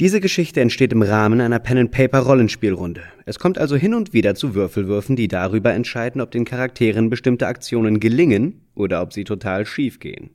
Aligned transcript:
Diese 0.00 0.20
Geschichte 0.20 0.60
entsteht 0.60 0.92
im 0.92 1.02
Rahmen 1.02 1.40
einer 1.40 1.58
Pen-and-Paper-Rollenspielrunde. 1.58 3.02
Es 3.26 3.40
kommt 3.40 3.58
also 3.58 3.74
hin 3.74 3.94
und 3.94 4.12
wieder 4.12 4.36
zu 4.36 4.54
Würfelwürfen, 4.54 5.16
die 5.16 5.26
darüber 5.26 5.74
entscheiden, 5.74 6.20
ob 6.20 6.30
den 6.30 6.44
Charakteren 6.44 7.10
bestimmte 7.10 7.48
Aktionen 7.48 7.98
gelingen 7.98 8.68
oder 8.76 9.02
ob 9.02 9.12
sie 9.12 9.24
total 9.24 9.66
schief 9.66 9.98
gehen. 9.98 10.30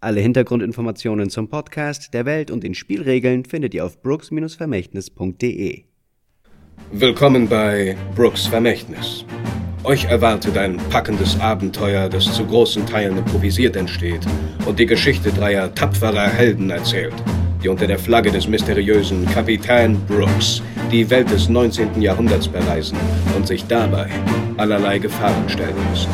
Alle 0.00 0.20
Hintergrundinformationen 0.20 1.30
zum 1.30 1.48
Podcast, 1.48 2.12
der 2.12 2.26
Welt 2.26 2.50
und 2.50 2.64
den 2.64 2.74
Spielregeln 2.74 3.46
findet 3.46 3.72
ihr 3.72 3.82
auf 3.82 4.02
brooks-vermächtnis.de. 4.02 5.84
Willkommen 6.92 7.48
bei 7.48 7.96
Brooks 8.14 8.46
Vermächtnis. 8.46 9.24
Euch 9.86 10.04
erwartet 10.04 10.58
ein 10.58 10.78
packendes 10.90 11.38
Abenteuer, 11.40 12.08
das 12.08 12.24
zu 12.32 12.44
großen 12.44 12.84
Teilen 12.86 13.18
improvisiert 13.18 13.76
entsteht 13.76 14.26
und 14.66 14.78
die 14.80 14.86
Geschichte 14.86 15.30
dreier 15.30 15.72
tapferer 15.74 16.28
Helden 16.28 16.70
erzählt 16.70 17.14
die 17.62 17.68
unter 17.68 17.86
der 17.86 17.98
Flagge 17.98 18.30
des 18.30 18.46
mysteriösen 18.46 19.26
Kapitän 19.26 19.98
Brooks 20.06 20.62
die 20.92 21.08
Welt 21.10 21.30
des 21.30 21.48
19. 21.48 22.00
Jahrhunderts 22.00 22.46
bereisen 22.46 22.96
und 23.34 23.46
sich 23.46 23.66
dabei 23.66 24.08
allerlei 24.56 24.98
Gefahren 24.98 25.48
stellen 25.48 25.74
müssen. 25.90 26.10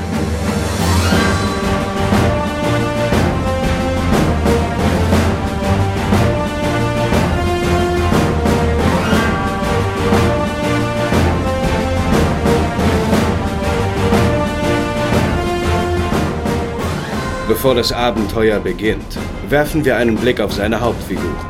Bevor 17.62 17.76
das 17.76 17.92
Abenteuer 17.92 18.58
beginnt, 18.58 19.16
werfen 19.48 19.84
wir 19.84 19.96
einen 19.96 20.16
Blick 20.16 20.40
auf 20.40 20.52
seine 20.52 20.80
Hauptfiguren. 20.80 21.46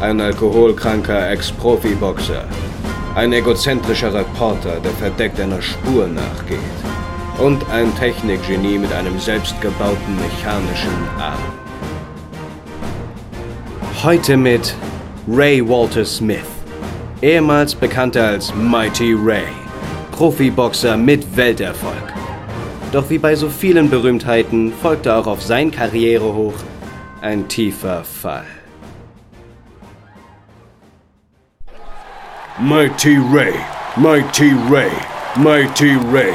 Ein 0.00 0.20
alkoholkranker 0.20 1.30
Ex-Profi-Boxer, 1.30 2.46
ein 3.14 3.32
egozentrischer 3.32 4.12
Reporter, 4.12 4.80
der 4.80 4.90
verdeckt 4.90 5.38
einer 5.38 5.62
Spur 5.62 6.08
nachgeht 6.08 6.58
und 7.38 7.62
ein 7.70 7.94
Technikgenie 7.94 8.76
mit 8.76 8.92
einem 8.92 9.20
selbstgebauten 9.20 10.16
mechanischen 10.16 10.90
Arm. 11.20 11.38
Heute 14.02 14.36
mit 14.36 14.74
Ray 15.28 15.62
Walter 15.64 16.04
Smith, 16.04 16.40
ehemals 17.22 17.72
bekannter 17.72 18.26
als 18.26 18.52
Mighty 18.56 19.14
Ray, 19.16 19.46
Profiboxer 20.10 20.96
mit 20.96 21.36
Welterfolg. 21.36 22.19
Doch 22.92 23.08
wie 23.08 23.18
bei 23.18 23.36
so 23.36 23.48
vielen 23.48 23.88
Berühmtheiten 23.88 24.72
folgte 24.72 25.14
auch 25.14 25.26
auf 25.26 25.42
sein 25.42 25.70
Karrierehoch 25.70 26.54
ein 27.20 27.46
tiefer 27.46 28.02
Fall. 28.02 28.46
Mighty 32.58 33.16
Ray, 33.32 33.54
Mighty 33.96 34.52
Ray, 34.68 34.90
Mighty 35.36 35.96
Ray. 36.12 36.34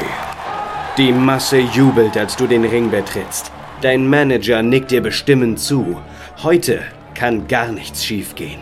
Die 0.96 1.12
Masse 1.12 1.58
jubelt, 1.58 2.16
als 2.16 2.34
du 2.36 2.46
den 2.46 2.64
Ring 2.64 2.90
betrittst. 2.90 3.52
Dein 3.82 4.08
Manager 4.08 4.62
nickt 4.62 4.90
dir 4.90 5.02
bestimmend 5.02 5.60
zu. 5.60 6.00
Heute 6.42 6.80
kann 7.14 7.46
gar 7.48 7.70
nichts 7.70 8.04
schiefgehen. 8.04 8.60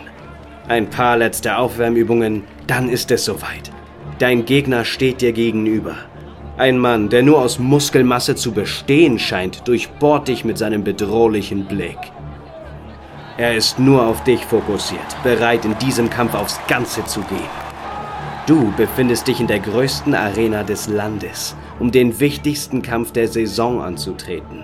Ein 0.66 0.90
paar 0.90 1.16
letzte 1.16 1.56
Aufwärmübungen, 1.56 2.42
dann 2.66 2.88
ist 2.88 3.10
es 3.12 3.24
soweit. 3.24 3.70
Dein 4.18 4.44
Gegner 4.44 4.84
steht 4.84 5.20
dir 5.20 5.32
gegenüber. 5.32 5.96
Ein 6.56 6.78
Mann, 6.78 7.08
der 7.08 7.24
nur 7.24 7.40
aus 7.42 7.58
Muskelmasse 7.58 8.36
zu 8.36 8.52
bestehen 8.52 9.18
scheint, 9.18 9.66
durchbohrt 9.66 10.28
dich 10.28 10.44
mit 10.44 10.56
seinem 10.56 10.84
bedrohlichen 10.84 11.64
Blick. 11.64 11.98
Er 13.36 13.56
ist 13.56 13.80
nur 13.80 14.06
auf 14.06 14.22
dich 14.22 14.44
fokussiert, 14.44 15.00
bereit 15.24 15.64
in 15.64 15.76
diesem 15.78 16.08
Kampf 16.08 16.34
aufs 16.34 16.60
Ganze 16.68 17.04
zu 17.06 17.22
gehen. 17.22 17.64
Du 18.46 18.72
befindest 18.76 19.26
dich 19.26 19.40
in 19.40 19.48
der 19.48 19.58
größten 19.58 20.14
Arena 20.14 20.62
des 20.62 20.86
Landes, 20.86 21.56
um 21.80 21.90
den 21.90 22.20
wichtigsten 22.20 22.82
Kampf 22.82 23.10
der 23.10 23.26
Saison 23.26 23.82
anzutreten. 23.82 24.62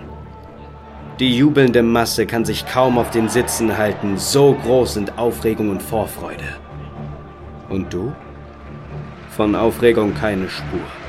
Die 1.18 1.36
jubelnde 1.36 1.82
Masse 1.82 2.24
kann 2.24 2.44
sich 2.44 2.66
kaum 2.66 2.98
auf 2.98 3.10
den 3.10 3.28
Sitzen 3.28 3.76
halten, 3.76 4.16
so 4.16 4.56
groß 4.62 4.94
sind 4.94 5.18
Aufregung 5.18 5.70
und 5.70 5.82
Vorfreude. 5.82 6.56
Und 7.68 7.92
du? 7.92 8.12
Von 9.30 9.56
Aufregung 9.56 10.14
keine 10.14 10.48
Spur. 10.48 10.99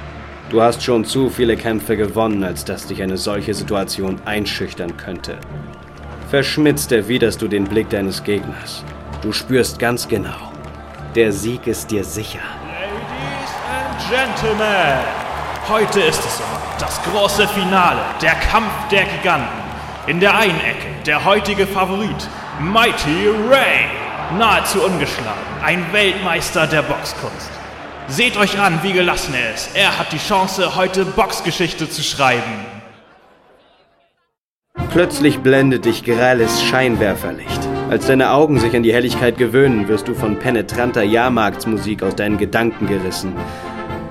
Du 0.52 0.62
hast 0.62 0.84
schon 0.84 1.06
zu 1.06 1.30
viele 1.30 1.56
Kämpfe 1.56 1.96
gewonnen, 1.96 2.44
als 2.44 2.66
dass 2.66 2.86
dich 2.86 3.02
eine 3.02 3.16
solche 3.16 3.54
Situation 3.54 4.22
einschüchtern 4.26 4.98
könnte. 4.98 5.38
Verschmitzt 6.30 6.92
erwiderst 6.92 7.42
du 7.42 7.48
den 7.48 7.64
Blick 7.64 7.90
deines 7.90 8.22
Gegners. 8.22 8.84
Du 9.22 9.32
spürst 9.32 9.80
ganz 9.80 10.10
genau, 10.10 10.52
der 11.16 11.32
Sieg 11.32 11.68
ist 11.68 11.90
dir 11.90 12.04
sicher. 12.04 12.42
Ladies 12.68 13.54
and 13.72 14.10
Gentlemen, 14.10 15.00
heute 15.70 16.02
ist 16.02 16.20
es 16.20 16.40
soweit. 16.40 16.82
Das 16.82 17.02
große 17.04 17.48
Finale, 17.48 18.02
der 18.22 18.34
Kampf 18.34 18.74
der 18.92 19.06
Giganten. 19.06 19.48
In 20.08 20.20
der 20.20 20.38
einen 20.38 20.60
Ecke 20.60 20.90
der 21.06 21.24
heutige 21.24 21.66
Favorit, 21.66 22.28
Mighty 22.60 23.30
Ray. 23.50 23.86
Nahezu 24.38 24.82
ungeschlagen, 24.82 25.40
ein 25.64 25.86
Weltmeister 25.94 26.68
der 26.68 26.82
Boxkunst. 26.82 27.61
Seht 28.12 28.36
euch 28.36 28.60
an, 28.60 28.84
wie 28.84 28.92
gelassen 28.92 29.34
er 29.34 29.56
ist. 29.56 29.70
Er 29.74 29.98
hat 29.98 30.12
die 30.12 30.18
Chance, 30.18 30.76
heute 30.76 31.06
Boxgeschichte 31.06 31.90
zu 31.90 32.04
schreiben. 32.04 32.66
Plötzlich 34.92 35.40
blendet 35.40 35.86
dich 35.86 36.04
grelles 36.04 36.62
Scheinwerferlicht. 36.62 37.62
Als 37.90 38.08
deine 38.08 38.32
Augen 38.32 38.60
sich 38.60 38.76
an 38.76 38.84
die 38.84 38.94
Helligkeit 38.94 39.38
gewöhnen, 39.38 39.88
wirst 39.88 40.10
du 40.10 40.14
von 40.14 40.38
penetranter 40.38 41.04
Jahrmarktsmusik 41.04 42.04
aus 42.04 42.14
deinen 42.14 42.38
Gedanken 42.38 42.86
gerissen. 42.88 43.34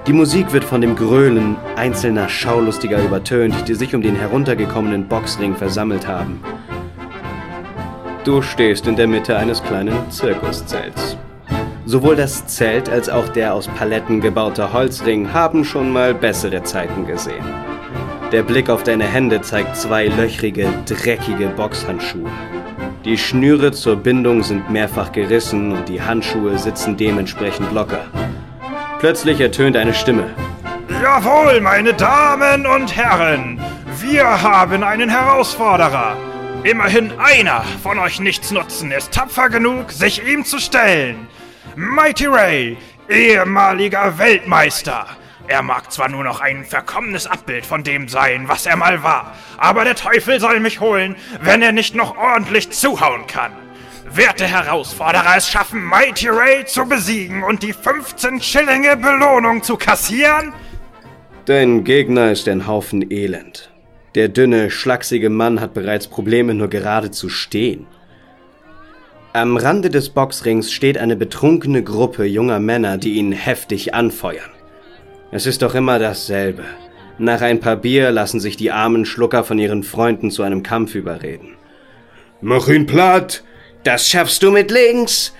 Die 0.06 0.14
Musik 0.14 0.54
wird 0.54 0.64
von 0.64 0.80
dem 0.80 0.96
Gröhlen 0.96 1.56
einzelner 1.76 2.30
Schaulustiger 2.30 3.04
übertönt, 3.04 3.68
die 3.68 3.74
sich 3.74 3.94
um 3.94 4.00
den 4.00 4.16
heruntergekommenen 4.16 5.08
Boxring 5.08 5.56
versammelt 5.56 6.06
haben. 6.06 6.42
Du 8.24 8.40
stehst 8.40 8.86
in 8.86 8.96
der 8.96 9.08
Mitte 9.08 9.36
eines 9.36 9.62
kleinen 9.62 10.10
Zirkuszelts. 10.10 11.18
Sowohl 11.90 12.14
das 12.14 12.46
Zelt 12.46 12.88
als 12.88 13.08
auch 13.08 13.28
der 13.30 13.52
aus 13.52 13.66
Paletten 13.66 14.20
gebaute 14.20 14.72
Holzring 14.72 15.32
haben 15.32 15.64
schon 15.64 15.92
mal 15.92 16.14
bessere 16.14 16.62
Zeiten 16.62 17.04
gesehen. 17.04 17.44
Der 18.30 18.44
Blick 18.44 18.70
auf 18.70 18.84
deine 18.84 19.02
Hände 19.02 19.40
zeigt 19.40 19.76
zwei 19.76 20.06
löchrige, 20.06 20.68
dreckige 20.86 21.48
Boxhandschuhe. 21.48 22.30
Die 23.04 23.18
Schnüre 23.18 23.72
zur 23.72 23.96
Bindung 23.96 24.44
sind 24.44 24.70
mehrfach 24.70 25.10
gerissen 25.10 25.72
und 25.72 25.88
die 25.88 26.00
Handschuhe 26.00 26.56
sitzen 26.60 26.96
dementsprechend 26.96 27.72
locker. 27.72 28.04
Plötzlich 29.00 29.40
ertönt 29.40 29.76
eine 29.76 29.92
Stimme. 29.92 30.30
Jawohl, 31.02 31.60
meine 31.60 31.92
Damen 31.92 32.66
und 32.66 32.96
Herren, 32.96 33.60
wir 34.00 34.40
haben 34.40 34.84
einen 34.84 35.08
Herausforderer. 35.08 36.16
Immerhin 36.62 37.10
einer 37.18 37.64
von 37.82 37.98
euch 37.98 38.20
Nichtsnutzen 38.20 38.92
ist 38.92 39.10
tapfer 39.10 39.48
genug, 39.48 39.90
sich 39.90 40.24
ihm 40.24 40.44
zu 40.44 40.60
stellen. 40.60 41.26
Mighty 41.76 42.26
Ray, 42.26 42.76
ehemaliger 43.08 44.18
Weltmeister. 44.18 45.06
Er 45.46 45.62
mag 45.62 45.92
zwar 45.92 46.08
nur 46.08 46.24
noch 46.24 46.40
ein 46.40 46.64
verkommenes 46.64 47.26
Abbild 47.26 47.64
von 47.64 47.84
dem 47.84 48.08
sein, 48.08 48.48
was 48.48 48.66
er 48.66 48.76
mal 48.76 49.02
war, 49.02 49.36
aber 49.56 49.84
der 49.84 49.94
Teufel 49.94 50.40
soll 50.40 50.58
mich 50.60 50.80
holen, 50.80 51.16
wenn 51.40 51.62
er 51.62 51.72
nicht 51.72 51.94
noch 51.94 52.16
ordentlich 52.16 52.70
zuhauen 52.70 53.26
kann. 53.26 53.52
Werte 54.12 54.46
Herausforderer 54.46 55.36
es 55.36 55.48
schaffen, 55.48 55.84
Mighty 55.84 56.28
Ray 56.28 56.64
zu 56.66 56.84
besiegen 56.86 57.44
und 57.44 57.62
die 57.62 57.72
15 57.72 58.40
Schillinge 58.40 58.96
Belohnung 58.96 59.62
zu 59.62 59.76
kassieren? 59.76 60.52
Dein 61.44 61.84
Gegner 61.84 62.32
ist 62.32 62.48
ein 62.48 62.66
Haufen 62.66 63.10
Elend. 63.10 63.70
Der 64.16 64.28
dünne, 64.28 64.70
schlachsige 64.70 65.30
Mann 65.30 65.60
hat 65.60 65.72
bereits 65.72 66.08
Probleme, 66.08 66.54
nur 66.54 66.68
gerade 66.68 67.12
zu 67.12 67.28
stehen. 67.28 67.86
Am 69.32 69.56
Rande 69.56 69.90
des 69.90 70.08
Boxrings 70.08 70.72
steht 70.72 70.98
eine 70.98 71.14
betrunkene 71.14 71.84
Gruppe 71.84 72.24
junger 72.24 72.58
Männer, 72.58 72.98
die 72.98 73.12
ihn 73.14 73.30
heftig 73.30 73.94
anfeuern. 73.94 74.50
Es 75.30 75.46
ist 75.46 75.62
doch 75.62 75.76
immer 75.76 76.00
dasselbe. 76.00 76.64
Nach 77.16 77.40
ein 77.40 77.60
paar 77.60 77.76
Bier 77.76 78.10
lassen 78.10 78.40
sich 78.40 78.56
die 78.56 78.72
armen 78.72 79.04
Schlucker 79.04 79.44
von 79.44 79.60
ihren 79.60 79.84
Freunden 79.84 80.32
zu 80.32 80.42
einem 80.42 80.64
Kampf 80.64 80.96
überreden. 80.96 81.50
Mach 82.40 82.66
ihn 82.68 82.86
platt! 82.86 83.44
Das 83.84 84.08
schaffst 84.08 84.42
du 84.42 84.50
mit 84.50 84.72
links! 84.72 85.32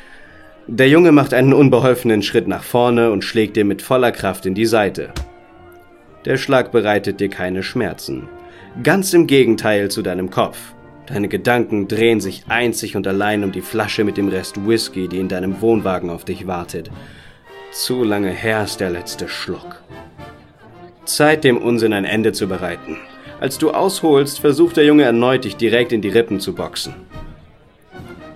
Der 0.69 0.89
Junge 0.89 1.11
macht 1.11 1.35
einen 1.35 1.53
unbeholfenen 1.53 2.23
Schritt 2.23 2.47
nach 2.47 2.63
vorne 2.63 3.11
und 3.11 3.25
schlägt 3.25 3.57
dir 3.57 3.65
mit 3.65 3.83
voller 3.83 4.13
Kraft 4.13 4.47
in 4.47 4.55
die 4.55 4.67
Seite. 4.67 5.13
Der 6.27 6.37
Schlag 6.37 6.71
bereitet 6.71 7.19
dir 7.19 7.29
keine 7.29 7.65
Schmerzen. 7.65 8.29
Ganz 8.85 9.13
im 9.15 9.27
Gegenteil 9.27 9.91
zu 9.91 10.03
deinem 10.03 10.31
Kopf. 10.31 10.59
Deine 11.13 11.29
Gedanken 11.29 11.89
drehen 11.89 12.21
sich 12.21 12.45
einzig 12.49 12.95
und 12.95 13.07
allein 13.07 13.43
um 13.43 13.51
die 13.51 13.63
Flasche 13.63 14.05
mit 14.05 14.17
dem 14.17 14.29
Rest 14.29 14.65
Whisky, 14.65 15.09
die 15.09 15.19
in 15.19 15.29
deinem 15.29 15.61
Wohnwagen 15.61 16.09
auf 16.09 16.25
dich 16.25 16.47
wartet. 16.47 16.91
Zu 17.73 18.05
lange 18.05 18.31
her 18.31 18.63
ist 18.63 18.79
der 18.79 18.91
letzte 18.91 19.29
Schluck. 19.29 19.83
Zeit, 21.05 21.43
dem 21.43 21.59
Unsinn 21.59 21.93
ein 21.93 22.05
Ende 22.05 22.33
zu 22.33 22.47
bereiten. 22.47 22.97
Als 23.41 23.59
du 23.59 23.73
ausholst, 23.73 24.39
versucht 24.39 24.77
der 24.77 24.85
Junge 24.85 25.03
erneut, 25.03 25.45
dich 25.45 25.57
direkt 25.57 25.93
in 25.93 26.01
die 26.01 26.11
Rippen 26.11 26.39
zu 26.39 26.55
boxen. 26.55 26.95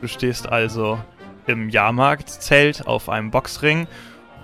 Du 0.01 0.09
stehst 0.09 0.49
also 0.49 0.99
im 1.47 1.69
Jahrmarktzelt 1.69 2.89
auf 2.89 3.09
einem 3.09 3.31
Boxring 3.31 3.87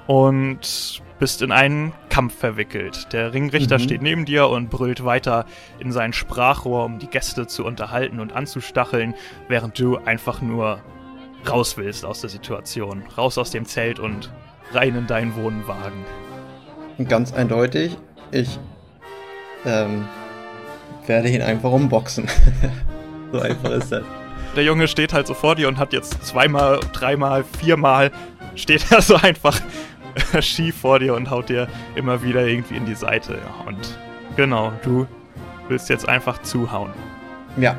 und 0.07 1.03
bist 1.21 1.43
in 1.43 1.53
einen 1.53 1.93
Kampf 2.09 2.37
verwickelt. 2.37 3.13
Der 3.13 3.33
Ringrichter 3.33 3.79
mhm. 3.79 3.83
steht 3.83 4.03
neben 4.03 4.25
dir 4.25 4.49
und 4.49 4.71
brüllt 4.71 5.05
weiter 5.05 5.45
in 5.79 5.93
sein 5.93 6.13
Sprachrohr, 6.13 6.85
um 6.87 6.99
die 6.99 7.07
Gäste 7.07 7.47
zu 7.47 7.65
unterhalten 7.65 8.19
und 8.19 8.33
anzustacheln, 8.33 9.15
während 9.47 9.79
du 9.79 9.99
einfach 9.99 10.41
nur 10.41 10.81
raus 11.49 11.77
willst 11.77 12.05
aus 12.05 12.23
der 12.23 12.31
Situation. 12.31 13.03
Raus 13.17 13.39
aus 13.39 13.51
dem 13.51 13.67
Zelt 13.67 13.99
und 13.99 14.33
rein 14.73 14.97
in 14.97 15.07
deinen 15.07 15.37
Wohnwagen. 15.37 16.05
Ganz 17.07 17.33
eindeutig, 17.33 17.97
ich 18.31 18.59
ähm, 19.67 20.07
werde 21.07 21.29
ihn 21.29 21.43
einfach 21.43 21.71
umboxen. 21.71 22.29
so 23.33 23.41
einfach 23.41 23.71
ist 23.71 23.93
das. 23.93 24.05
Der 24.57 24.65
Junge 24.65 24.89
steht 24.89 25.13
halt 25.13 25.27
so 25.27 25.35
vor 25.35 25.55
dir 25.55 25.69
und 25.69 25.79
hat 25.79 25.93
jetzt 25.93 26.25
zweimal, 26.25 26.81
dreimal, 26.93 27.45
viermal 27.45 28.11
steht 28.55 28.91
er 28.91 29.03
so 29.03 29.17
einfach 29.17 29.61
schief 30.41 30.77
vor 30.77 30.99
dir 30.99 31.15
und 31.15 31.31
haut 31.31 31.49
dir 31.49 31.69
immer 31.95 32.23
wieder 32.23 32.47
irgendwie 32.47 32.77
in 32.77 32.87
die 32.87 32.95
Seite. 32.95 33.39
Und 33.67 33.99
genau, 34.37 34.73
du 34.83 35.07
willst 35.69 35.89
jetzt 35.89 36.09
einfach 36.09 36.43
zuhauen. 36.43 36.93
Ja. 37.57 37.77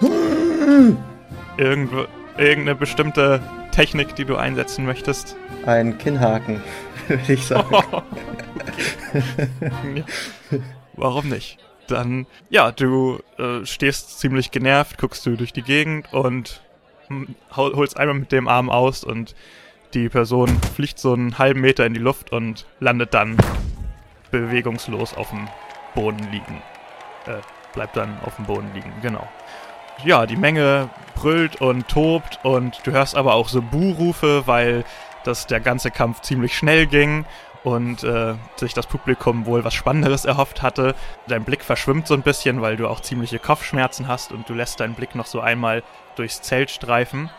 Irgendwo, 1.58 2.06
irgendeine 2.38 2.74
bestimmte 2.74 3.40
Technik, 3.72 4.14
die 4.14 4.24
du 4.24 4.36
einsetzen 4.36 4.86
möchtest? 4.86 5.36
Ein 5.66 5.98
Kinnhaken, 5.98 6.62
würde 7.08 7.32
ich 7.32 7.46
sagen. 7.46 7.66
Oh, 7.92 8.02
okay. 9.82 10.04
Warum 10.94 11.28
nicht? 11.28 11.58
Dann, 11.86 12.26
ja, 12.48 12.72
du 12.72 13.20
äh, 13.38 13.66
stehst 13.66 14.18
ziemlich 14.18 14.50
genervt, 14.50 14.96
guckst 14.96 15.26
du 15.26 15.36
durch 15.36 15.52
die 15.52 15.62
Gegend 15.62 16.10
und 16.14 16.62
hm, 17.08 17.34
holst 17.54 17.98
einmal 17.98 18.18
mit 18.18 18.32
dem 18.32 18.48
Arm 18.48 18.70
aus 18.70 19.04
und 19.04 19.34
die 19.94 20.08
Person 20.08 20.48
fliegt 20.74 20.98
so 20.98 21.12
einen 21.12 21.38
halben 21.38 21.60
Meter 21.60 21.86
in 21.86 21.94
die 21.94 22.00
Luft 22.00 22.32
und 22.32 22.66
landet 22.80 23.14
dann 23.14 23.36
bewegungslos 24.30 25.14
auf 25.14 25.30
dem 25.30 25.48
Boden 25.94 26.26
liegen. 26.30 26.62
Äh, 27.26 27.40
bleibt 27.74 27.96
dann 27.96 28.18
auf 28.24 28.36
dem 28.36 28.46
Boden 28.46 28.70
liegen, 28.74 28.92
genau. 29.02 29.26
Ja, 30.04 30.26
die 30.26 30.36
Menge 30.36 30.88
brüllt 31.14 31.60
und 31.60 31.88
tobt 31.88 32.40
und 32.42 32.80
du 32.84 32.92
hörst 32.92 33.16
aber 33.16 33.34
auch 33.34 33.48
so 33.48 33.62
Buhrufe, 33.62 34.46
weil 34.46 34.84
das 35.24 35.46
der 35.46 35.60
ganze 35.60 35.90
Kampf 35.90 36.22
ziemlich 36.22 36.56
schnell 36.56 36.86
ging 36.86 37.24
und 37.62 38.02
äh, 38.02 38.34
sich 38.56 38.74
das 38.74 38.86
Publikum 38.86 39.46
wohl 39.46 39.64
was 39.64 39.74
Spannenderes 39.74 40.24
erhofft 40.24 40.62
hatte. 40.62 40.94
Dein 41.28 41.44
Blick 41.44 41.62
verschwimmt 41.62 42.08
so 42.08 42.14
ein 42.14 42.22
bisschen, 42.22 42.60
weil 42.60 42.76
du 42.76 42.88
auch 42.88 43.00
ziemliche 43.00 43.38
Kopfschmerzen 43.38 44.08
hast 44.08 44.32
und 44.32 44.48
du 44.48 44.54
lässt 44.54 44.80
deinen 44.80 44.94
Blick 44.94 45.14
noch 45.14 45.26
so 45.26 45.40
einmal 45.40 45.84
durchs 46.16 46.42
Zelt 46.42 46.70
streifen 46.70 47.30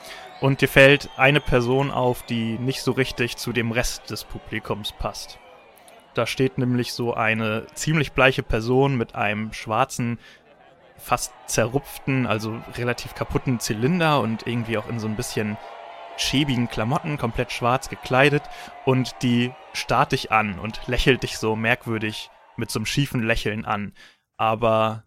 und 0.43 0.59
dir 0.59 0.67
fällt 0.67 1.09
eine 1.15 1.39
Person 1.39 1.89
auf, 1.89 2.23
die 2.23 2.59
nicht 2.59 2.81
so 2.81 2.91
richtig 2.91 3.37
zu 3.37 3.53
dem 3.53 3.71
Rest 3.71 4.09
des 4.09 4.25
Publikums 4.25 4.91
passt. 4.91 5.39
Da 6.15 6.27
steht 6.27 6.57
nämlich 6.57 6.91
so 6.91 7.13
eine 7.13 7.65
ziemlich 7.75 8.11
bleiche 8.11 8.43
Person 8.43 8.97
mit 8.97 9.15
einem 9.15 9.53
schwarzen, 9.53 10.19
fast 10.97 11.31
zerrupften, 11.47 12.27
also 12.27 12.59
relativ 12.75 13.15
kaputten 13.15 13.61
Zylinder 13.61 14.19
und 14.19 14.45
irgendwie 14.45 14.77
auch 14.77 14.89
in 14.89 14.99
so 14.99 15.07
ein 15.07 15.15
bisschen 15.15 15.55
schäbigen 16.17 16.67
Klamotten, 16.67 17.17
komplett 17.17 17.53
schwarz 17.53 17.87
gekleidet 17.87 18.43
und 18.83 19.15
die 19.21 19.53
starrt 19.71 20.11
dich 20.11 20.33
an 20.33 20.59
und 20.59 20.81
lächelt 20.87 21.23
dich 21.23 21.37
so 21.37 21.55
merkwürdig 21.55 22.29
mit 22.57 22.69
so 22.69 22.79
einem 22.79 22.85
schiefen 22.85 23.23
Lächeln 23.23 23.63
an. 23.63 23.93
Aber 24.35 25.03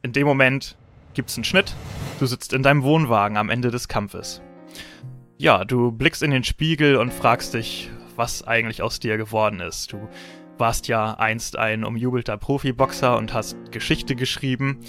in 0.00 0.14
dem 0.14 0.26
Moment 0.26 0.78
gibt's 1.12 1.36
einen 1.36 1.44
Schnitt. 1.44 1.74
Du 2.18 2.24
sitzt 2.24 2.54
in 2.54 2.62
deinem 2.62 2.82
Wohnwagen 2.82 3.36
am 3.36 3.50
Ende 3.50 3.70
des 3.70 3.86
Kampfes. 3.86 4.40
Ja, 5.40 5.64
du 5.64 5.90
blickst 5.90 6.22
in 6.22 6.32
den 6.32 6.44
Spiegel 6.44 6.96
und 6.96 7.14
fragst 7.14 7.54
dich, 7.54 7.90
was 8.14 8.46
eigentlich 8.46 8.82
aus 8.82 9.00
dir 9.00 9.16
geworden 9.16 9.60
ist. 9.60 9.90
Du 9.90 10.06
warst 10.58 10.86
ja 10.86 11.14
einst 11.14 11.56
ein 11.56 11.82
umjubelter 11.82 12.36
Profiboxer 12.36 13.16
und 13.16 13.32
hast 13.32 13.56
Geschichte 13.72 14.16
geschrieben. 14.16 14.80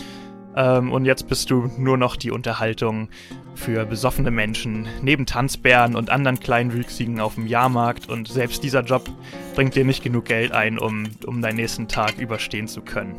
Ähm, 0.58 0.92
und 0.92 1.06
jetzt 1.06 1.30
bist 1.30 1.52
du 1.52 1.72
nur 1.78 1.96
noch 1.96 2.18
die 2.18 2.32
Unterhaltung 2.32 3.08
für 3.56 3.86
besoffene 3.86 4.30
Menschen, 4.30 4.90
neben 5.02 5.26
Tanzbären 5.26 5.96
und 5.96 6.10
anderen 6.10 6.42
Kleinwüchsigen 6.42 7.22
auf 7.22 7.36
dem 7.36 7.48
Jahrmarkt. 7.48 8.10
Und 8.10 8.28
selbst 8.28 8.62
dieser 8.62 8.82
Job 8.82 9.10
bringt 9.56 9.76
dir 9.76 9.86
nicht 9.86 10.04
genug 10.04 10.26
Geld 10.26 10.52
ein, 10.52 10.80
um, 10.80 11.12
um 11.26 11.42
deinen 11.42 11.56
nächsten 11.56 11.88
Tag 11.88 12.18
überstehen 12.18 12.68
zu 12.68 12.82
können. 12.82 13.18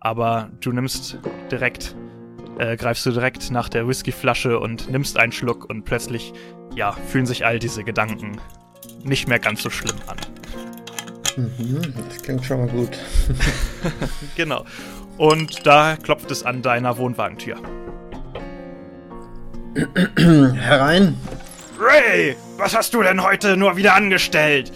Aber 0.00 0.48
du 0.62 0.72
nimmst 0.72 1.18
direkt 1.50 1.94
äh, 2.58 2.76
greifst 2.76 3.06
du 3.06 3.10
direkt 3.10 3.50
nach 3.50 3.68
der 3.68 3.88
Whiskyflasche 3.88 4.58
und 4.58 4.90
nimmst 4.90 5.18
einen 5.18 5.32
Schluck 5.32 5.68
und 5.68 5.84
plötzlich, 5.84 6.32
ja, 6.74 6.92
fühlen 6.92 7.26
sich 7.26 7.44
all 7.44 7.58
diese 7.58 7.84
Gedanken 7.84 8.40
nicht 9.02 9.28
mehr 9.28 9.38
ganz 9.38 9.62
so 9.62 9.70
schlimm 9.70 9.96
an. 10.06 10.16
Mhm, 11.36 11.94
das 12.08 12.22
klingt 12.22 12.44
schon 12.44 12.66
mal 12.66 12.68
gut. 12.68 12.98
genau. 14.36 14.64
Und 15.18 15.66
da 15.66 15.96
klopft 15.96 16.30
es 16.30 16.44
an 16.44 16.62
deiner 16.62 16.96
Wohnwagentür. 16.98 17.56
Herein. 20.16 21.16
Ray, 21.78 22.36
was 22.56 22.76
hast 22.76 22.94
du 22.94 23.02
denn 23.02 23.22
heute 23.22 23.56
nur 23.56 23.76
wieder 23.76 23.94
angestellt? 23.94 24.72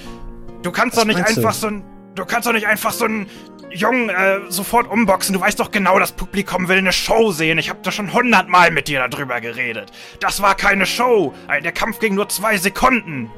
Du 0.63 0.73
kannst 0.73 0.97
was 0.97 1.05
doch 1.05 1.09
nicht 1.09 1.25
einfach 1.25 1.53
du? 1.53 1.59
so 1.59 1.67
ein. 1.69 1.85
Du 2.15 2.25
kannst 2.25 2.49
doch 2.49 2.53
nicht 2.53 2.67
einfach 2.67 2.93
so 2.93 3.05
ein 3.05 3.27
Jung, 3.71 4.09
äh, 4.09 4.41
sofort 4.49 4.91
umboxen. 4.91 5.35
Du 5.35 5.41
weißt 5.41 5.61
doch 5.61 5.71
genau, 5.71 5.99
das 5.99 6.13
Publikum 6.13 6.69
will 6.69 6.79
eine 6.79 6.93
Show 6.93 7.33
sehen. 7.33 7.59
Ich 7.59 7.69
hab 7.69 7.83
da 7.83 7.91
schon 7.91 8.13
hundertmal 8.13 8.71
mit 8.71 8.89
dir 8.89 9.07
darüber 9.09 9.41
geredet. 9.41 9.91
Das 10.21 10.41
war 10.41 10.55
keine 10.55 10.87
Show. 10.87 11.35
Der 11.63 11.73
Kampf 11.73 11.99
ging 11.99 12.15
nur 12.15 12.29
zwei 12.29 12.57
Sekunden. 12.57 13.31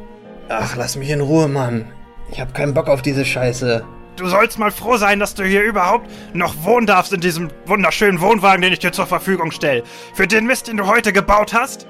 Ach, 0.48 0.76
lass 0.76 0.96
mich 0.96 1.10
in 1.10 1.20
Ruhe, 1.20 1.48
Mann. 1.48 1.92
Ich 2.30 2.40
hab 2.40 2.54
keinen 2.54 2.74
Bock 2.74 2.88
auf 2.88 3.02
diese 3.02 3.24
Scheiße. 3.24 3.84
Du 4.16 4.26
sollst 4.26 4.58
mal 4.58 4.72
froh 4.72 4.96
sein, 4.96 5.20
dass 5.20 5.34
du 5.34 5.44
hier 5.44 5.62
überhaupt 5.62 6.10
noch 6.34 6.64
wohnen 6.64 6.86
darfst 6.86 7.12
in 7.12 7.20
diesem 7.20 7.50
wunderschönen 7.66 8.20
Wohnwagen, 8.20 8.62
den 8.62 8.72
ich 8.72 8.80
dir 8.80 8.92
zur 8.92 9.06
Verfügung 9.06 9.52
stelle. 9.52 9.84
Für 10.12 10.26
den 10.26 10.46
Mist, 10.46 10.68
den 10.68 10.76
du 10.76 10.86
heute 10.86 11.12
gebaut 11.12 11.54
hast, 11.54 11.86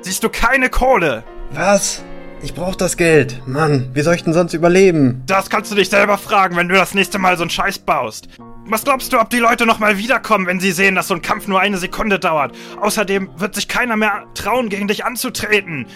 siehst 0.00 0.24
du 0.24 0.28
keine 0.28 0.70
Kohle. 0.70 1.22
Was? 1.52 2.04
Ich 2.44 2.54
brauch 2.54 2.74
das 2.74 2.96
Geld. 2.96 3.40
Mann, 3.46 3.90
wie 3.94 4.00
soll 4.00 4.16
ich 4.16 4.24
denn 4.24 4.32
sonst 4.32 4.52
überleben? 4.52 5.22
Das 5.26 5.48
kannst 5.48 5.70
du 5.70 5.76
dich 5.76 5.88
selber 5.88 6.18
fragen, 6.18 6.56
wenn 6.56 6.68
du 6.68 6.74
das 6.74 6.92
nächste 6.92 7.20
Mal 7.20 7.36
so 7.36 7.44
einen 7.44 7.50
Scheiß 7.50 7.78
baust. 7.78 8.26
Was 8.66 8.82
glaubst 8.82 9.12
du, 9.12 9.20
ob 9.20 9.30
die 9.30 9.38
Leute 9.38 9.64
nochmal 9.64 9.96
wiederkommen, 9.96 10.46
wenn 10.46 10.58
sie 10.58 10.72
sehen, 10.72 10.96
dass 10.96 11.06
so 11.06 11.14
ein 11.14 11.22
Kampf 11.22 11.46
nur 11.46 11.60
eine 11.60 11.78
Sekunde 11.78 12.18
dauert? 12.18 12.52
Außerdem 12.80 13.30
wird 13.36 13.54
sich 13.54 13.68
keiner 13.68 13.96
mehr 13.96 14.26
trauen, 14.34 14.68
gegen 14.68 14.88
dich 14.88 15.04
anzutreten. 15.04 15.86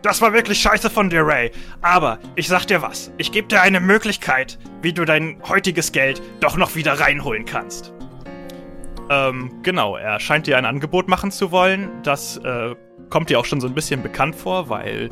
Das 0.00 0.22
war 0.22 0.32
wirklich 0.32 0.58
scheiße 0.58 0.88
von 0.88 1.10
dir, 1.10 1.26
Ray. 1.26 1.50
Aber 1.82 2.18
ich 2.34 2.48
sag 2.48 2.64
dir 2.66 2.80
was. 2.80 3.12
Ich 3.18 3.30
gebe 3.30 3.48
dir 3.48 3.60
eine 3.60 3.80
Möglichkeit, 3.80 4.58
wie 4.80 4.94
du 4.94 5.04
dein 5.04 5.36
heutiges 5.48 5.92
Geld 5.92 6.22
doch 6.40 6.56
noch 6.56 6.76
wieder 6.76 6.98
reinholen 6.98 7.44
kannst. 7.44 7.92
Ähm, 9.10 9.50
genau, 9.62 9.96
er 9.96 10.18
scheint 10.18 10.46
dir 10.46 10.56
ein 10.56 10.64
Angebot 10.64 11.08
machen 11.08 11.30
zu 11.30 11.52
wollen. 11.52 11.90
Das 12.02 12.38
äh, 12.38 12.74
kommt 13.10 13.30
dir 13.30 13.38
auch 13.38 13.44
schon 13.44 13.60
so 13.60 13.66
ein 13.66 13.74
bisschen 13.74 14.02
bekannt 14.02 14.34
vor, 14.34 14.68
weil 14.68 15.10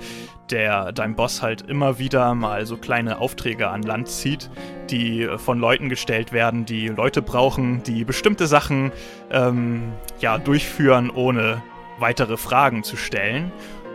der 0.50 0.92
dein 0.92 1.16
Boss 1.16 1.42
halt 1.42 1.62
immer 1.62 1.98
wieder 1.98 2.34
mal 2.34 2.66
so 2.66 2.76
kleine 2.76 3.18
Aufträge 3.18 3.68
an 3.68 3.82
Land 3.82 4.08
zieht, 4.08 4.50
die 4.90 5.28
von 5.36 5.58
Leuten 5.58 5.88
gestellt 5.88 6.32
werden, 6.32 6.64
die 6.64 6.88
Leute 6.88 7.22
brauchen, 7.22 7.82
die 7.82 8.04
bestimmte 8.04 8.46
Sachen 8.46 8.92
ähm, 9.30 9.92
ja 10.20 10.38
durchführen, 10.38 11.10
ohne 11.10 11.62
weitere 11.98 12.36
Fragen 12.36 12.82
zu 12.82 12.96
stellen. 12.96 13.52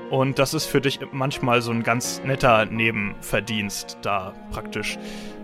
Und 0.09 0.39
das 0.39 0.53
ist 0.53 0.65
für 0.65 0.79
dich 0.79 0.99
manchmal 1.11 1.61
so 1.61 1.71
ein 1.71 1.83
ganz 1.83 2.21
netter 2.23 2.65
Nebenverdienst, 2.65 3.97
da 4.01 4.33
praktisch 4.51 4.97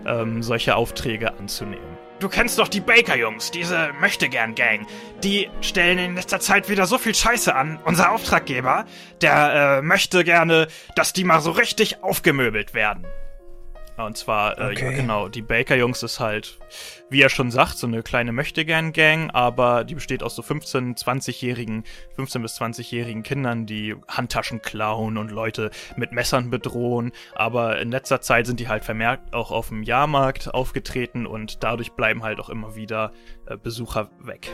ähm, 0.06 0.42
solche 0.42 0.74
Aufträge 0.76 1.38
anzunehmen. 1.38 1.93
Du 2.20 2.28
kennst 2.28 2.58
doch 2.58 2.68
die 2.68 2.80
Baker-Jungs, 2.80 3.50
diese 3.50 3.92
Möchtegern-Gang. 4.00 4.86
Die 5.22 5.50
stellen 5.60 5.98
in 5.98 6.14
letzter 6.14 6.40
Zeit 6.40 6.68
wieder 6.68 6.86
so 6.86 6.96
viel 6.96 7.14
Scheiße 7.14 7.54
an. 7.54 7.78
Unser 7.84 8.12
Auftraggeber, 8.12 8.86
der 9.20 9.78
äh, 9.78 9.82
möchte 9.82 10.22
gerne, 10.24 10.68
dass 10.94 11.12
die 11.12 11.24
mal 11.24 11.40
so 11.40 11.50
richtig 11.50 12.02
aufgemöbelt 12.02 12.72
werden. 12.72 13.04
Und 13.96 14.16
zwar, 14.16 14.58
äh, 14.58 14.72
okay. 14.72 14.84
ja, 14.84 14.90
genau, 14.90 15.28
die 15.28 15.42
Baker-Jungs 15.42 16.02
ist 16.02 16.18
halt, 16.18 16.58
wie 17.10 17.22
er 17.22 17.28
schon 17.28 17.52
sagt, 17.52 17.78
so 17.78 17.86
eine 17.86 18.02
kleine 18.02 18.32
Möchtegern-Gang, 18.32 19.30
aber 19.30 19.84
die 19.84 19.94
besteht 19.94 20.24
aus 20.24 20.34
so 20.34 20.42
15, 20.42 20.96
20-jährigen, 20.96 21.84
15 22.16 22.42
bis 22.42 22.60
20-jährigen 22.60 23.22
Kindern, 23.22 23.66
die 23.66 23.94
Handtaschen 24.08 24.62
klauen 24.62 25.16
und 25.16 25.30
Leute 25.30 25.70
mit 25.96 26.10
Messern 26.10 26.50
bedrohen. 26.50 27.12
Aber 27.36 27.80
in 27.80 27.92
letzter 27.92 28.20
Zeit 28.20 28.46
sind 28.46 28.58
die 28.58 28.68
halt 28.68 28.84
vermerkt 28.84 29.32
auch 29.32 29.52
auf 29.52 29.68
dem 29.68 29.84
Jahrmarkt 29.84 30.52
aufgetreten 30.52 31.26
und 31.26 31.62
dadurch 31.62 31.92
bleiben 31.92 32.24
halt 32.24 32.40
auch 32.40 32.48
immer 32.48 32.74
wieder 32.74 33.12
äh, 33.46 33.56
Besucher 33.56 34.10
weg. 34.18 34.48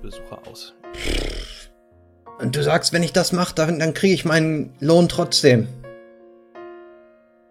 Besucher 0.00 0.40
aus. 0.46 0.74
Und 2.38 2.56
du 2.56 2.62
sagst, 2.62 2.92
wenn 2.92 3.02
ich 3.02 3.12
das 3.12 3.32
mache, 3.32 3.54
dann, 3.54 3.78
dann 3.78 3.94
kriege 3.94 4.14
ich 4.14 4.24
meinen 4.24 4.72
Lohn 4.80 5.08
trotzdem. 5.08 5.68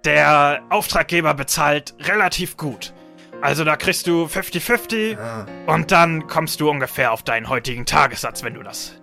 Der 0.05 0.61
Auftraggeber 0.69 1.33
bezahlt 1.33 1.95
relativ 1.99 2.57
gut. 2.57 2.93
Also 3.41 3.63
da 3.63 3.75
kriegst 3.75 4.07
du 4.07 4.25
50-50 4.25 5.17
ah. 5.17 5.45
und 5.67 5.91
dann 5.91 6.27
kommst 6.27 6.59
du 6.59 6.69
ungefähr 6.69 7.11
auf 7.11 7.23
deinen 7.23 7.49
heutigen 7.49 7.85
Tagessatz, 7.85 8.43
wenn 8.43 8.55
du 8.55 8.63
das, 8.63 8.95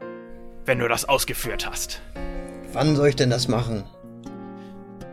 wenn 0.64 0.78
du 0.78 0.88
das 0.88 1.08
ausgeführt 1.08 1.68
hast. 1.68 2.02
Wann 2.72 2.96
soll 2.96 3.08
ich 3.08 3.16
denn 3.16 3.30
das 3.30 3.46
machen? 3.46 3.84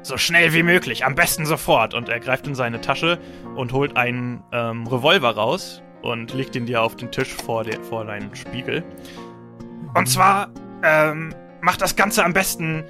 So 0.02 0.18
schnell 0.18 0.54
wie 0.54 0.64
möglich, 0.64 1.06
am 1.06 1.14
besten 1.14 1.46
sofort. 1.46 1.94
Und 1.94 2.10
er 2.10 2.20
greift 2.20 2.48
in 2.48 2.56
seine 2.56 2.82
Tasche 2.82 3.20
und 3.56 3.72
holt 3.72 3.96
einen 3.98 4.44
ähm, 4.52 4.88
Revolver 4.88 5.36
raus 5.36 5.84
und 6.02 6.34
legt 6.34 6.56
ihn 6.56 6.66
dir 6.66 6.82
auf 6.82 6.96
den 6.96 7.12
Tisch 7.12 7.34
vor, 7.34 7.64
der, 7.64 7.80
vor 7.84 8.06
deinen 8.06 8.36
Spiegel. 8.36 8.84
Und 9.94 10.08
zwar 10.08 10.50
ähm, 10.84 11.36
macht 11.62 11.82
das 11.82 11.96
Ganze 11.96 12.26
am 12.26 12.34
besten, 12.34 12.84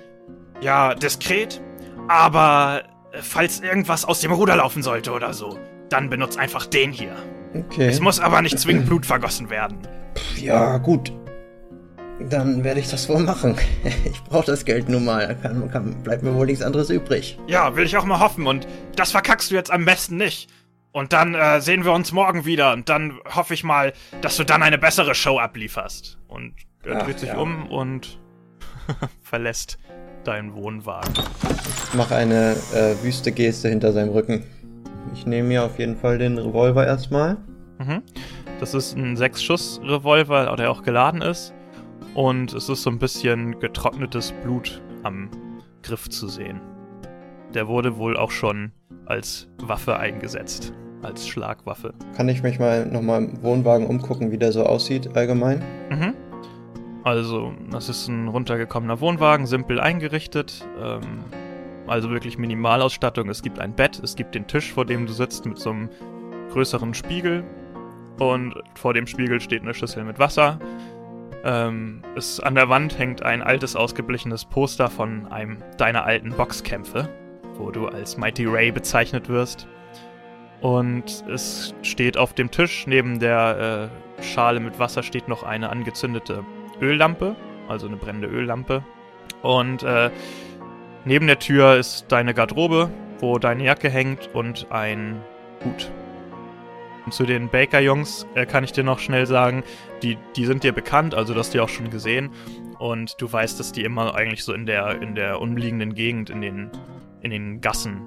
ja, 0.61 0.95
diskret, 0.95 1.61
aber 2.07 2.83
äh, 3.11 3.21
falls 3.21 3.59
irgendwas 3.59 4.05
aus 4.05 4.21
dem 4.21 4.31
Ruder 4.31 4.55
laufen 4.55 4.83
sollte 4.83 5.11
oder 5.11 5.33
so, 5.33 5.57
dann 5.89 6.09
benutzt 6.09 6.37
einfach 6.37 6.65
den 6.65 6.91
hier. 6.91 7.15
Okay. 7.53 7.87
Es 7.87 7.99
muss 7.99 8.19
aber 8.19 8.41
nicht 8.41 8.57
zwingend 8.59 8.85
Blut 8.85 9.05
vergossen 9.05 9.49
werden. 9.49 9.79
Ja, 10.37 10.77
gut. 10.77 11.11
Dann 12.29 12.63
werde 12.63 12.79
ich 12.79 12.89
das 12.89 13.09
wohl 13.09 13.19
machen. 13.19 13.55
Ich 14.05 14.23
brauche 14.23 14.45
das 14.45 14.63
Geld 14.63 14.87
nun 14.87 15.05
mal. 15.05 15.35
Kann, 15.41 15.69
kann, 15.69 16.03
bleibt 16.03 16.23
mir 16.23 16.33
wohl 16.33 16.45
nichts 16.45 16.61
anderes 16.61 16.89
übrig. 16.89 17.37
Ja, 17.47 17.75
will 17.75 17.85
ich 17.85 17.97
auch 17.97 18.05
mal 18.05 18.19
hoffen. 18.19 18.47
Und 18.47 18.67
das 18.95 19.11
verkackst 19.11 19.51
du 19.51 19.55
jetzt 19.55 19.71
am 19.71 19.83
besten 19.85 20.17
nicht. 20.17 20.49
Und 20.93 21.13
dann 21.13 21.35
äh, 21.35 21.61
sehen 21.61 21.83
wir 21.83 21.91
uns 21.91 22.11
morgen 22.11 22.45
wieder. 22.45 22.73
Und 22.73 22.87
dann 22.89 23.19
hoffe 23.33 23.53
ich 23.53 23.63
mal, 23.63 23.93
dass 24.21 24.37
du 24.37 24.43
dann 24.43 24.63
eine 24.63 24.77
bessere 24.77 25.15
Show 25.15 25.39
ablieferst. 25.39 26.19
Und 26.27 26.53
er 26.83 26.97
Ach, 26.97 27.05
dreht 27.05 27.19
sich 27.19 27.29
ja. 27.29 27.37
um 27.37 27.67
und 27.67 28.19
verlässt 29.21 29.77
deinen 30.23 30.53
Wohnwagen. 30.55 31.13
Ich 31.87 31.93
mache 31.93 32.15
eine 32.15 32.55
äh, 32.73 32.95
wüste 33.03 33.31
Geste 33.31 33.69
hinter 33.69 33.91
seinem 33.91 34.09
Rücken. 34.09 34.43
Ich 35.13 35.25
nehme 35.25 35.47
mir 35.47 35.63
auf 35.63 35.77
jeden 35.79 35.97
Fall 35.97 36.17
den 36.17 36.37
Revolver 36.37 36.85
erstmal. 36.85 37.37
Mhm. 37.79 38.01
Das 38.59 38.73
ist 38.73 38.95
ein 38.95 39.17
Sechs-Schuss-Revolver, 39.17 40.55
der 40.55 40.71
auch 40.71 40.83
geladen 40.83 41.21
ist. 41.21 41.53
Und 42.13 42.53
es 42.53 42.69
ist 42.69 42.83
so 42.83 42.89
ein 42.89 42.99
bisschen 42.99 43.59
getrocknetes 43.59 44.33
Blut 44.43 44.81
am 45.03 45.29
Griff 45.81 46.09
zu 46.09 46.27
sehen. 46.27 46.61
Der 47.53 47.67
wurde 47.67 47.97
wohl 47.97 48.15
auch 48.17 48.31
schon 48.31 48.71
als 49.05 49.49
Waffe 49.61 49.97
eingesetzt. 49.97 50.73
Als 51.01 51.27
Schlagwaffe. 51.27 51.93
Kann 52.15 52.29
ich 52.29 52.43
mich 52.43 52.59
mal 52.59 52.85
nochmal 52.85 53.23
im 53.23 53.41
Wohnwagen 53.41 53.87
umgucken, 53.87 54.31
wie 54.31 54.37
der 54.37 54.51
so 54.51 54.63
aussieht 54.63 55.17
allgemein? 55.17 55.63
Mhm. 55.89 56.13
Also, 57.03 57.53
das 57.71 57.89
ist 57.89 58.07
ein 58.07 58.27
runtergekommener 58.27 58.99
Wohnwagen, 58.99 59.47
simpel 59.47 59.79
eingerichtet. 59.79 60.65
Ähm, 60.79 61.25
also 61.87 62.11
wirklich 62.11 62.37
Minimalausstattung. 62.37 63.29
Es 63.29 63.41
gibt 63.41 63.59
ein 63.59 63.73
Bett, 63.73 63.99
es 64.03 64.15
gibt 64.15 64.35
den 64.35 64.47
Tisch, 64.47 64.71
vor 64.71 64.85
dem 64.85 65.07
du 65.07 65.13
sitzt, 65.13 65.45
mit 65.45 65.57
so 65.57 65.71
einem 65.71 65.89
größeren 66.51 66.93
Spiegel. 66.93 67.43
Und 68.19 68.53
vor 68.75 68.93
dem 68.93 69.07
Spiegel 69.07 69.41
steht 69.41 69.63
eine 69.63 69.73
Schüssel 69.73 70.03
mit 70.03 70.19
Wasser. 70.19 70.59
Ähm, 71.43 72.03
es, 72.15 72.39
an 72.39 72.53
der 72.53 72.69
Wand 72.69 72.99
hängt 72.99 73.23
ein 73.23 73.41
altes, 73.41 73.75
ausgeblichenes 73.75 74.45
Poster 74.45 74.89
von 74.89 75.25
einem 75.31 75.57
deiner 75.77 76.03
alten 76.03 76.29
Boxkämpfe, 76.29 77.09
wo 77.57 77.71
du 77.71 77.87
als 77.87 78.15
Mighty 78.17 78.45
Ray 78.45 78.71
bezeichnet 78.71 79.27
wirst. 79.27 79.67
Und 80.61 81.25
es 81.27 81.73
steht 81.81 82.15
auf 82.15 82.33
dem 82.33 82.51
Tisch 82.51 82.85
neben 82.85 83.19
der 83.19 83.89
äh, 84.19 84.23
Schale 84.23 84.59
mit 84.59 84.77
Wasser 84.77 85.01
steht 85.01 85.27
noch 85.27 85.41
eine 85.41 85.69
angezündete 85.69 86.45
Öllampe, 86.81 87.35
also 87.67 87.87
eine 87.87 87.97
brennende 87.97 88.27
Öllampe. 88.27 88.83
Und 89.41 89.83
äh, 89.83 90.09
neben 91.05 91.27
der 91.27 91.39
Tür 91.39 91.77
ist 91.77 92.05
deine 92.09 92.33
Garderobe, 92.33 92.89
wo 93.19 93.37
deine 93.37 93.63
Jacke 93.63 93.89
hängt 93.89 94.29
und 94.33 94.67
ein 94.71 95.21
Hut. 95.63 95.91
Und 97.05 97.13
zu 97.13 97.23
den 97.25 97.49
Baker-Jungs 97.49 98.27
äh, 98.35 98.45
kann 98.45 98.63
ich 98.63 98.71
dir 98.73 98.83
noch 98.83 98.99
schnell 98.99 99.25
sagen, 99.25 99.63
die, 100.03 100.17
die 100.35 100.45
sind 100.45 100.63
dir 100.63 100.71
bekannt, 100.71 101.15
also 101.15 101.33
das 101.33 101.47
hast 101.47 101.53
du 101.53 101.57
ja 101.59 101.63
auch 101.63 101.69
schon 101.69 101.89
gesehen. 101.89 102.29
Und 102.77 103.19
du 103.21 103.31
weißt, 103.31 103.59
dass 103.59 103.71
die 103.71 103.83
immer 103.83 104.15
eigentlich 104.15 104.43
so 104.43 104.53
in 104.53 104.65
der, 104.65 105.01
in 105.01 105.15
der 105.15 105.39
umliegenden 105.41 105.93
Gegend, 105.93 106.29
in 106.29 106.41
den, 106.41 106.69
in 107.21 107.31
den 107.31 107.61
Gassen 107.61 108.01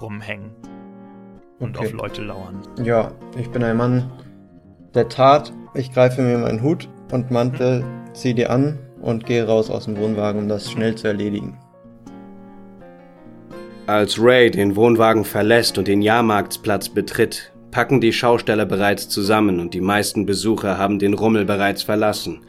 rumhängen 0.00 0.50
und 1.58 1.76
Okay. 1.76 1.86
auf 1.88 1.92
Leute 1.92 2.22
lauern. 2.22 2.62
Ja, 2.82 3.12
ich 3.38 3.50
bin 3.50 3.62
ein 3.62 3.76
Mann 3.76 4.10
der 4.94 5.08
Tat. 5.08 5.52
Ich 5.74 5.92
greife 5.92 6.22
mir 6.22 6.38
meinen 6.38 6.62
Hut 6.62 6.88
und 7.12 7.30
Mantel, 7.30 7.84
ziehe 8.12 8.34
die 8.34 8.46
an 8.46 8.78
und 9.00 9.26
gehe 9.26 9.46
raus 9.46 9.70
aus 9.70 9.84
dem 9.84 9.96
Wohnwagen, 9.96 10.42
um 10.42 10.48
das 10.48 10.70
schnell 10.70 10.94
zu 10.94 11.08
erledigen. 11.08 11.58
Als 13.86 14.20
Ray 14.20 14.50
den 14.50 14.76
Wohnwagen 14.76 15.24
verlässt 15.24 15.76
und 15.76 15.88
den 15.88 16.02
Jahrmarktsplatz 16.02 16.88
betritt, 16.88 17.52
packen 17.70 18.00
die 18.00 18.12
Schausteller 18.12 18.66
bereits 18.66 19.08
zusammen 19.08 19.60
und 19.60 19.74
die 19.74 19.80
meisten 19.80 20.26
Besucher 20.26 20.78
haben 20.78 20.98
den 20.98 21.14
Rummel 21.14 21.44
bereits 21.44 21.82
verlassen. 21.82 22.40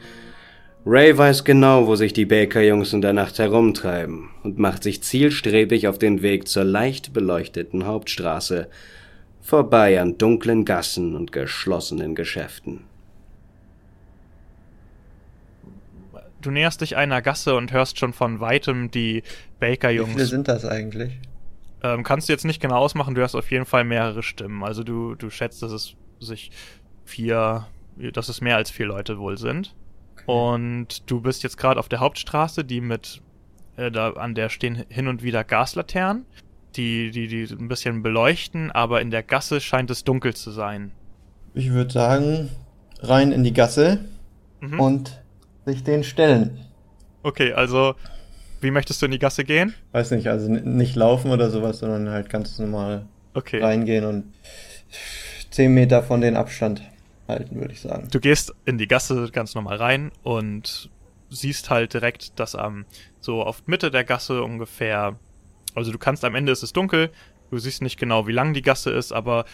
Ray 0.84 1.16
weiß 1.16 1.44
genau, 1.44 1.86
wo 1.86 1.94
sich 1.94 2.12
die 2.12 2.26
Baker-Jungs 2.26 2.92
in 2.92 3.02
der 3.02 3.12
Nacht 3.12 3.38
herumtreiben 3.38 4.30
und 4.42 4.58
macht 4.58 4.82
sich 4.82 5.02
zielstrebig 5.02 5.86
auf 5.86 5.98
den 5.98 6.22
Weg 6.22 6.48
zur 6.48 6.64
leicht 6.64 7.12
beleuchteten 7.12 7.86
Hauptstraße, 7.86 8.68
vorbei 9.40 10.00
an 10.00 10.18
dunklen 10.18 10.64
Gassen 10.64 11.14
und 11.14 11.30
geschlossenen 11.30 12.14
Geschäften. 12.16 12.84
Du 16.42 16.50
näherst 16.50 16.80
dich 16.80 16.96
einer 16.96 17.22
Gasse 17.22 17.54
und 17.54 17.72
hörst 17.72 17.98
schon 17.98 18.12
von 18.12 18.40
weitem 18.40 18.90
die 18.90 19.16
Wie 19.16 19.20
viele 19.22 19.48
Baker-Jungs. 19.60 20.28
sind 20.28 20.48
das 20.48 20.64
eigentlich? 20.64 21.18
Ähm, 21.82 22.02
kannst 22.04 22.28
du 22.28 22.32
jetzt 22.32 22.44
nicht 22.44 22.60
genau 22.60 22.76
ausmachen, 22.76 23.14
du 23.14 23.20
hörst 23.20 23.34
auf 23.34 23.50
jeden 23.50 23.64
Fall 23.64 23.84
mehrere 23.84 24.22
Stimmen. 24.22 24.62
Also 24.62 24.84
du, 24.84 25.14
du 25.14 25.30
schätzt, 25.30 25.62
dass 25.62 25.72
es 25.72 25.94
sich 26.20 26.50
vier, 27.04 27.66
dass 28.12 28.28
es 28.28 28.40
mehr 28.40 28.56
als 28.56 28.70
vier 28.70 28.86
Leute 28.86 29.18
wohl 29.18 29.38
sind. 29.38 29.74
Und 30.26 31.10
du 31.10 31.20
bist 31.20 31.42
jetzt 31.42 31.56
gerade 31.56 31.80
auf 31.80 31.88
der 31.88 31.98
Hauptstraße, 32.00 32.64
die 32.64 32.80
mit, 32.80 33.20
äh, 33.76 33.90
da 33.90 34.12
an 34.12 34.34
der 34.34 34.48
stehen 34.48 34.84
hin 34.88 35.08
und 35.08 35.22
wieder 35.24 35.42
Gaslaternen, 35.42 36.24
die, 36.76 37.10
die, 37.10 37.26
die 37.26 37.52
ein 37.52 37.66
bisschen 37.68 38.02
beleuchten, 38.02 38.70
aber 38.70 39.00
in 39.00 39.10
der 39.10 39.22
Gasse 39.24 39.60
scheint 39.60 39.90
es 39.90 40.04
dunkel 40.04 40.34
zu 40.34 40.50
sein. 40.52 40.92
Ich 41.54 41.70
würde 41.72 41.92
sagen, 41.92 42.50
rein 43.00 43.32
in 43.32 43.42
die 43.44 43.52
Gasse 43.52 44.04
Mhm. 44.60 44.78
und 44.78 45.21
sich 45.64 45.84
den 45.84 46.04
stellen. 46.04 46.58
Okay, 47.22 47.52
also 47.52 47.94
wie 48.60 48.70
möchtest 48.70 49.02
du 49.02 49.06
in 49.06 49.12
die 49.12 49.18
Gasse 49.18 49.44
gehen? 49.44 49.74
Weiß 49.92 50.10
nicht, 50.10 50.28
also 50.28 50.48
nicht 50.48 50.96
laufen 50.96 51.30
oder 51.30 51.50
sowas, 51.50 51.78
sondern 51.78 52.08
halt 52.10 52.28
ganz 52.30 52.58
normal 52.58 53.06
Okay. 53.34 53.62
reingehen 53.62 54.04
und 54.04 54.24
10 55.50 55.72
Meter 55.72 56.02
von 56.02 56.20
den 56.20 56.36
Abstand 56.36 56.82
halten, 57.28 57.60
würde 57.60 57.72
ich 57.72 57.80
sagen. 57.80 58.08
Du 58.10 58.20
gehst 58.20 58.52
in 58.64 58.78
die 58.78 58.88
Gasse 58.88 59.30
ganz 59.32 59.54
normal 59.54 59.76
rein 59.76 60.12
und 60.22 60.90
siehst 61.30 61.70
halt 61.70 61.94
direkt, 61.94 62.38
dass 62.38 62.54
am 62.54 62.84
so 63.20 63.42
auf 63.42 63.66
Mitte 63.66 63.90
der 63.90 64.04
Gasse 64.04 64.42
ungefähr, 64.42 65.16
also 65.74 65.92
du 65.92 65.98
kannst 65.98 66.24
am 66.24 66.34
Ende 66.34 66.52
ist 66.52 66.62
es 66.62 66.72
dunkel, 66.72 67.10
du 67.50 67.58
siehst 67.58 67.82
nicht 67.82 67.98
genau, 67.98 68.26
wie 68.26 68.32
lang 68.32 68.52
die 68.54 68.62
Gasse 68.62 68.90
ist, 68.90 69.12
aber 69.12 69.44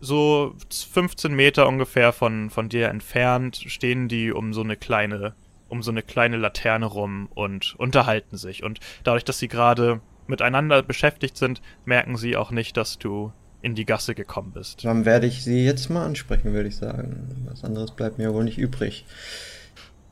so 0.00 0.54
15 0.70 1.34
Meter 1.34 1.68
ungefähr 1.68 2.12
von, 2.12 2.50
von 2.50 2.68
dir 2.68 2.88
entfernt 2.88 3.62
stehen 3.66 4.08
die 4.08 4.32
um 4.32 4.52
so 4.54 4.62
eine 4.62 4.76
kleine, 4.76 5.34
um 5.68 5.82
so 5.82 5.90
eine 5.90 6.02
kleine 6.02 6.36
Laterne 6.36 6.86
rum 6.86 7.28
und 7.34 7.74
unterhalten 7.78 8.36
sich. 8.36 8.62
Und 8.62 8.80
dadurch, 9.04 9.24
dass 9.24 9.38
sie 9.38 9.48
gerade 9.48 10.00
miteinander 10.26 10.82
beschäftigt 10.82 11.36
sind, 11.36 11.60
merken 11.84 12.16
sie 12.16 12.36
auch 12.36 12.50
nicht, 12.50 12.76
dass 12.76 12.98
du 12.98 13.32
in 13.62 13.74
die 13.74 13.84
Gasse 13.84 14.14
gekommen 14.14 14.52
bist. 14.52 14.84
Dann 14.84 15.04
werde 15.04 15.26
ich 15.26 15.42
sie 15.42 15.64
jetzt 15.64 15.88
mal 15.90 16.04
ansprechen, 16.04 16.52
würde 16.52 16.68
ich 16.68 16.76
sagen. 16.76 17.46
Was 17.48 17.64
anderes 17.64 17.90
bleibt 17.90 18.18
mir 18.18 18.32
wohl 18.32 18.44
nicht 18.44 18.58
übrig. 18.58 19.04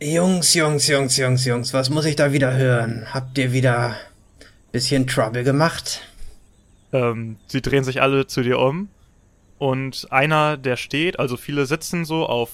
Jungs, 0.01 0.55
Jungs, 0.55 0.89
Jungs, 0.89 1.17
Jungs, 1.17 1.45
Jungs, 1.45 1.73
was 1.73 1.89
muss 1.89 2.05
ich 2.05 2.17
da 2.17 2.33
wieder 2.33 2.57
hören? 2.57 3.07
Habt 3.13 3.39
ihr 3.39 3.53
wieder 3.53 3.97
bisschen 4.73 5.07
Trouble 5.07 5.45
gemacht? 5.45 6.03
Ähm, 6.93 7.37
sie 7.47 7.63
drehen 7.63 7.85
sich 7.85 8.03
alle 8.03 8.27
zu 8.27 8.43
dir 8.43 8.59
um 8.59 8.89
und 9.59 10.09
einer, 10.11 10.57
der 10.57 10.77
steht, 10.77 11.21
also 11.21 11.37
viele 11.37 11.67
sitzen 11.67 12.05
so 12.05 12.27
auf 12.27 12.51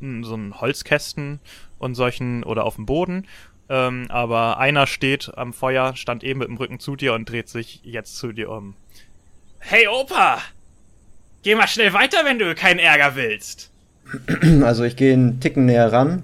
mm, 0.00 0.24
so 0.24 0.32
einen 0.34 0.60
Holzkästen 0.60 1.40
und 1.78 1.94
solchen 1.94 2.44
oder 2.44 2.64
auf 2.64 2.76
dem 2.76 2.86
Boden, 2.86 3.26
ähm, 3.68 4.06
aber 4.08 4.58
einer 4.58 4.86
steht 4.86 5.30
am 5.36 5.52
Feuer, 5.52 5.94
stand 5.94 6.24
eben 6.24 6.38
mit 6.38 6.48
dem 6.48 6.56
Rücken 6.56 6.80
zu 6.80 6.96
dir 6.96 7.14
und 7.14 7.28
dreht 7.28 7.48
sich 7.48 7.80
jetzt 7.84 8.16
zu 8.16 8.32
dir 8.32 8.50
um. 8.50 8.74
Hey 9.58 9.86
Opa! 9.88 10.38
Geh 11.42 11.54
mal 11.54 11.68
schnell 11.68 11.92
weiter, 11.92 12.18
wenn 12.24 12.38
du 12.38 12.54
keinen 12.54 12.78
Ärger 12.78 13.14
willst. 13.14 13.70
Also 14.62 14.84
ich 14.84 14.96
gehe 14.96 15.12
einen 15.12 15.40
Ticken 15.40 15.66
näher 15.66 15.92
ran, 15.92 16.22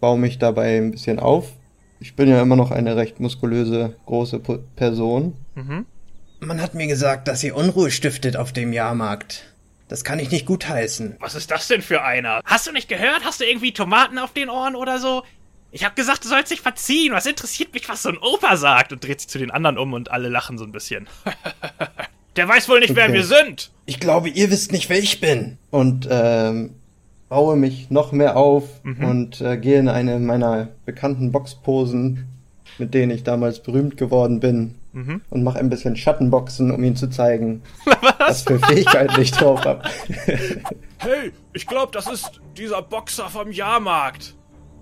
baue 0.00 0.18
mich 0.18 0.38
dabei 0.38 0.76
ein 0.76 0.92
bisschen 0.92 1.18
auf. 1.18 1.52
Ich 1.98 2.14
bin 2.14 2.28
ja 2.28 2.40
immer 2.40 2.56
noch 2.56 2.70
eine 2.70 2.96
recht 2.96 3.20
muskulöse, 3.20 3.94
große 4.06 4.38
P 4.38 4.58
Person. 4.76 5.34
Mhm. 5.54 5.86
Man 6.38 6.62
hat 6.62 6.74
mir 6.74 6.86
gesagt, 6.86 7.28
dass 7.28 7.44
ihr 7.44 7.54
Unruhe 7.54 7.90
stiftet 7.90 8.36
auf 8.36 8.52
dem 8.52 8.72
Jahrmarkt. 8.72 9.49
Das 9.90 10.04
kann 10.04 10.20
ich 10.20 10.30
nicht 10.30 10.46
gutheißen. 10.46 11.16
Was 11.18 11.34
ist 11.34 11.50
das 11.50 11.66
denn 11.66 11.82
für 11.82 12.02
einer? 12.02 12.40
Hast 12.44 12.66
du 12.66 12.72
nicht 12.72 12.88
gehört? 12.88 13.24
Hast 13.24 13.40
du 13.40 13.44
irgendwie 13.44 13.72
Tomaten 13.72 14.18
auf 14.18 14.32
den 14.32 14.48
Ohren 14.48 14.76
oder 14.76 15.00
so? 15.00 15.24
Ich 15.72 15.84
hab 15.84 15.96
gesagt, 15.96 16.24
du 16.24 16.28
sollst 16.28 16.52
dich 16.52 16.60
verziehen. 16.60 17.12
Was 17.12 17.26
interessiert 17.26 17.74
mich, 17.74 17.88
was 17.88 18.02
so 18.02 18.08
ein 18.08 18.16
Opa 18.18 18.56
sagt? 18.56 18.92
Und 18.92 19.04
dreht 19.04 19.20
sich 19.20 19.28
zu 19.28 19.38
den 19.38 19.50
anderen 19.50 19.78
um 19.78 19.92
und 19.92 20.10
alle 20.12 20.28
lachen 20.28 20.58
so 20.58 20.64
ein 20.64 20.70
bisschen. 20.72 21.08
Der 22.36 22.48
weiß 22.48 22.68
wohl 22.68 22.78
nicht, 22.78 22.94
wer 22.94 23.06
Okay. 23.06 23.14
wir 23.14 23.24
sind. 23.24 23.72
Ich 23.86 23.98
glaube, 23.98 24.28
ihr 24.28 24.50
wisst 24.50 24.70
nicht, 24.70 24.88
wer 24.88 24.98
ich 25.00 25.20
bin. 25.20 25.58
Und 25.70 26.06
ähm, 26.08 26.76
baue 27.28 27.56
mich 27.56 27.90
noch 27.90 28.12
mehr 28.12 28.36
auf 28.36 28.64
und 28.84 29.40
äh, 29.40 29.56
gehe 29.56 29.80
in 29.80 29.88
eine 29.88 30.20
meiner 30.20 30.68
bekannten 30.86 31.32
Boxposen 31.32 32.28
mit 32.78 32.94
denen 32.94 33.12
ich 33.12 33.22
damals 33.24 33.62
berühmt 33.62 33.96
geworden 33.96 34.40
bin. 34.40 34.74
Mhm. 34.92 35.22
Und 35.30 35.44
mache 35.44 35.58
ein 35.58 35.70
bisschen 35.70 35.96
Schattenboxen, 35.96 36.70
um 36.70 36.82
ihm 36.82 36.96
zu 36.96 37.08
zeigen, 37.08 37.62
was, 37.84 38.14
was 38.18 38.42
für 38.42 38.58
Fähigkeiten 38.58 39.20
ich 39.20 39.30
drauf 39.30 39.64
habe. 39.64 39.82
hey, 40.98 41.32
ich 41.52 41.66
glaube, 41.66 41.92
das 41.92 42.06
ist 42.08 42.40
dieser 42.56 42.82
Boxer 42.82 43.28
vom 43.28 43.52
Jahrmarkt. 43.52 44.34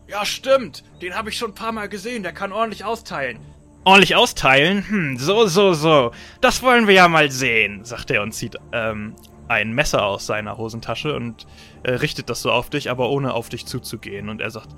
Ja, 0.09 0.25
stimmt. 0.25 0.85
Den 1.03 1.15
habe 1.15 1.29
ich 1.29 1.37
schon 1.37 1.50
ein 1.50 1.55
paar 1.55 1.73
Mal 1.73 1.88
gesehen. 1.88 2.23
Der 2.23 2.33
kann 2.33 2.53
ordentlich 2.53 2.85
austeilen. 2.85 3.38
Ordentlich 3.85 4.17
austeilen? 4.17 4.88
Hm, 4.88 5.17
so, 5.19 5.47
so, 5.47 5.75
so. 5.75 6.12
Das 6.41 6.62
wollen 6.62 6.87
wir 6.87 6.95
ja 6.95 7.09
mal 7.09 7.31
sehen, 7.31 7.85
sagt 7.85 8.11
er 8.11 8.23
und 8.23 8.33
zieht 8.33 8.57
ähm, 8.73 9.15
ein 9.49 9.73
Messer 9.73 10.05
aus 10.05 10.27
seiner 10.27 10.57
Hosentasche 10.57 11.15
und 11.15 11.47
äh, 11.83 11.93
richtet 11.93 12.31
das 12.31 12.43
so 12.43 12.50
auf 12.50 12.71
dich, 12.71 12.91
aber 12.91 13.11
ohne 13.11 13.35
auf 13.35 13.49
dich 13.49 13.67
zuzugehen. 13.67 14.29
Und 14.29 14.41
er 14.41 14.50
sagt: 14.50 14.69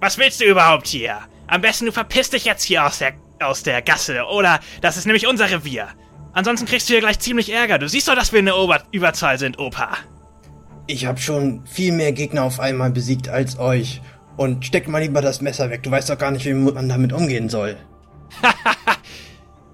Was 0.00 0.18
willst 0.18 0.40
du 0.40 0.44
überhaupt 0.44 0.86
hier? 0.86 1.18
Am 1.50 1.62
besten 1.62 1.86
du 1.86 1.92
verpisst 1.92 2.32
dich 2.32 2.44
jetzt 2.44 2.62
hier 2.62 2.86
aus 2.86 2.98
der, 2.98 3.14
aus 3.40 3.64
der 3.64 3.82
Gasse, 3.82 4.24
oder 4.24 4.60
das 4.82 4.96
ist 4.96 5.06
nämlich 5.06 5.26
unser 5.26 5.50
Revier. 5.50 5.88
Ansonsten 6.32 6.64
kriegst 6.64 6.88
du 6.88 6.92
hier 6.92 7.00
gleich 7.00 7.18
ziemlich 7.18 7.52
Ärger. 7.52 7.80
Du 7.80 7.88
siehst 7.88 8.06
doch, 8.06 8.14
dass 8.14 8.32
wir 8.32 8.38
eine 8.38 8.54
Ober 8.54 8.84
Überzahl 8.92 9.36
sind, 9.36 9.58
Opa. 9.58 9.96
Ich 10.86 11.06
habe 11.06 11.18
schon 11.18 11.66
viel 11.66 11.90
mehr 11.90 12.12
Gegner 12.12 12.44
auf 12.44 12.60
einmal 12.60 12.92
besiegt 12.92 13.28
als 13.28 13.58
euch. 13.58 14.00
Und 14.36 14.64
steck 14.64 14.86
mal 14.86 15.02
lieber 15.02 15.22
das 15.22 15.40
Messer 15.40 15.70
weg. 15.70 15.82
Du 15.82 15.90
weißt 15.90 16.08
doch 16.08 16.18
gar 16.18 16.30
nicht, 16.30 16.46
wie 16.46 16.54
man 16.54 16.88
damit 16.88 17.12
umgehen 17.12 17.48
soll. 17.48 17.76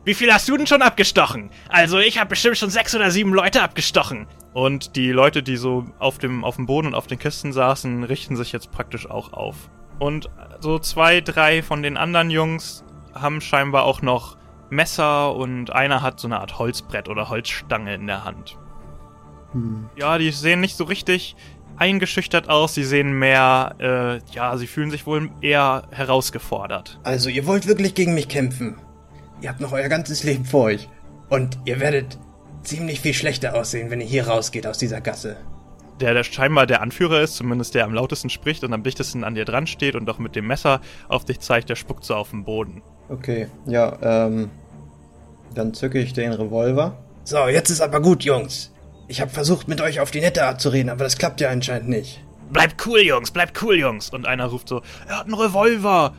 Wie 0.07 0.15
viel 0.15 0.33
hast 0.33 0.49
du 0.49 0.57
denn 0.57 0.67
schon 0.67 0.83
abgestochen? 0.83 1.51
Also, 1.69 1.99
ich 1.99 2.19
habe 2.19 2.31
bestimmt 2.31 2.57
schon 2.57 2.71
sechs 2.71 2.95
oder 2.95 3.11
sieben 3.11 3.35
Leute 3.35 3.63
abgestochen. 3.63 4.29
Und 4.55 4.97
die 4.97 5.11
Leute, 5.11 5.43
die 5.43 5.57
so 5.57 5.85
auf 5.99 6.19
dem, 6.19 6.45
auf 6.45 6.57
dem 6.57 6.67
Boden 6.67 6.87
und 6.87 6.95
auf 6.95 7.09
den 7.09 7.19
Kisten 7.19 7.53
saßen, 7.53 8.05
richten 8.05 8.37
sich 8.37 8.53
jetzt 8.53 8.71
praktisch 8.71 9.11
auch 9.11 9.33
auf. 9.33 9.69
Und 9.99 10.29
so 10.61 10.79
zwei, 10.79 11.21
drei 11.21 11.63
von 11.63 11.83
den 11.83 11.97
anderen 11.97 12.31
Jungs 12.31 12.85
haben 13.15 13.41
scheinbar 13.41 13.85
auch 13.85 14.03
noch 14.03 14.37
Messer 14.69 15.35
und 15.35 15.71
einer 15.71 16.03
hat 16.03 16.21
so 16.21 16.29
eine 16.29 16.41
Art 16.41 16.59
Holzbrett 16.59 17.09
oder 17.09 17.29
Holzstange 17.29 17.95
in 17.95 18.07
der 18.07 18.25
Hand. 18.25 18.59
Hm. 19.53 19.89
Ja, 19.97 20.19
die 20.19 20.31
sehen 20.31 20.61
nicht 20.61 20.77
so 20.77 20.85
richtig 20.85 21.37
eingeschüchtert 21.77 22.49
aus, 22.49 22.75
sie 22.75 22.85
sehen 22.85 23.19
mehr, 23.19 23.75
äh, 23.79 24.35
ja, 24.35 24.57
sie 24.57 24.67
fühlen 24.67 24.91
sich 24.91 25.07
wohl 25.07 25.31
eher 25.41 25.85
herausgefordert. 25.91 26.99
Also, 27.03 27.29
ihr 27.29 27.47
wollt 27.47 27.67
wirklich 27.67 27.95
gegen 27.95 28.15
mich 28.15 28.29
kämpfen? 28.29 28.77
Ihr 29.41 29.51
habt 29.51 29.61
noch 29.61 29.73
euer 29.73 29.89
ganzes 29.89 30.25
Leben 30.25 30.45
vor 30.45 30.65
euch. 30.65 30.89
Und 31.29 31.59
ihr 31.65 31.81
werdet 31.81 32.19
ziemlich 32.63 33.01
viel 33.01 33.15
schlechter 33.15 33.55
aussehen, 33.55 33.91
wenn 33.91 34.01
ihr 34.01 34.07
hier 34.07 34.29
rausgeht 34.29 34.67
aus 34.67 34.79
dieser 34.79 35.01
Gasse. 35.01 35.37
Der, 36.01 36.13
der 36.13 36.25
scheinbar 36.25 36.67
der 36.67 36.83
Anführer 36.83 37.23
ist, 37.23 37.37
zumindest 37.37 37.75
der 37.75 37.85
am 37.85 37.95
lautesten 37.95 38.29
spricht 38.29 38.65
und 38.65 38.73
am 38.73 38.83
dichtesten 38.83 39.25
an 39.25 39.35
dir 39.35 39.45
dran 39.45 39.67
steht 39.67 39.95
und 39.95 40.09
auch 40.11 40.19
mit 40.19 40.37
dem 40.37 40.47
Messer 40.47 40.81
auf 41.09 41.25
dich 41.25 41.41
zeigt, 41.41 41.71
der 41.71 41.77
spuckt 41.77 42.05
so 42.05 42.15
auf 42.15 42.31
den 42.31 42.45
Boden. 42.45 42.83
Okay, 43.09 43.49
ja, 43.67 43.97
ähm. 44.29 44.51
Dann 45.55 45.73
zücke 45.73 45.99
ich 45.99 46.13
den 46.13 46.33
Revolver. 46.33 46.99
So, 47.25 47.49
jetzt 47.49 47.71
ist 47.71 47.81
aber 47.81 48.01
gut, 48.01 48.25
Jungs. 48.25 48.73
Ich 49.09 49.21
habe 49.21 49.31
versucht, 49.31 49.69
mit 49.69 49.81
euch 49.81 50.01
auf 50.01 50.11
die 50.11 50.21
nette 50.21 50.45
Art 50.45 50.61
zu 50.61 50.69
reden, 50.69 50.91
aber 50.91 51.05
das 51.05 51.17
klappt 51.17 51.41
ja 51.41 51.49
anscheinend 51.49 51.89
nicht. 51.89 52.23
Bleibt 52.51 52.87
cool, 52.87 53.01
Jungs, 53.01 53.31
bleibt 53.31 53.63
cool, 53.63 53.77
Jungs. 53.77 54.11
Und 54.11 54.27
einer 54.27 54.47
ruft 54.47 54.69
so, 54.69 54.83
er 55.09 55.19
hat 55.19 55.25
einen 55.27 55.35
Revolver. 55.35 56.15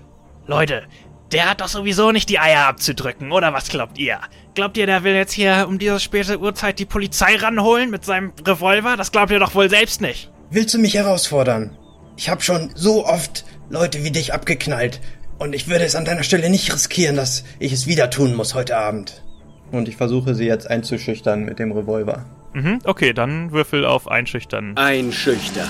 Leute, 0.47 0.83
der 1.31 1.49
hat 1.49 1.61
doch 1.61 1.67
sowieso 1.67 2.11
nicht 2.11 2.29
die 2.29 2.39
Eier 2.39 2.67
abzudrücken, 2.67 3.31
oder 3.31 3.53
was 3.53 3.69
glaubt 3.69 3.97
ihr? 3.97 4.19
Glaubt 4.55 4.77
ihr, 4.77 4.85
der 4.85 5.03
will 5.03 5.13
jetzt 5.13 5.33
hier 5.33 5.65
um 5.67 5.77
diese 5.77 5.99
späte 5.99 6.39
Uhrzeit 6.39 6.79
die 6.79 6.85
Polizei 6.85 7.35
ranholen 7.35 7.89
mit 7.89 8.05
seinem 8.05 8.33
Revolver? 8.45 8.97
Das 8.97 9.11
glaubt 9.11 9.31
ihr 9.31 9.39
doch 9.39 9.53
wohl 9.53 9.69
selbst 9.69 10.01
nicht. 10.01 10.31
Willst 10.49 10.73
du 10.73 10.79
mich 10.79 10.95
herausfordern? 10.95 11.77
Ich 12.15 12.29
habe 12.29 12.41
schon 12.41 12.71
so 12.73 13.05
oft 13.05 13.45
Leute 13.69 14.03
wie 14.03 14.11
dich 14.11 14.33
abgeknallt. 14.33 14.99
Und 15.37 15.53
ich 15.53 15.67
würde 15.67 15.83
es 15.85 15.95
an 15.95 16.05
deiner 16.05 16.23
Stelle 16.23 16.49
nicht 16.49 16.73
riskieren, 16.73 17.15
dass 17.15 17.43
ich 17.59 17.71
es 17.71 17.85
wieder 17.85 18.09
tun 18.09 18.33
muss 18.33 18.55
heute 18.55 18.77
Abend. 18.77 19.23
Und 19.71 19.87
ich 19.87 19.97
versuche 19.97 20.33
sie 20.33 20.45
jetzt 20.45 20.67
einzuschüchtern 20.67 21.43
mit 21.43 21.59
dem 21.59 21.71
Revolver. 21.71 22.25
Mhm, 22.53 22.79
okay, 22.85 23.13
dann 23.13 23.51
würfel 23.51 23.85
auf 23.85 24.07
Einschüchtern. 24.07 24.75
Einschüchtern. 24.77 25.69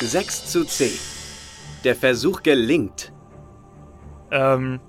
6 0.00 0.46
zu 0.46 0.64
10. 0.64 0.90
Der 1.84 1.94
Versuch 1.94 2.42
gelingt. 2.42 3.12
Ähm, 4.30 4.80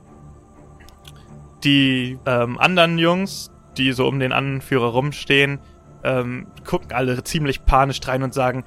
die 1.63 2.17
ähm, 2.25 2.57
anderen 2.57 2.97
Jungs, 2.97 3.51
die 3.77 3.91
so 3.91 4.07
um 4.07 4.19
den 4.19 4.31
Anführer 4.31 4.87
rumstehen, 4.87 5.59
ähm, 6.03 6.47
gucken 6.65 6.91
alle 6.93 7.23
ziemlich 7.23 7.65
panisch 7.65 7.99
rein 8.05 8.23
und 8.23 8.33
sagen, 8.33 8.63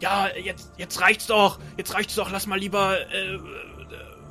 ja, 0.00 0.28
jetzt, 0.42 0.72
jetzt 0.76 1.00
reicht's 1.00 1.26
doch, 1.26 1.58
jetzt 1.76 1.94
reicht's 1.94 2.14
doch, 2.16 2.30
lass 2.30 2.46
mal 2.46 2.58
lieber 2.58 2.98
äh, 2.98 3.38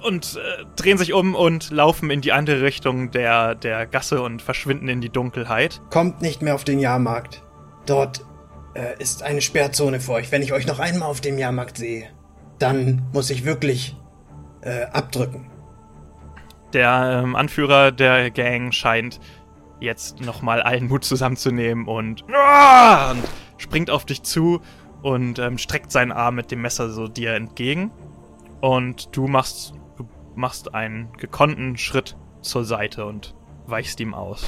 und 0.05 0.35
äh, 0.35 0.65
drehen 0.75 0.97
sich 0.97 1.13
um 1.13 1.33
und 1.33 1.71
laufen 1.71 2.11
in 2.11 2.21
die 2.21 2.31
andere 2.31 2.61
Richtung 2.61 3.11
der, 3.11 3.55
der 3.55 3.87
Gasse 3.87 4.21
und 4.21 4.41
verschwinden 4.41 4.87
in 4.87 5.01
die 5.01 5.09
Dunkelheit. 5.09 5.81
Kommt 5.89 6.21
nicht 6.21 6.41
mehr 6.41 6.55
auf 6.55 6.63
den 6.63 6.79
Jahrmarkt. 6.79 7.41
Dort 7.85 8.21
äh, 8.75 9.01
ist 9.01 9.23
eine 9.23 9.41
Sperrzone 9.41 9.99
für 9.99 10.13
euch. 10.13 10.31
Wenn 10.31 10.41
ich 10.41 10.53
euch 10.53 10.67
noch 10.67 10.79
einmal 10.79 11.09
auf 11.09 11.21
dem 11.21 11.37
Jahrmarkt 11.37 11.77
sehe, 11.77 12.07
dann 12.59 13.07
muss 13.13 13.29
ich 13.29 13.45
wirklich 13.45 13.95
äh, 14.61 14.83
abdrücken. 14.85 15.49
Der 16.75 17.21
ähm, 17.23 17.35
Anführer 17.35 17.91
der 17.91 18.29
Gang 18.31 18.73
scheint 18.73 19.19
jetzt 19.79 20.19
nochmal 20.19 20.61
allen 20.61 20.87
Mut 20.87 21.03
zusammenzunehmen 21.05 21.87
und, 21.87 22.23
und 22.23 23.23
springt 23.57 23.89
auf 23.89 24.05
dich 24.05 24.23
zu 24.23 24.59
und 25.01 25.39
ähm, 25.39 25.57
streckt 25.57 25.91
seinen 25.91 26.11
Arm 26.11 26.35
mit 26.35 26.51
dem 26.51 26.61
Messer 26.61 26.89
so 26.89 27.07
dir 27.07 27.33
entgegen. 27.33 27.91
Und 28.59 29.15
du 29.15 29.27
machst 29.27 29.73
machst 30.35 30.75
einen 30.75 31.13
gekonnten 31.17 31.77
Schritt 31.77 32.17
zur 32.41 32.65
Seite 32.65 33.05
und 33.05 33.35
weichst 33.67 33.99
ihm 34.01 34.13
aus. 34.13 34.45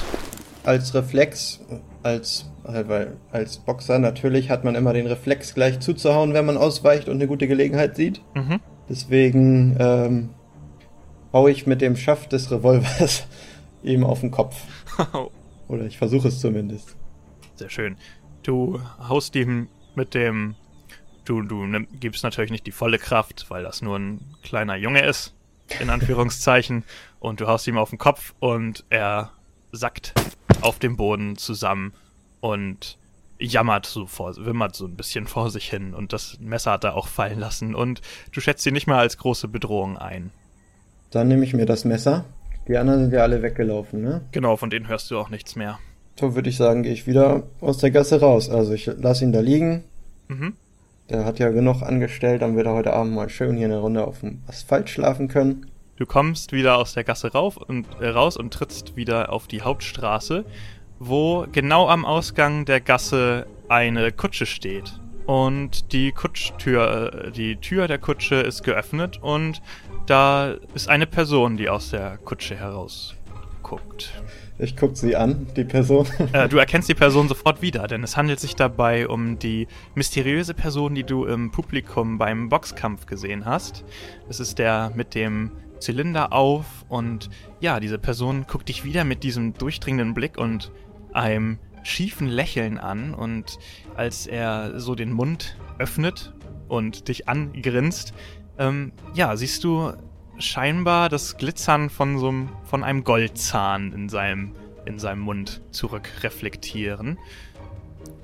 Als 0.64 0.94
Reflex, 0.94 1.64
als, 2.02 2.52
weil 2.62 3.16
als 3.32 3.58
Boxer 3.58 3.98
natürlich 3.98 4.50
hat 4.50 4.64
man 4.64 4.74
immer 4.74 4.92
den 4.92 5.06
Reflex 5.06 5.54
gleich 5.54 5.80
zuzuhauen, 5.80 6.34
wenn 6.34 6.44
man 6.44 6.58
ausweicht 6.58 7.08
und 7.08 7.14
eine 7.14 7.26
gute 7.26 7.48
Gelegenheit 7.48 7.96
sieht. 7.96 8.20
Mhm. 8.34 8.60
Deswegen 8.88 9.76
ähm, 9.80 10.30
haue 11.32 11.50
ich 11.50 11.66
mit 11.66 11.80
dem 11.80 11.96
Schaft 11.96 12.32
des 12.32 12.50
Revolvers 12.50 13.26
ihm 13.82 14.04
auf 14.04 14.20
den 14.20 14.30
Kopf. 14.30 14.56
Oder 15.68 15.84
ich 15.84 15.98
versuche 15.98 16.28
es 16.28 16.40
zumindest. 16.40 16.96
Sehr 17.56 17.70
schön. 17.70 17.96
Du 18.42 18.80
haust 19.06 19.34
ihm 19.36 19.68
mit 19.94 20.14
dem. 20.14 20.54
Du, 21.24 21.42
du 21.42 21.66
gibst 22.00 22.24
natürlich 22.24 22.50
nicht 22.50 22.66
die 22.66 22.72
volle 22.72 22.98
Kraft, 22.98 23.46
weil 23.50 23.62
das 23.62 23.82
nur 23.82 23.98
ein 23.98 24.20
kleiner 24.42 24.76
Junge 24.76 25.04
ist 25.04 25.34
in 25.80 25.90
Anführungszeichen, 25.90 26.84
und 27.20 27.40
du 27.40 27.46
haust 27.46 27.66
ihm 27.66 27.78
auf 27.78 27.90
den 27.90 27.98
Kopf 27.98 28.34
und 28.38 28.84
er 28.90 29.32
sackt 29.72 30.14
auf 30.60 30.78
dem 30.78 30.96
Boden 30.96 31.36
zusammen 31.36 31.92
und 32.40 32.98
jammert 33.38 33.86
so 33.86 34.06
vor, 34.06 34.34
wimmert 34.36 34.74
so 34.74 34.86
ein 34.86 34.96
bisschen 34.96 35.26
vor 35.26 35.50
sich 35.50 35.68
hin 35.68 35.94
und 35.94 36.12
das 36.12 36.38
Messer 36.40 36.72
hat 36.72 36.84
er 36.84 36.96
auch 36.96 37.06
fallen 37.06 37.38
lassen 37.38 37.74
und 37.74 38.00
du 38.32 38.40
schätzt 38.40 38.66
ihn 38.66 38.74
nicht 38.74 38.86
mehr 38.86 38.96
als 38.96 39.18
große 39.18 39.48
Bedrohung 39.48 39.96
ein. 39.96 40.30
Dann 41.10 41.28
nehme 41.28 41.44
ich 41.44 41.54
mir 41.54 41.66
das 41.66 41.84
Messer. 41.84 42.24
Die 42.66 42.76
anderen 42.76 43.02
sind 43.02 43.14
ja 43.14 43.22
alle 43.22 43.42
weggelaufen, 43.42 44.02
ne? 44.02 44.20
Genau, 44.32 44.56
von 44.56 44.68
denen 44.68 44.88
hörst 44.88 45.10
du 45.10 45.18
auch 45.18 45.30
nichts 45.30 45.56
mehr. 45.56 45.78
So 46.20 46.34
würde 46.34 46.50
ich 46.50 46.56
sagen, 46.56 46.82
gehe 46.82 46.92
ich 46.92 47.06
wieder 47.06 47.44
aus 47.60 47.78
der 47.78 47.90
Gasse 47.90 48.20
raus. 48.20 48.50
Also 48.50 48.72
ich 48.74 48.86
lasse 48.86 49.24
ihn 49.24 49.32
da 49.32 49.40
liegen. 49.40 49.84
Mhm. 50.28 50.54
Der 51.08 51.24
hat 51.24 51.38
ja 51.38 51.48
genug 51.48 51.82
angestellt, 51.82 52.42
dann 52.42 52.54
wird 52.56 52.66
er 52.66 52.74
heute 52.74 52.92
Abend 52.92 53.14
mal 53.14 53.30
schön 53.30 53.56
hier 53.56 53.66
eine 53.66 53.78
Runde 53.78 54.06
auf 54.06 54.20
dem 54.20 54.42
Asphalt 54.46 54.90
schlafen 54.90 55.28
können. 55.28 55.66
Du 55.96 56.04
kommst 56.04 56.52
wieder 56.52 56.76
aus 56.76 56.92
der 56.92 57.04
Gasse 57.04 57.32
rauf 57.32 57.56
und, 57.56 57.86
äh, 58.00 58.08
raus 58.08 58.36
und 58.36 58.52
trittst 58.52 58.94
wieder 58.94 59.32
auf 59.32 59.48
die 59.48 59.62
Hauptstraße, 59.62 60.44
wo 60.98 61.46
genau 61.50 61.88
am 61.88 62.04
Ausgang 62.04 62.66
der 62.66 62.80
Gasse 62.80 63.46
eine 63.68 64.12
Kutsche 64.12 64.44
steht. 64.44 65.00
Und 65.26 65.92
die 65.92 66.12
Kutschtür, 66.12 67.26
äh, 67.26 67.30
die 67.32 67.56
Tür 67.56 67.88
der 67.88 67.98
Kutsche 67.98 68.36
ist 68.36 68.62
geöffnet 68.62 69.18
und 69.22 69.62
da 70.08 70.54
ist 70.74 70.88
eine 70.88 71.06
Person, 71.06 71.56
die 71.56 71.68
aus 71.68 71.90
der 71.90 72.16
Kutsche 72.18 72.56
herausguckt. 72.56 74.12
Ich 74.58 74.76
guck 74.76 74.96
sie 74.96 75.14
an, 75.14 75.46
die 75.54 75.64
Person. 75.64 76.06
Äh, 76.32 76.48
du 76.48 76.56
erkennst 76.58 76.88
die 76.88 76.94
Person 76.94 77.28
sofort 77.28 77.62
wieder, 77.62 77.86
denn 77.86 78.02
es 78.02 78.16
handelt 78.16 78.40
sich 78.40 78.56
dabei 78.56 79.06
um 79.06 79.38
die 79.38 79.68
mysteriöse 79.94 80.54
Person, 80.54 80.94
die 80.94 81.04
du 81.04 81.26
im 81.26 81.50
Publikum 81.50 82.18
beim 82.18 82.48
Boxkampf 82.48 83.06
gesehen 83.06 83.44
hast. 83.44 83.84
Es 84.28 84.40
ist 84.40 84.58
der 84.58 84.92
mit 84.94 85.14
dem 85.14 85.52
Zylinder 85.78 86.32
auf 86.32 86.66
und 86.88 87.28
ja, 87.60 87.78
diese 87.78 87.98
Person 87.98 88.46
guckt 88.48 88.68
dich 88.68 88.84
wieder 88.84 89.04
mit 89.04 89.22
diesem 89.22 89.54
durchdringenden 89.54 90.14
Blick 90.14 90.38
und 90.38 90.72
einem 91.12 91.58
schiefen 91.84 92.28
Lächeln 92.28 92.78
an 92.78 93.14
und 93.14 93.58
als 93.94 94.26
er 94.26 94.80
so 94.80 94.94
den 94.94 95.12
Mund 95.12 95.56
öffnet 95.78 96.32
und 96.68 97.08
dich 97.08 97.28
angrinst, 97.28 98.12
ähm, 98.58 98.92
ja, 99.14 99.36
siehst 99.36 99.64
du 99.64 99.92
scheinbar 100.38 101.08
das 101.08 101.36
Glitzern 101.36 101.90
von 101.90 102.18
so 102.18 102.28
einem, 102.28 102.48
von 102.64 102.84
einem 102.84 103.04
Goldzahn 103.04 103.92
in 103.92 104.08
seinem, 104.08 104.54
in 104.84 104.98
seinem 104.98 105.20
Mund 105.20 105.62
zurückreflektieren. 105.70 107.18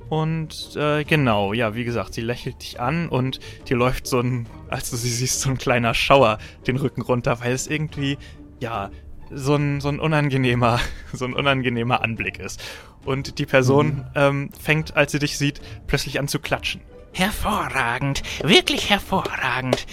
Und 0.09 0.77
äh, 0.77 1.05
genau, 1.05 1.53
ja, 1.55 1.75
wie 1.75 1.85
gesagt, 1.85 2.15
sie 2.15 2.21
lächelt 2.21 2.63
dich 2.63 2.81
an 2.81 3.09
und 3.09 3.41
dir 3.69 3.77
läuft 3.77 4.07
so 4.07 4.21
ein, 4.21 4.47
als 4.69 4.91
du 4.91 4.97
sie 4.97 5.09
siehst, 5.09 5.41
so 5.41 5.51
ein 5.51 5.59
kleiner 5.59 5.95
Schauer 5.95 6.39
den 6.67 6.77
Rücken 6.77 7.03
runter, 7.03 7.41
weil 7.41 7.53
es 7.53 7.67
irgendwie, 7.67 8.19
ja, 8.61 8.91
so 9.31 9.55
ein, 9.57 9.81
so 9.81 9.89
ein 9.89 9.99
unangenehmer, 9.99 10.79
so 11.13 11.25
ein 11.25 11.33
unangenehmer 11.33 12.03
Anblick 12.03 12.39
ist. 12.39 12.63
Und 13.05 13.39
die 13.39 13.47
Person 13.47 13.87
mhm. 13.87 14.05
ähm, 14.15 14.51
fängt, 14.61 14.97
als 14.97 15.13
sie 15.13 15.19
dich 15.19 15.37
sieht, 15.39 15.61
plötzlich 15.87 16.21
an 16.21 16.29
zu 16.29 16.39
klatschen. 16.39 16.81
Hervorragend, 17.13 18.23
wirklich 18.43 18.91
hervorragend. 18.91 19.87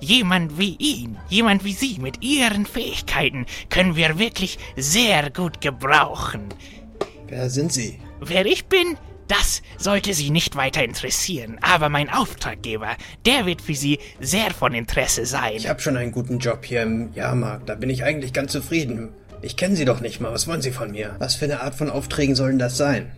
Jemand 0.00 0.58
wie 0.58 0.76
ihn, 0.78 1.18
jemand 1.28 1.64
wie 1.64 1.72
Sie 1.72 1.98
mit 1.98 2.22
Ihren 2.22 2.66
Fähigkeiten 2.66 3.46
können 3.68 3.96
wir 3.96 4.18
wirklich 4.18 4.58
sehr 4.76 5.30
gut 5.30 5.60
gebrauchen. 5.60 6.48
Wer 7.26 7.50
sind 7.50 7.72
Sie? 7.72 7.98
Wer 8.20 8.46
ich 8.46 8.66
bin? 8.66 8.96
Das 9.26 9.60
sollte 9.76 10.14
Sie 10.14 10.30
nicht 10.30 10.56
weiter 10.56 10.82
interessieren, 10.82 11.58
aber 11.60 11.90
mein 11.90 12.08
Auftraggeber, 12.08 12.96
der 13.26 13.44
wird 13.44 13.60
für 13.60 13.74
Sie 13.74 13.98
sehr 14.20 14.52
von 14.52 14.72
Interesse 14.72 15.26
sein. 15.26 15.56
Ich 15.56 15.68
habe 15.68 15.80
schon 15.80 15.98
einen 15.98 16.12
guten 16.12 16.38
Job 16.38 16.64
hier 16.64 16.82
im 16.82 17.12
Jahrmarkt, 17.12 17.68
da 17.68 17.74
bin 17.74 17.90
ich 17.90 18.04
eigentlich 18.04 18.32
ganz 18.32 18.52
zufrieden. 18.52 19.10
Ich 19.42 19.56
kenne 19.56 19.76
Sie 19.76 19.84
doch 19.84 20.00
nicht 20.00 20.20
mal, 20.20 20.32
was 20.32 20.46
wollen 20.46 20.62
Sie 20.62 20.70
von 20.70 20.92
mir? 20.92 21.16
Was 21.18 21.34
für 21.34 21.44
eine 21.44 21.60
Art 21.60 21.74
von 21.74 21.90
Aufträgen 21.90 22.34
sollen 22.34 22.58
das 22.58 22.76
sein? 22.76 23.12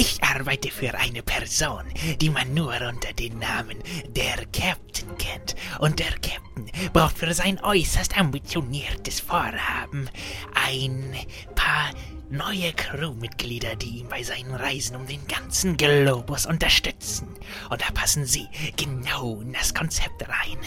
Ich 0.00 0.22
arbeite 0.22 0.70
für 0.70 0.94
eine 0.94 1.24
Person, 1.24 1.82
die 2.20 2.30
man 2.30 2.54
nur 2.54 2.72
unter 2.88 3.12
dem 3.12 3.40
Namen 3.40 3.78
der 4.06 4.46
Captain 4.52 5.18
kennt. 5.18 5.56
Und 5.80 5.98
der 5.98 6.12
Captain 6.12 6.70
braucht 6.92 7.18
für 7.18 7.34
sein 7.34 7.58
äußerst 7.60 8.16
ambitioniertes 8.16 9.18
Vorhaben 9.18 10.08
ein 10.54 11.16
paar 11.56 11.90
neue 12.30 12.72
Crewmitglieder, 12.74 13.74
die 13.74 13.98
ihn 13.98 14.08
bei 14.08 14.22
seinen 14.22 14.54
Reisen 14.54 14.94
um 14.94 15.06
den 15.08 15.26
ganzen 15.26 15.76
Globus 15.76 16.46
unterstützen. 16.46 17.34
Und 17.68 17.80
da 17.80 17.90
passen 17.92 18.24
Sie 18.24 18.46
genau 18.76 19.40
in 19.40 19.52
das 19.52 19.74
Konzept 19.74 20.22
rein. 20.22 20.58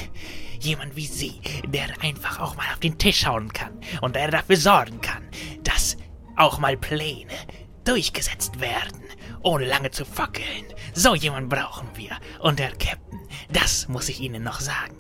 Jemand 0.59 0.97
wie 0.97 1.07
Sie, 1.07 1.39
der 1.67 1.87
einfach 2.01 2.39
auch 2.39 2.57
mal 2.57 2.67
auf 2.73 2.79
den 2.81 2.97
Tisch 2.97 3.25
hauen 3.25 3.53
kann 3.53 3.79
und 4.01 4.17
der 4.17 4.29
dafür 4.29 4.57
sorgen 4.57 4.99
kann, 4.99 5.23
dass 5.63 5.95
auch 6.35 6.59
mal 6.59 6.75
Pläne 6.75 7.33
durchgesetzt 7.85 8.59
werden 8.59 9.01
ohne 9.43 9.65
lange 9.65 9.91
zu 9.91 10.05
fackeln. 10.05 10.65
So 10.93 11.15
jemand 11.15 11.49
brauchen 11.49 11.87
wir. 11.95 12.11
Und 12.39 12.59
der 12.59 12.71
Captain, 12.71 13.19
das 13.51 13.87
muss 13.87 14.09
ich 14.09 14.19
Ihnen 14.19 14.43
noch 14.43 14.59
sagen, 14.59 14.95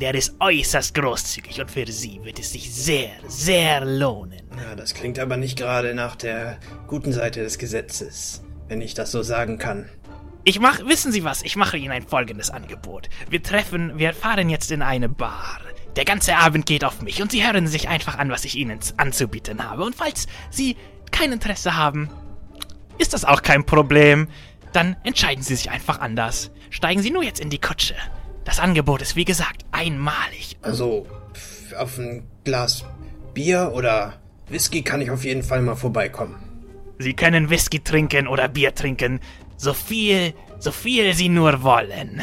der 0.00 0.14
ist 0.14 0.36
äußerst 0.40 0.94
großzügig 0.94 1.60
und 1.60 1.70
für 1.70 1.86
Sie 1.90 2.20
wird 2.22 2.38
es 2.38 2.52
sich 2.52 2.72
sehr, 2.72 3.10
sehr 3.26 3.84
lohnen. 3.84 4.42
Ja, 4.56 4.74
das 4.74 4.94
klingt 4.94 5.18
aber 5.18 5.36
nicht 5.36 5.56
gerade 5.56 5.94
nach 5.94 6.16
der 6.16 6.58
guten 6.86 7.12
Seite 7.12 7.42
des 7.42 7.58
Gesetzes, 7.58 8.42
wenn 8.68 8.80
ich 8.80 8.94
das 8.94 9.10
so 9.10 9.22
sagen 9.22 9.58
kann. 9.58 9.88
Ich 10.44 10.60
mach, 10.60 10.78
wissen 10.86 11.10
Sie 11.10 11.24
was, 11.24 11.42
ich 11.42 11.56
mache 11.56 11.76
Ihnen 11.76 11.90
ein 11.90 12.06
folgendes 12.06 12.50
Angebot. 12.50 13.08
Wir 13.30 13.42
treffen, 13.42 13.98
wir 13.98 14.12
fahren 14.12 14.48
jetzt 14.48 14.70
in 14.70 14.82
eine 14.82 15.08
Bar. 15.08 15.60
Der 15.96 16.04
ganze 16.04 16.36
Abend 16.36 16.66
geht 16.66 16.84
auf 16.84 17.00
mich 17.02 17.22
und 17.22 17.32
Sie 17.32 17.44
hören 17.44 17.66
sich 17.66 17.88
einfach 17.88 18.18
an, 18.18 18.30
was 18.30 18.44
ich 18.44 18.54
Ihnen 18.54 18.78
anzubieten 18.98 19.68
habe. 19.68 19.82
Und 19.82 19.96
falls 19.96 20.26
Sie 20.50 20.76
kein 21.10 21.32
Interesse 21.32 21.76
haben, 21.76 22.10
ist 22.98 23.12
das 23.12 23.24
auch 23.24 23.42
kein 23.42 23.64
Problem. 23.64 24.28
Dann 24.72 24.96
entscheiden 25.04 25.42
Sie 25.42 25.54
sich 25.54 25.70
einfach 25.70 26.00
anders. 26.00 26.50
Steigen 26.70 27.00
Sie 27.00 27.10
nur 27.10 27.22
jetzt 27.22 27.40
in 27.40 27.50
die 27.50 27.60
Kutsche. 27.60 27.94
Das 28.44 28.60
Angebot 28.60 29.02
ist 29.02 29.16
wie 29.16 29.24
gesagt 29.24 29.64
einmalig. 29.72 30.56
Also, 30.62 31.06
auf 31.78 31.98
ein 31.98 32.26
Glas 32.44 32.84
Bier 33.34 33.72
oder 33.74 34.14
Whisky 34.48 34.82
kann 34.82 35.00
ich 35.00 35.10
auf 35.10 35.24
jeden 35.24 35.42
Fall 35.42 35.62
mal 35.62 35.76
vorbeikommen. 35.76 36.36
Sie 36.98 37.14
können 37.14 37.50
Whisky 37.50 37.80
trinken 37.80 38.26
oder 38.26 38.48
Bier 38.48 38.74
trinken, 38.74 39.20
so 39.56 39.74
viel, 39.74 40.32
so 40.58 40.72
viel 40.72 41.14
Sie 41.14 41.28
nur 41.28 41.62
wollen. 41.62 42.22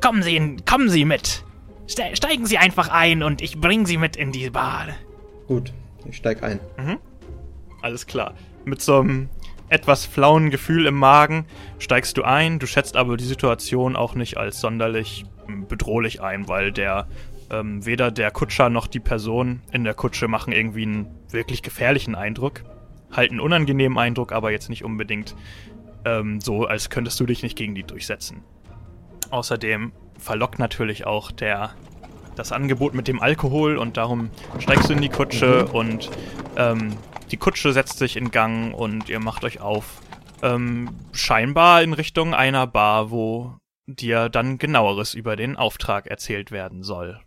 Kommen 0.00 0.22
Sie, 0.22 0.36
in, 0.36 0.64
kommen 0.64 0.90
Sie 0.90 1.04
mit. 1.04 1.44
Steigen 1.86 2.46
Sie 2.46 2.58
einfach 2.58 2.88
ein 2.88 3.22
und 3.22 3.42
ich 3.42 3.60
bringe 3.60 3.86
Sie 3.86 3.96
mit 3.96 4.16
in 4.16 4.32
die 4.32 4.50
Bar. 4.50 4.88
Gut, 5.48 5.72
ich 6.04 6.16
steig 6.16 6.42
ein. 6.42 6.60
Mhm. 6.76 6.98
Alles 7.80 8.06
klar 8.06 8.34
mit 8.64 8.80
so 8.82 9.00
einem 9.00 9.28
etwas 9.68 10.04
flauen 10.04 10.50
Gefühl 10.50 10.86
im 10.86 10.94
Magen 10.94 11.46
steigst 11.78 12.16
du 12.18 12.24
ein. 12.24 12.58
Du 12.58 12.66
schätzt 12.66 12.96
aber 12.96 13.16
die 13.16 13.24
Situation 13.24 13.96
auch 13.96 14.14
nicht 14.14 14.36
als 14.36 14.60
sonderlich 14.60 15.24
hm, 15.46 15.66
bedrohlich 15.66 16.20
ein, 16.20 16.46
weil 16.46 16.72
der 16.72 17.08
ähm, 17.50 17.84
weder 17.86 18.10
der 18.10 18.30
Kutscher 18.30 18.68
noch 18.68 18.86
die 18.86 19.00
Person 19.00 19.62
in 19.72 19.84
der 19.84 19.94
Kutsche 19.94 20.28
machen 20.28 20.52
irgendwie 20.52 20.82
einen 20.82 21.06
wirklich 21.30 21.62
gefährlichen 21.62 22.14
Eindruck. 22.14 22.64
Halten 23.10 23.40
unangenehmen 23.40 23.98
Eindruck, 23.98 24.32
aber 24.32 24.50
jetzt 24.50 24.70
nicht 24.70 24.84
unbedingt 24.84 25.34
ähm, 26.04 26.40
so, 26.40 26.66
als 26.66 26.90
könntest 26.90 27.20
du 27.20 27.26
dich 27.26 27.42
nicht 27.42 27.56
gegen 27.56 27.74
die 27.74 27.84
durchsetzen. 27.84 28.42
Außerdem 29.30 29.92
verlockt 30.18 30.58
natürlich 30.58 31.06
auch 31.06 31.30
der 31.30 31.74
das 32.36 32.52
Angebot 32.52 32.94
mit 32.94 33.08
dem 33.08 33.20
Alkohol 33.20 33.76
und 33.76 33.96
darum 33.96 34.30
steigst 34.58 34.88
du 34.88 34.94
in 34.94 35.02
die 35.02 35.08
Kutsche 35.08 35.66
mhm. 35.68 35.74
und 35.74 36.10
ähm, 36.56 36.96
die 37.30 37.36
Kutsche 37.36 37.72
setzt 37.72 37.98
sich 37.98 38.16
in 38.16 38.30
Gang 38.30 38.74
und 38.74 39.08
ihr 39.08 39.20
macht 39.20 39.44
euch 39.44 39.60
auf. 39.60 40.00
Ähm, 40.42 40.90
scheinbar 41.12 41.82
in 41.82 41.92
Richtung 41.92 42.34
einer 42.34 42.66
Bar, 42.66 43.10
wo 43.10 43.56
dir 43.86 44.28
dann 44.28 44.58
genaueres 44.58 45.14
über 45.14 45.36
den 45.36 45.56
Auftrag 45.56 46.06
erzählt 46.06 46.50
werden 46.50 46.82
soll. 46.82 47.20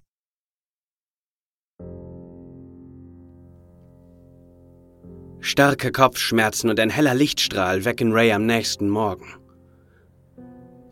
Starke 5.40 5.92
Kopfschmerzen 5.92 6.70
und 6.72 6.80
ein 6.80 6.90
heller 6.90 7.14
Lichtstrahl 7.14 7.86
wecken 7.86 8.12
Ray 8.14 8.32
am 8.32 8.46
nächsten 8.46 8.90
Morgen. 8.90 9.45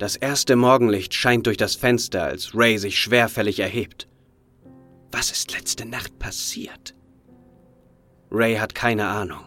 Das 0.03 0.17
erste 0.17 0.57
Morgenlicht 0.57 1.13
scheint 1.13 1.47
durch 1.47 1.55
das 1.55 1.75
Fenster, 1.75 2.23
als 2.23 2.53
Ray 2.53 2.77
sich 2.77 2.99
schwerfällig 2.99 3.61
erhebt. 3.61 4.09
Was 5.13 5.31
ist 5.31 5.53
letzte 5.53 5.85
Nacht 5.85 6.19
passiert? 6.19 6.93
Ray 8.29 8.55
hat 8.55 8.75
keine 8.75 9.07
Ahnung. 9.07 9.45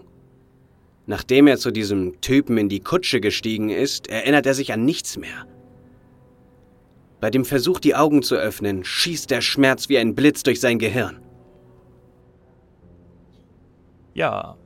Nachdem 1.05 1.47
er 1.47 1.59
zu 1.59 1.71
diesem 1.71 2.23
Typen 2.23 2.57
in 2.57 2.71
die 2.71 2.81
Kutsche 2.81 3.21
gestiegen 3.21 3.69
ist, 3.69 4.07
erinnert 4.07 4.47
er 4.47 4.55
sich 4.55 4.73
an 4.73 4.87
nichts 4.87 5.19
mehr. 5.19 5.47
Bei 7.21 7.29
dem 7.31 7.45
Versuch, 7.45 7.79
die 7.79 7.95
Augen 7.95 8.23
zu 8.23 8.37
öffnen, 8.37 8.83
schießt 8.83 9.31
der 9.31 9.43
Schmerz 9.43 9.91
wie 9.91 9.99
ein 9.99 10.15
Blitz 10.15 10.43
durch 10.43 10.63
sein 10.63 10.79
Gehirn. 10.79 11.21
Ja, 14.15 14.57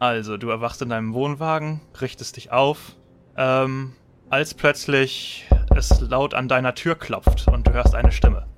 also 0.00 0.36
du 0.38 0.48
erwachst 0.48 0.82
in 0.82 0.88
deinem 0.88 1.14
Wohnwagen, 1.14 1.82
richtest 2.00 2.36
dich 2.36 2.50
auf, 2.50 2.96
ähm, 3.36 3.92
als 4.34 4.52
plötzlich 4.52 5.46
es 5.76 6.00
laut 6.00 6.34
an 6.34 6.48
deiner 6.48 6.74
Tür 6.74 6.96
klopft 6.96 7.46
und 7.46 7.68
du 7.68 7.72
hörst 7.72 7.94
eine 7.94 8.10
Stimme. 8.10 8.48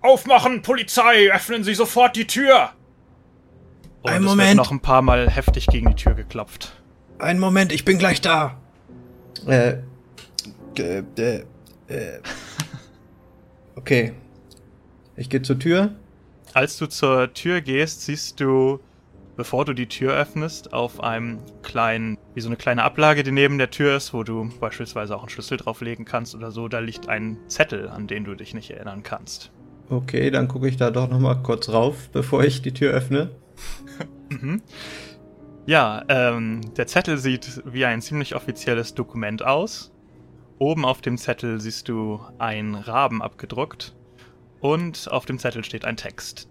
Aufmachen, 0.00 0.62
Polizei, 0.62 1.28
öffnen 1.32 1.64
Sie 1.64 1.74
sofort 1.74 2.14
die 2.14 2.28
Tür! 2.28 2.70
Und 4.02 4.12
Ein 4.12 4.22
Moment. 4.22 4.50
Wird 4.50 4.56
noch 4.58 4.70
ein 4.70 4.78
paar 4.78 5.02
Mal 5.02 5.28
heftig 5.28 5.66
gegen 5.66 5.88
die 5.88 5.96
Tür 5.96 6.14
geklopft. 6.14 6.80
Ein 7.18 7.40
Moment, 7.40 7.72
ich 7.72 7.84
bin 7.84 7.98
gleich 7.98 8.20
da. 8.20 8.58
Äh, 9.44 9.78
äh, 10.78 11.02
äh, 11.18 11.44
äh. 11.88 12.20
Okay. 13.74 14.12
Ich 15.16 15.28
gehe 15.28 15.42
zur 15.42 15.58
Tür. 15.58 15.96
Als 16.54 16.78
du 16.78 16.86
zur 16.86 17.34
Tür 17.34 17.60
gehst, 17.60 18.02
siehst 18.02 18.38
du, 18.38 18.78
bevor 19.40 19.64
du 19.64 19.72
die 19.72 19.86
Tür 19.86 20.12
öffnest, 20.12 20.74
auf 20.74 21.02
einem 21.02 21.38
kleinen, 21.62 22.18
wie 22.34 22.42
so 22.42 22.50
eine 22.50 22.58
kleine 22.58 22.82
Ablage, 22.82 23.22
die 23.22 23.32
neben 23.32 23.56
der 23.56 23.70
Tür 23.70 23.96
ist, 23.96 24.12
wo 24.12 24.22
du 24.22 24.50
beispielsweise 24.60 25.16
auch 25.16 25.20
einen 25.20 25.30
Schlüssel 25.30 25.56
drauflegen 25.56 26.04
kannst 26.04 26.34
oder 26.34 26.50
so, 26.50 26.68
da 26.68 26.78
liegt 26.78 27.08
ein 27.08 27.38
Zettel, 27.46 27.88
an 27.88 28.06
den 28.06 28.24
du 28.24 28.34
dich 28.34 28.52
nicht 28.52 28.70
erinnern 28.70 29.02
kannst. 29.02 29.50
Okay, 29.88 30.30
dann 30.30 30.46
gucke 30.46 30.68
ich 30.68 30.76
da 30.76 30.90
doch 30.90 31.08
nochmal 31.08 31.42
kurz 31.42 31.70
rauf, 31.70 32.10
bevor 32.12 32.44
ich 32.44 32.60
die 32.60 32.74
Tür 32.74 32.92
öffne. 32.92 33.30
mhm. 34.28 34.60
Ja, 35.64 36.04
ähm, 36.10 36.60
der 36.76 36.86
Zettel 36.86 37.16
sieht 37.16 37.62
wie 37.64 37.86
ein 37.86 38.02
ziemlich 38.02 38.34
offizielles 38.34 38.92
Dokument 38.92 39.42
aus. 39.42 39.90
Oben 40.58 40.84
auf 40.84 41.00
dem 41.00 41.16
Zettel 41.16 41.62
siehst 41.62 41.88
du 41.88 42.20
einen 42.36 42.74
Raben 42.74 43.22
abgedruckt 43.22 43.96
und 44.60 45.10
auf 45.10 45.24
dem 45.24 45.38
Zettel 45.38 45.64
steht 45.64 45.86
ein 45.86 45.96
Text. 45.96 46.49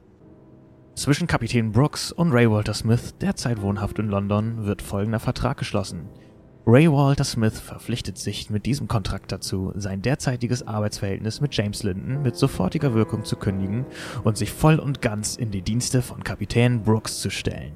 Zwischen 0.99 1.27
Kapitän 1.27 1.71
Brooks 1.71 2.11
und 2.11 2.33
Ray 2.33 2.51
Walter 2.51 2.73
Smith, 2.73 3.15
derzeit 3.21 3.61
wohnhaft 3.61 3.97
in 3.99 4.09
London, 4.09 4.65
wird 4.65 4.81
folgender 4.81 5.21
Vertrag 5.21 5.55
geschlossen. 5.55 6.09
Ray 6.67 6.91
Walter 6.91 7.23
Smith 7.23 7.57
verpflichtet 7.57 8.17
sich 8.17 8.49
mit 8.49 8.65
diesem 8.65 8.89
Kontrakt 8.89 9.31
dazu, 9.31 9.71
sein 9.77 10.01
derzeitiges 10.01 10.67
Arbeitsverhältnis 10.67 11.39
mit 11.39 11.55
James 11.55 11.83
Linden 11.83 12.21
mit 12.21 12.35
sofortiger 12.35 12.93
Wirkung 12.95 13.23
zu 13.23 13.37
kündigen 13.37 13.85
und 14.25 14.35
sich 14.35 14.51
voll 14.51 14.77
und 14.77 15.01
ganz 15.01 15.37
in 15.37 15.51
die 15.51 15.61
Dienste 15.61 16.01
von 16.01 16.21
Kapitän 16.21 16.83
Brooks 16.83 17.21
zu 17.21 17.29
stellen. 17.29 17.75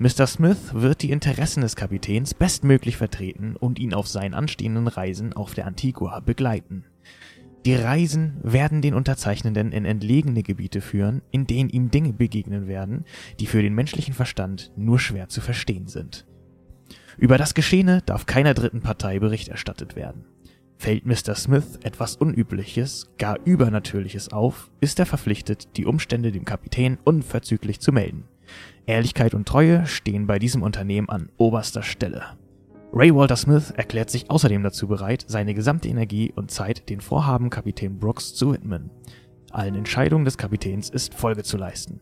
Mr. 0.00 0.26
Smith 0.26 0.72
wird 0.72 1.02
die 1.02 1.12
Interessen 1.12 1.60
des 1.60 1.76
Kapitäns 1.76 2.34
bestmöglich 2.34 2.96
vertreten 2.96 3.54
und 3.54 3.78
ihn 3.78 3.94
auf 3.94 4.08
seinen 4.08 4.34
anstehenden 4.34 4.88
Reisen 4.88 5.32
auf 5.32 5.54
der 5.54 5.68
Antigua 5.68 6.18
begleiten. 6.18 6.86
Die 7.64 7.74
Reisen 7.74 8.36
werden 8.42 8.82
den 8.82 8.92
Unterzeichnenden 8.92 9.72
in 9.72 9.86
entlegene 9.86 10.42
Gebiete 10.42 10.82
führen, 10.82 11.22
in 11.30 11.46
denen 11.46 11.70
ihm 11.70 11.90
Dinge 11.90 12.12
begegnen 12.12 12.66
werden, 12.66 13.04
die 13.40 13.46
für 13.46 13.62
den 13.62 13.74
menschlichen 13.74 14.12
Verstand 14.12 14.70
nur 14.76 14.98
schwer 14.98 15.30
zu 15.30 15.40
verstehen 15.40 15.86
sind. 15.86 16.26
Über 17.16 17.38
das 17.38 17.54
Geschehene 17.54 18.02
darf 18.04 18.26
keiner 18.26 18.52
dritten 18.52 18.82
Partei 18.82 19.18
Bericht 19.18 19.48
erstattet 19.48 19.96
werden. 19.96 20.26
Fällt 20.76 21.06
Mr. 21.06 21.34
Smith 21.34 21.78
etwas 21.82 22.16
Unübliches, 22.16 23.08
gar 23.16 23.38
Übernatürliches 23.46 24.30
auf, 24.30 24.70
ist 24.80 24.98
er 24.98 25.06
verpflichtet, 25.06 25.78
die 25.78 25.86
Umstände 25.86 26.32
dem 26.32 26.44
Kapitän 26.44 26.98
unverzüglich 27.04 27.80
zu 27.80 27.92
melden. 27.92 28.24
Ehrlichkeit 28.84 29.32
und 29.32 29.48
Treue 29.48 29.86
stehen 29.86 30.26
bei 30.26 30.38
diesem 30.38 30.62
Unternehmen 30.62 31.08
an 31.08 31.30
oberster 31.38 31.82
Stelle. 31.82 32.36
Ray 32.96 33.12
Walter 33.12 33.34
Smith 33.34 33.72
erklärt 33.72 34.08
sich 34.08 34.30
außerdem 34.30 34.62
dazu 34.62 34.86
bereit, 34.86 35.24
seine 35.26 35.52
gesamte 35.52 35.88
Energie 35.88 36.32
und 36.36 36.52
Zeit 36.52 36.88
den 36.88 37.00
Vorhaben 37.00 37.50
Kapitän 37.50 37.98
Brooks 37.98 38.34
zu 38.34 38.52
widmen. 38.52 38.88
Allen 39.50 39.74
Entscheidungen 39.74 40.24
des 40.24 40.38
Kapitäns 40.38 40.90
ist 40.90 41.12
Folge 41.12 41.42
zu 41.42 41.56
leisten. 41.56 41.98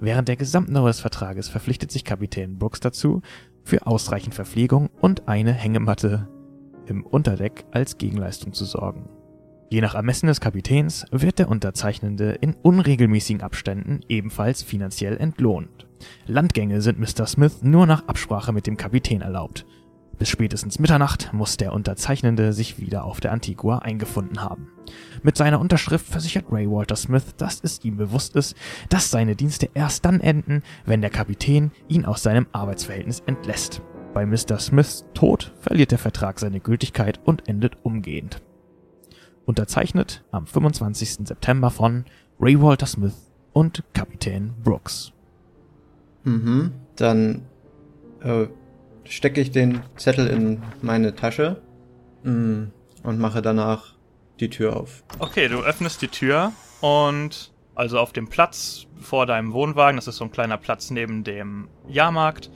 Während 0.00 0.28
der 0.28 0.36
gesamten 0.36 0.74
Dauer 0.74 0.88
des 0.88 1.00
Vertrages 1.00 1.48
verpflichtet 1.48 1.90
sich 1.90 2.04
Kapitän 2.04 2.58
Brooks 2.58 2.80
dazu, 2.80 3.22
für 3.62 3.86
ausreichend 3.86 4.34
Verpflegung 4.34 4.90
und 5.00 5.28
eine 5.28 5.54
Hängematte 5.54 6.28
im 6.84 7.06
Unterdeck 7.06 7.64
als 7.70 7.96
Gegenleistung 7.96 8.52
zu 8.52 8.66
sorgen. 8.66 9.08
Je 9.70 9.80
nach 9.80 9.94
Ermessen 9.94 10.26
des 10.26 10.42
Kapitäns 10.42 11.06
wird 11.10 11.38
der 11.38 11.48
Unterzeichnende 11.48 12.32
in 12.32 12.52
unregelmäßigen 12.52 13.40
Abständen 13.40 14.00
ebenfalls 14.10 14.62
finanziell 14.62 15.16
entlohnt. 15.16 15.86
Landgänge 16.26 16.82
sind 16.82 16.98
Mr. 16.98 17.26
Smith 17.26 17.62
nur 17.62 17.86
nach 17.86 18.06
Absprache 18.08 18.52
mit 18.52 18.66
dem 18.66 18.76
Kapitän 18.76 19.22
erlaubt. 19.22 19.64
Bis 20.18 20.28
spätestens 20.28 20.78
Mitternacht 20.78 21.32
muss 21.32 21.56
der 21.56 21.72
Unterzeichnende 21.72 22.52
sich 22.52 22.78
wieder 22.78 23.04
auf 23.04 23.20
der 23.20 23.32
Antigua 23.32 23.78
eingefunden 23.78 24.40
haben. 24.40 24.68
Mit 25.22 25.36
seiner 25.36 25.60
Unterschrift 25.60 26.06
versichert 26.06 26.46
Ray 26.50 26.70
Walter 26.70 26.96
Smith, 26.96 27.34
dass 27.36 27.60
es 27.62 27.84
ihm 27.84 27.96
bewusst 27.96 28.36
ist, 28.36 28.54
dass 28.88 29.10
seine 29.10 29.34
Dienste 29.34 29.70
erst 29.74 30.04
dann 30.04 30.20
enden, 30.20 30.62
wenn 30.84 31.00
der 31.00 31.10
Kapitän 31.10 31.72
ihn 31.88 32.04
aus 32.04 32.22
seinem 32.22 32.46
Arbeitsverhältnis 32.52 33.22
entlässt. 33.26 33.82
Bei 34.12 34.24
Mr. 34.24 34.58
Smiths 34.58 35.04
Tod 35.14 35.52
verliert 35.60 35.90
der 35.90 35.98
Vertrag 35.98 36.38
seine 36.38 36.60
Gültigkeit 36.60 37.18
und 37.24 37.48
endet 37.48 37.78
umgehend. 37.82 38.40
Unterzeichnet 39.44 40.24
am 40.30 40.46
25. 40.46 41.26
September 41.26 41.70
von 41.70 42.04
Ray 42.40 42.60
Walter 42.60 42.86
Smith 42.86 43.32
und 43.52 43.82
Kapitän 43.92 44.52
Brooks. 44.62 45.12
Mhm, 46.22 46.72
dann 46.96 47.42
äh, 48.22 48.46
stecke 49.04 49.40
ich 49.40 49.50
den 49.50 49.82
Zettel 49.96 50.26
in 50.26 50.62
meine 50.82 51.14
Tasche 51.14 51.62
mm, 52.22 52.64
und 53.02 53.18
mache 53.18 53.42
danach 53.42 53.94
die 54.40 54.50
Tür 54.50 54.76
auf. 54.76 55.04
Okay, 55.18 55.48
du 55.48 55.60
öffnest 55.60 56.02
die 56.02 56.08
Tür 56.08 56.52
und 56.80 57.52
also 57.74 57.98
auf 57.98 58.12
dem 58.12 58.28
Platz 58.28 58.86
vor 59.00 59.26
deinem 59.26 59.52
Wohnwagen, 59.52 59.96
das 59.96 60.08
ist 60.08 60.16
so 60.16 60.24
ein 60.24 60.30
kleiner 60.30 60.56
Platz 60.56 60.90
neben 60.90 61.24
dem 61.24 61.68
Jahrmarkt, 61.88 62.50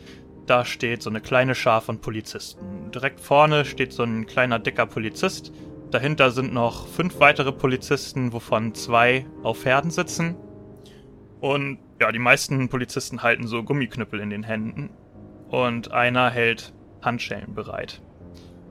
da 0.47 0.65
steht 0.65 1.03
so 1.03 1.11
eine 1.11 1.21
kleine 1.21 1.55
Schar 1.55 1.83
von 1.83 2.01
Polizisten. 2.01 2.91
Direkt 2.91 3.21
vorne 3.21 3.65
steht 3.65 3.93
so 3.93 4.03
ein 4.03 4.27
kleiner 4.27 4.59
dicker 4.59 4.87
Polizist. 4.87 5.53
Dahinter 5.91 6.31
sind 6.31 6.55
noch 6.55 6.89
fünf 6.89 7.21
weitere 7.21 7.53
Polizisten, 7.53 8.33
wovon 8.33 8.75
zwei 8.75 9.27
auf 9.43 9.61
Pferden 9.61 9.91
sitzen. 9.91 10.37
Und 11.41 11.79
ja, 12.01 12.11
die 12.13 12.19
meisten 12.19 12.69
Polizisten 12.69 13.23
halten 13.23 13.47
so 13.47 13.63
Gummiknüppel 13.63 14.21
in 14.21 14.31
den 14.31 14.43
Händen. 14.43 14.91
Und 15.49 15.93
einer 15.93 16.31
hält 16.31 16.73
Handschellen 17.03 17.55
bereit. 17.55 18.01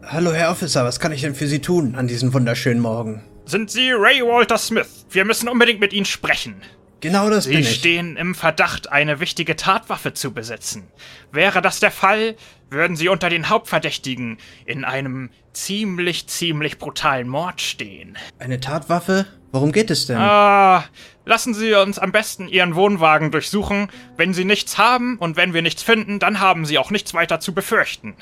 Hallo, 0.04 0.32
Herr 0.32 0.52
Officer, 0.52 0.86
was 0.86 1.00
kann 1.00 1.12
ich 1.12 1.22
denn 1.22 1.36
für 1.36 1.48
Sie 1.48 1.60
tun 1.60 1.96
an 1.96 2.08
diesem 2.08 2.34
wunderschönen 2.34 2.80
Morgen? 2.80 3.24
Sind 3.46 3.72
Sie 3.72 3.92
Ray 3.92 4.22
Walter 4.22 4.58
Smith? 4.58 5.06
Wir 5.10 5.26
müssen 5.26 5.50
unbedingt 5.50 5.80
mit 5.80 5.94
Ihnen 5.94 6.06
sprechen. 6.06 6.62
Genau 7.00 7.30
das 7.30 7.46
Sie 7.46 7.52
bin 7.52 7.60
ich. 7.60 7.76
stehen 7.76 8.16
im 8.18 8.34
Verdacht, 8.34 8.92
eine 8.92 9.20
wichtige 9.20 9.56
Tatwaffe 9.56 10.14
zu 10.14 10.34
besitzen. 10.34 10.88
Wäre 11.32 11.62
das 11.62 11.80
der 11.80 11.92
Fall, 11.92 12.36
würden 12.70 12.96
Sie 12.96 13.08
unter 13.08 13.30
den 13.30 13.50
Hauptverdächtigen 13.50 14.38
in 14.66 14.84
einem 14.84 15.30
ziemlich, 15.54 16.28
ziemlich 16.28 16.80
brutalen 16.80 17.28
Mord 17.28 17.62
stehen. 17.62 18.18
Eine 18.40 18.60
Tatwaffe? 18.60 19.28
Worum 19.52 19.72
geht 19.72 19.90
es 19.92 20.08
denn? 20.08 20.18
Ah, 20.18 20.84
lassen 21.26 21.54
Sie 21.54 21.74
uns 21.74 22.00
am 22.00 22.12
besten 22.12 22.48
Ihren 22.48 22.76
Wohnwagen 22.76 23.32
durchsuchen. 23.32 23.90
Wenn 24.18 24.34
Sie 24.34 24.46
nichts 24.46 24.78
haben 24.78 25.18
und 25.18 25.38
wenn 25.38 25.54
wir 25.54 25.62
nichts 25.62 25.84
finden, 25.84 26.20
dann 26.20 26.40
haben 26.40 26.66
Sie 26.66 26.78
auch 26.78 26.92
nichts 26.92 27.14
weiter 27.14 27.40
zu 27.40 27.54
befürchten. 27.54 28.16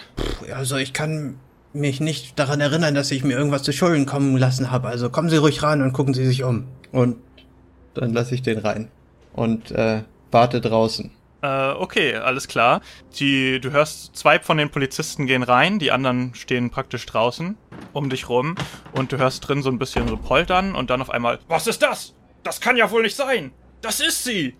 Also 0.54 0.78
ich 0.78 0.94
kann 0.94 1.40
mich 1.74 2.00
nicht 2.00 2.40
daran 2.40 2.62
erinnern, 2.62 2.96
dass 2.96 3.12
ich 3.12 3.24
mir 3.24 3.38
irgendwas 3.38 3.64
zu 3.64 3.74
Schulden 3.74 4.06
kommen 4.06 4.38
lassen 4.38 4.72
habe. 4.72 4.88
Also 4.88 5.10
kommen 5.10 5.30
Sie 5.30 5.38
ruhig 5.38 5.62
rein 5.64 5.82
und 5.82 5.94
gucken 5.94 6.14
Sie 6.14 6.26
sich 6.26 6.44
um. 6.44 6.66
Und 6.92 7.18
dann 7.94 8.14
lasse 8.14 8.36
ich 8.36 8.42
den 8.42 8.60
rein. 8.60 8.90
Und 9.34 9.72
äh, 9.72 10.04
warte 10.32 10.62
draußen. 10.62 11.12
Äh, 11.46 11.76
okay, 11.78 12.16
alles 12.16 12.48
klar. 12.48 12.82
Die, 13.20 13.60
du 13.60 13.72
hörst, 13.72 14.16
zwei 14.16 14.40
von 14.40 14.58
den 14.58 14.72
Polizisten 14.72 15.28
gehen 15.28 15.44
rein, 15.44 15.78
die 15.78 15.92
anderen 15.92 16.34
stehen 16.34 16.72
praktisch 16.72 17.06
draußen 17.06 17.56
um 17.94 18.10
dich 18.10 18.30
rum 18.30 18.56
und 18.94 19.12
du 19.12 19.18
hörst 19.18 19.48
drin 19.48 19.62
so 19.62 19.70
ein 19.70 19.78
bisschen 19.78 20.08
so 20.08 20.18
poltern 20.18 20.74
und 20.74 20.90
dann 20.90 21.02
auf 21.02 21.12
einmal, 21.12 21.40
Was 21.48 21.68
ist 21.68 21.84
das? 21.84 22.16
Das 22.42 22.62
kann 22.62 22.78
ja 22.78 22.90
wohl 22.90 23.04
nicht 23.04 23.16
sein. 23.16 23.52
Das 23.82 24.00
ist 24.00 24.24
sie. 24.24 24.56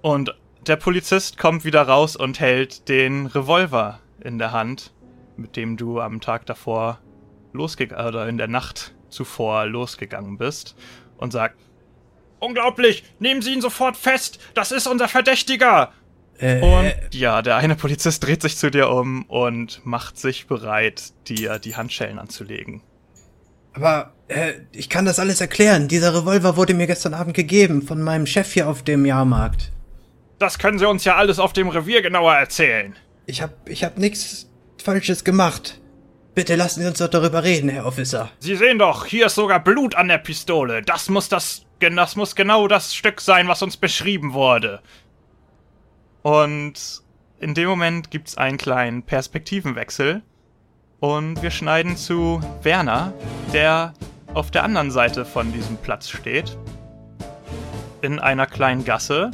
Und 0.00 0.34
der 0.66 0.76
Polizist 0.76 1.36
kommt 1.36 1.64
wieder 1.64 1.82
raus 1.82 2.16
und 2.16 2.40
hält 2.40 2.88
den 2.88 3.26
Revolver 3.26 4.00
in 4.22 4.38
der 4.38 4.52
Hand, 4.52 4.94
mit 5.36 5.56
dem 5.56 5.76
du 5.76 6.00
am 6.00 6.22
Tag 6.22 6.46
davor 6.46 7.00
losgegangen 7.52 8.06
oder 8.06 8.28
in 8.28 8.38
der 8.38 8.48
Nacht 8.48 8.94
zuvor 9.10 9.66
losgegangen 9.66 10.38
bist 10.38 10.74
und 11.18 11.32
sagt, 11.32 11.58
Unglaublich. 12.40 13.04
Nehmen 13.20 13.40
Sie 13.40 13.54
ihn 13.54 13.62
sofort 13.62 13.96
fest. 13.96 14.38
Das 14.52 14.70
ist 14.70 14.86
unser 14.86 15.08
Verdächtiger. 15.08 15.92
Äh, 16.38 16.60
und 16.60 17.14
ja, 17.14 17.42
der 17.42 17.56
eine 17.56 17.76
Polizist 17.76 18.24
dreht 18.24 18.42
sich 18.42 18.56
zu 18.56 18.70
dir 18.70 18.88
um 18.90 19.22
und 19.24 19.80
macht 19.84 20.18
sich 20.18 20.46
bereit, 20.46 21.12
dir 21.28 21.58
die 21.58 21.76
Handschellen 21.76 22.18
anzulegen. 22.18 22.82
aber 23.74 24.12
äh, 24.28 24.52
ich 24.72 24.88
kann 24.88 25.04
das 25.04 25.18
alles 25.18 25.40
erklären. 25.40 25.88
Dieser 25.88 26.14
Revolver 26.14 26.56
wurde 26.56 26.74
mir 26.74 26.86
gestern 26.86 27.14
Abend 27.14 27.34
gegeben 27.34 27.82
von 27.82 28.00
meinem 28.02 28.26
Chef 28.26 28.52
hier 28.52 28.68
auf 28.68 28.82
dem 28.82 29.04
Jahrmarkt. 29.04 29.70
Das 30.38 30.58
können 30.58 30.78
Sie 30.78 30.88
uns 30.88 31.04
ja 31.04 31.16
alles 31.16 31.38
auf 31.38 31.52
dem 31.52 31.68
Revier 31.68 32.02
genauer 32.02 32.34
erzählen. 32.34 32.96
Ich 33.26 33.40
hab, 33.42 33.68
ich 33.68 33.84
hab 33.84 33.98
nichts 33.98 34.48
Falsches 34.82 35.24
gemacht. 35.24 35.80
Bitte 36.34 36.56
lassen 36.56 36.80
Sie 36.82 36.86
uns 36.88 36.98
doch 36.98 37.08
darüber 37.08 37.44
reden, 37.44 37.68
Herr 37.68 37.86
Officer. 37.86 38.30
Sie 38.40 38.56
sehen 38.56 38.78
doch, 38.78 39.06
hier 39.06 39.26
ist 39.26 39.36
sogar 39.36 39.62
Blut 39.62 39.94
an 39.94 40.08
der 40.08 40.18
Pistole. 40.18 40.82
Das 40.82 41.08
muss 41.08 41.28
das, 41.28 41.62
gen- 41.78 41.94
das 41.96 42.16
muss 42.16 42.34
genau 42.34 42.66
das 42.66 42.94
Stück 42.94 43.20
sein, 43.20 43.46
was 43.46 43.62
uns 43.62 43.76
beschrieben 43.76 44.32
wurde. 44.32 44.80
Und 46.24 47.02
in 47.38 47.52
dem 47.52 47.68
Moment 47.68 48.10
gibt's 48.10 48.38
einen 48.38 48.56
kleinen 48.56 49.02
Perspektivenwechsel 49.02 50.22
und 50.98 51.42
wir 51.42 51.50
schneiden 51.50 51.98
zu 51.98 52.40
Werner, 52.62 53.12
der 53.52 53.92
auf 54.32 54.50
der 54.50 54.64
anderen 54.64 54.90
Seite 54.90 55.26
von 55.26 55.52
diesem 55.52 55.76
Platz 55.76 56.08
steht, 56.08 56.56
in 58.00 58.20
einer 58.20 58.46
kleinen 58.46 58.86
Gasse 58.86 59.32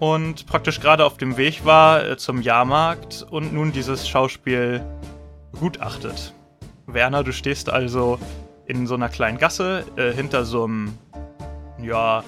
und 0.00 0.46
praktisch 0.46 0.80
gerade 0.80 1.04
auf 1.04 1.16
dem 1.16 1.36
Weg 1.36 1.64
war 1.64 2.04
äh, 2.04 2.16
zum 2.16 2.42
Jahrmarkt 2.42 3.24
und 3.30 3.52
nun 3.52 3.70
dieses 3.70 4.08
Schauspiel 4.08 4.84
begutachtet. 5.52 6.34
Werner, 6.88 7.22
du 7.22 7.32
stehst 7.32 7.70
also 7.70 8.18
in 8.66 8.88
so 8.88 8.96
einer 8.96 9.10
kleinen 9.10 9.38
Gasse 9.38 9.84
äh, 9.94 10.12
hinter 10.12 10.44
so 10.44 10.64
einem, 10.64 10.98
ja, 11.80 12.24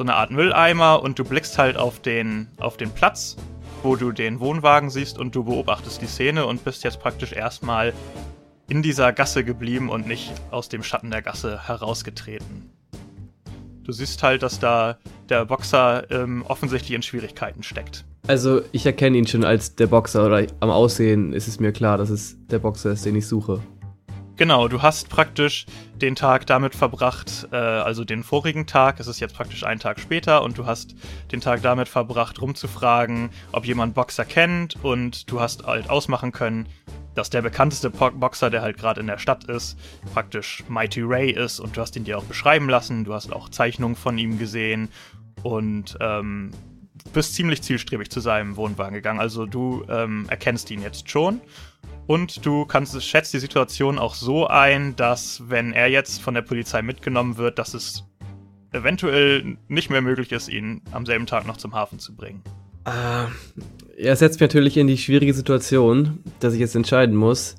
so 0.00 0.04
eine 0.04 0.14
Art 0.14 0.30
Mülleimer 0.30 1.02
und 1.02 1.18
du 1.18 1.24
blickst 1.24 1.58
halt 1.58 1.76
auf 1.76 2.00
den, 2.00 2.48
auf 2.58 2.78
den 2.78 2.90
Platz, 2.90 3.36
wo 3.82 3.96
du 3.96 4.12
den 4.12 4.40
Wohnwagen 4.40 4.88
siehst 4.88 5.18
und 5.18 5.34
du 5.34 5.44
beobachtest 5.44 6.00
die 6.00 6.06
Szene 6.06 6.46
und 6.46 6.64
bist 6.64 6.84
jetzt 6.84 7.00
praktisch 7.00 7.34
erstmal 7.34 7.92
in 8.66 8.82
dieser 8.82 9.12
Gasse 9.12 9.44
geblieben 9.44 9.90
und 9.90 10.06
nicht 10.06 10.32
aus 10.50 10.70
dem 10.70 10.82
Schatten 10.82 11.10
der 11.10 11.20
Gasse 11.20 11.68
herausgetreten. 11.68 12.70
Du 13.82 13.92
siehst 13.92 14.22
halt, 14.22 14.42
dass 14.42 14.58
da 14.58 14.96
der 15.28 15.44
Boxer 15.44 16.10
ähm, 16.10 16.46
offensichtlich 16.48 16.92
in 16.92 17.02
Schwierigkeiten 17.02 17.62
steckt. 17.62 18.06
Also, 18.26 18.62
ich 18.72 18.86
erkenne 18.86 19.18
ihn 19.18 19.26
schon 19.26 19.44
als 19.44 19.74
der 19.76 19.88
Boxer 19.88 20.24
oder 20.24 20.46
am 20.60 20.70
Aussehen 20.70 21.34
ist 21.34 21.46
es 21.46 21.60
mir 21.60 21.72
klar, 21.72 21.98
dass 21.98 22.08
es 22.08 22.38
der 22.46 22.60
Boxer 22.60 22.92
ist, 22.92 23.04
den 23.04 23.16
ich 23.16 23.28
suche. 23.28 23.60
Genau, 24.40 24.68
du 24.68 24.80
hast 24.80 25.10
praktisch 25.10 25.66
den 26.00 26.16
Tag 26.16 26.46
damit 26.46 26.74
verbracht, 26.74 27.46
äh, 27.52 27.56
also 27.56 28.04
den 28.04 28.24
vorigen 28.24 28.66
Tag, 28.66 28.98
es 28.98 29.06
ist 29.06 29.20
jetzt 29.20 29.34
praktisch 29.34 29.64
ein 29.64 29.78
Tag 29.78 30.00
später 30.00 30.42
und 30.42 30.56
du 30.56 30.64
hast 30.64 30.94
den 31.30 31.42
Tag 31.42 31.60
damit 31.60 31.90
verbracht, 31.90 32.40
rumzufragen, 32.40 33.28
ob 33.52 33.66
jemand 33.66 33.94
Boxer 33.94 34.24
kennt 34.24 34.82
und 34.82 35.30
du 35.30 35.40
hast 35.40 35.66
halt 35.66 35.90
ausmachen 35.90 36.32
können, 36.32 36.66
dass 37.14 37.28
der 37.28 37.42
bekannteste 37.42 37.90
Boxer, 37.90 38.48
der 38.48 38.62
halt 38.62 38.78
gerade 38.78 39.02
in 39.02 39.08
der 39.08 39.18
Stadt 39.18 39.44
ist, 39.44 39.78
praktisch 40.14 40.64
Mighty 40.70 41.02
Ray 41.02 41.32
ist 41.32 41.60
und 41.60 41.76
du 41.76 41.82
hast 41.82 41.94
ihn 41.96 42.04
dir 42.04 42.16
auch 42.16 42.24
beschreiben 42.24 42.70
lassen, 42.70 43.04
du 43.04 43.12
hast 43.12 43.30
auch 43.34 43.50
Zeichnungen 43.50 43.94
von 43.94 44.16
ihm 44.16 44.38
gesehen 44.38 44.88
und 45.42 45.98
ähm, 46.00 46.50
bist 47.12 47.34
ziemlich 47.34 47.60
zielstrebig 47.60 48.10
zu 48.10 48.20
seinem 48.20 48.56
Wohnwagen 48.56 48.94
gegangen. 48.94 49.20
Also 49.20 49.44
du 49.44 49.84
ähm, 49.90 50.24
erkennst 50.30 50.70
ihn 50.70 50.80
jetzt 50.80 51.10
schon 51.10 51.42
und 52.10 52.44
du 52.44 52.64
kannst, 52.64 53.00
schätzt 53.04 53.32
die 53.34 53.38
Situation 53.38 53.96
auch 53.96 54.16
so 54.16 54.48
ein, 54.48 54.96
dass 54.96 55.44
wenn 55.48 55.72
er 55.72 55.86
jetzt 55.86 56.20
von 56.20 56.34
der 56.34 56.42
Polizei 56.42 56.82
mitgenommen 56.82 57.36
wird, 57.36 57.60
dass 57.60 57.72
es 57.72 58.02
eventuell 58.72 59.56
nicht 59.68 59.90
mehr 59.90 60.02
möglich 60.02 60.32
ist, 60.32 60.48
ihn 60.48 60.82
am 60.90 61.06
selben 61.06 61.26
Tag 61.26 61.46
noch 61.46 61.56
zum 61.56 61.72
Hafen 61.72 62.00
zu 62.00 62.16
bringen. 62.16 62.42
Äh, 62.84 63.26
er 63.96 64.16
setzt 64.16 64.40
mich 64.40 64.48
natürlich 64.48 64.76
in 64.76 64.88
die 64.88 64.98
schwierige 64.98 65.32
Situation, 65.32 66.24
dass 66.40 66.52
ich 66.52 66.58
jetzt 66.58 66.74
entscheiden 66.74 67.14
muss, 67.14 67.54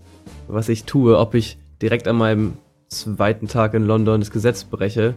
was 0.49 0.67
ich 0.67 0.83
tue, 0.83 1.17
ob 1.17 1.33
ich 1.33 1.57
direkt 1.81 2.09
an 2.09 2.17
meinem 2.17 2.57
zweiten 2.89 3.47
Tag 3.47 3.73
in 3.73 3.83
London 3.83 4.19
das 4.19 4.31
Gesetz 4.31 4.65
breche. 4.65 5.15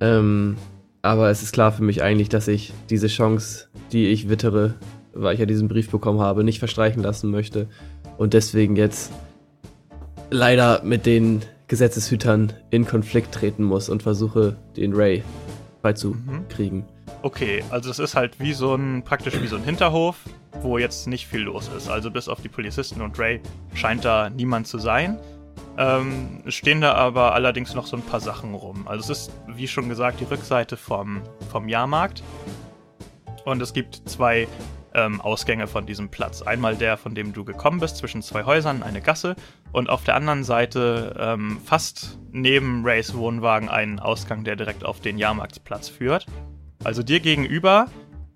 Ähm, 0.00 0.58
aber 1.00 1.30
es 1.30 1.42
ist 1.42 1.52
klar 1.52 1.72
für 1.72 1.82
mich 1.82 2.02
eigentlich, 2.02 2.28
dass 2.28 2.46
ich 2.48 2.74
diese 2.90 3.06
Chance, 3.06 3.68
die 3.90 4.08
ich 4.08 4.28
wittere, 4.28 4.74
weil 5.14 5.34
ich 5.34 5.40
ja 5.40 5.46
diesen 5.46 5.68
Brief 5.68 5.90
bekommen 5.90 6.20
habe, 6.20 6.44
nicht 6.44 6.58
verstreichen 6.58 7.02
lassen 7.02 7.30
möchte. 7.30 7.68
Und 8.16 8.34
deswegen 8.34 8.76
jetzt 8.76 9.12
leider 10.30 10.82
mit 10.84 11.06
den 11.06 11.42
Gesetzeshütern 11.68 12.52
in 12.70 12.86
Konflikt 12.86 13.32
treten 13.32 13.64
muss 13.64 13.88
und 13.88 14.02
versuche, 14.02 14.56
den 14.76 14.92
Ray 14.94 15.22
beizukriegen. 15.82 16.84
Okay, 17.22 17.62
also 17.70 17.90
es 17.90 17.98
ist 17.98 18.14
halt 18.14 18.38
wie 18.38 18.52
so 18.52 18.74
ein, 18.74 19.02
praktisch 19.02 19.40
wie 19.40 19.46
so 19.46 19.56
ein 19.56 19.64
Hinterhof, 19.64 20.16
wo 20.60 20.78
jetzt 20.78 21.06
nicht 21.06 21.26
viel 21.26 21.40
los 21.40 21.70
ist. 21.76 21.88
Also 21.88 22.10
bis 22.10 22.28
auf 22.28 22.40
die 22.40 22.48
Polizisten 22.48 23.00
und 23.00 23.18
Ray 23.18 23.40
scheint 23.74 24.04
da 24.04 24.30
niemand 24.30 24.66
zu 24.66 24.78
sein. 24.78 25.18
Ähm, 25.76 26.42
stehen 26.46 26.80
da 26.80 26.94
aber 26.94 27.34
allerdings 27.34 27.74
noch 27.74 27.86
so 27.86 27.96
ein 27.96 28.02
paar 28.02 28.20
Sachen 28.20 28.54
rum. 28.54 28.86
Also 28.86 29.12
es 29.12 29.18
ist, 29.18 29.32
wie 29.48 29.66
schon 29.66 29.88
gesagt, 29.88 30.20
die 30.20 30.24
Rückseite 30.24 30.76
vom, 30.76 31.22
vom 31.50 31.68
Jahrmarkt. 31.68 32.22
Und 33.44 33.60
es 33.60 33.72
gibt 33.72 34.02
zwei 34.06 34.46
ähm, 34.94 35.20
Ausgänge 35.20 35.66
von 35.66 35.86
diesem 35.86 36.08
Platz. 36.08 36.42
Einmal 36.42 36.76
der, 36.76 36.96
von 36.96 37.14
dem 37.14 37.32
du 37.32 37.44
gekommen 37.44 37.80
bist, 37.80 37.96
zwischen 37.96 38.22
zwei 38.22 38.44
Häusern, 38.44 38.82
eine 38.82 39.00
Gasse. 39.00 39.36
Und 39.72 39.90
auf 39.90 40.04
der 40.04 40.14
anderen 40.16 40.44
Seite, 40.44 41.14
ähm, 41.18 41.58
fast 41.64 42.18
neben 42.30 42.84
Rays 42.84 43.14
Wohnwagen, 43.14 43.68
einen 43.68 43.98
Ausgang, 43.98 44.44
der 44.44 44.56
direkt 44.56 44.84
auf 44.84 45.00
den 45.00 45.18
Jahrmarktsplatz 45.18 45.88
führt. 45.88 46.26
Also 46.84 47.02
dir 47.02 47.20
gegenüber, 47.20 47.86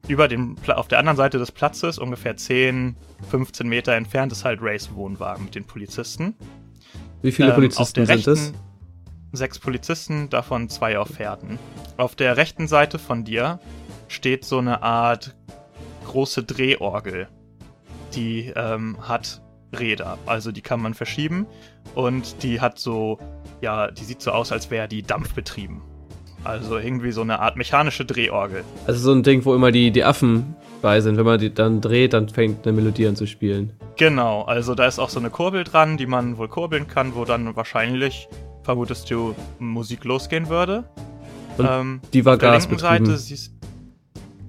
über 0.09 0.27
den, 0.29 0.57
auf 0.69 0.89
der 0.89 0.99
anderen 0.99 1.17
Seite 1.17 1.39
des 1.39 1.53
Platzes, 1.53 1.99
ungefähr 1.99 2.37
10, 2.37 2.97
15 3.31 3.69
Meter 3.69 3.93
entfernt, 3.95 4.33
ist 4.33 4.45
halt 4.45 4.61
Rays 4.63 4.95
Wohnwagen 4.95 5.45
mit 5.45 5.55
den 5.55 5.65
Polizisten. 5.65 6.35
Wie 7.23 7.33
viele 7.33 7.49
Ähm, 7.51 7.55
Polizisten 7.55 8.07
sind 8.07 8.27
es? 8.27 8.27
rechten- 8.27 8.55
Sechs 9.31 9.59
Polizisten, 9.59 10.31
davon 10.31 10.71
zwei 10.71 10.99
auf 10.99 11.11
Pferden. 11.11 11.59
Auf 11.99 12.17
der 12.17 12.39
rechten 12.39 12.67
Seite 12.67 12.99
von 12.99 13.25
dir 13.25 13.61
steht 14.09 14.47
so 14.47 14.57
eine 14.57 14.83
Art 14.83 15.37
große 16.09 16.43
Drehorgel. 16.43 17.29
Die 18.15 18.53
ähm, 18.57 18.97
hat 19.01 19.43
Räder, 19.79 20.19
also 20.27 20.51
die 20.51 20.63
kann 20.63 20.81
man 20.81 20.95
verschieben 20.95 21.47
und 21.95 22.43
die 22.43 22.61
hat 22.61 22.79
so, 22.79 23.19
ja, 23.61 23.91
die 23.91 24.05
sieht 24.05 24.23
so 24.23 24.31
aus, 24.31 24.51
als 24.51 24.71
wäre 24.71 24.89
die 24.89 25.03
dampfbetrieben. 25.03 25.83
Also 26.45 26.79
irgendwie 26.79 27.13
so 27.13 27.21
eine 27.21 27.41
Art 27.41 27.57
mechanische 27.57 28.05
Drehorgel. 28.05 28.65
Also 28.87 29.01
so 29.01 29.13
ein 29.13 29.23
Ding, 29.23 29.45
wo 29.45 29.55
immer 29.55 29.71
die, 29.71 29.91
die 29.91 30.05
Affen 30.05 30.57
bei 30.81 31.01
sind. 31.01 31.17
Wenn 31.19 31.27
man 31.27 31.39
die 31.39 31.53
dann 31.53 31.81
dreht, 31.81 32.13
dann 32.13 32.29
fängt 32.29 32.67
eine 32.67 32.75
Melodie 32.75 33.07
an 33.09 33.17
zu 33.17 33.27
spielen. 33.27 33.73
Genau, 33.97 34.43
also 34.43 34.75
da 34.75 34.87
ist 34.87 34.99
auch 34.99 35.11
so 35.11 35.19
eine 35.19 35.31
Kurbel 35.31 35.65
dran, 35.65 35.97
die 35.97 36.07
man 36.07 36.39
wohl 36.39 36.49
kurbeln 36.49 36.87
kann, 36.87 37.15
wo 37.15 37.25
dann 37.25 37.57
wahrscheinlich, 37.57 38.29
vermutest 38.63 39.11
du, 39.11 39.35
Musik 39.59 40.05
losgehen 40.05 40.49
würde. 40.49 40.85
Und 41.59 41.69
ähm, 41.69 42.01
die 42.13 42.25
war 42.25 42.35
auf 42.35 42.39
der 42.39 42.53
linken 42.53 42.77
gasbetrieben. 42.77 43.07
Seite 43.07 43.19
siehst 43.19 43.58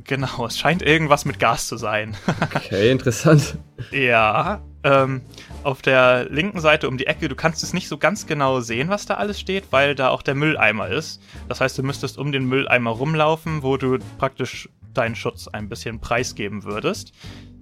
Genau, 0.10 0.48
es 0.48 0.58
scheint 0.58 0.82
irgendwas 0.82 1.26
mit 1.26 1.38
Gas 1.38 1.67
zu 1.67 1.78
sein. 1.78 2.17
Okay, 2.56 2.89
interessant. 2.89 3.60
ja, 3.91 4.60
ähm, 4.84 5.22
auf 5.63 5.84
der 5.84 6.28
linken 6.32 6.62
Seite 6.62 6.88
um 6.88 6.98
die 6.98 7.06
Ecke, 7.06 7.30
du 7.30 7.36
kannst 7.36 7.62
es 7.62 7.74
nicht 7.74 7.88
so 7.88 8.00
ganz 8.00 8.26
genau 8.26 8.60
sehen, 8.60 8.89
was 8.89 9.06
da 9.06 9.15
alles 9.15 9.39
steht, 9.39 9.65
weil 9.69 9.93
da 9.93 10.10
auch 10.10 10.24
der 10.24 10.34
Mülleimer 10.34 10.88
ist. 10.88 11.22
Das 11.48 11.62
heißt, 11.62 11.78
du 11.78 11.84
müsstest 11.84 12.17
um 12.17 12.32
den 12.32 12.45
Mülleimer 12.45 12.89
rumlaufen, 12.89 13.62
wo 13.62 13.78
du 13.78 14.00
praktisch 14.17 14.67
deinen 14.95 15.15
Schutz 15.15 15.48
ein 15.48 15.69
bisschen 15.69 16.00
preisgeben 16.00 16.63
würdest. 16.63 17.13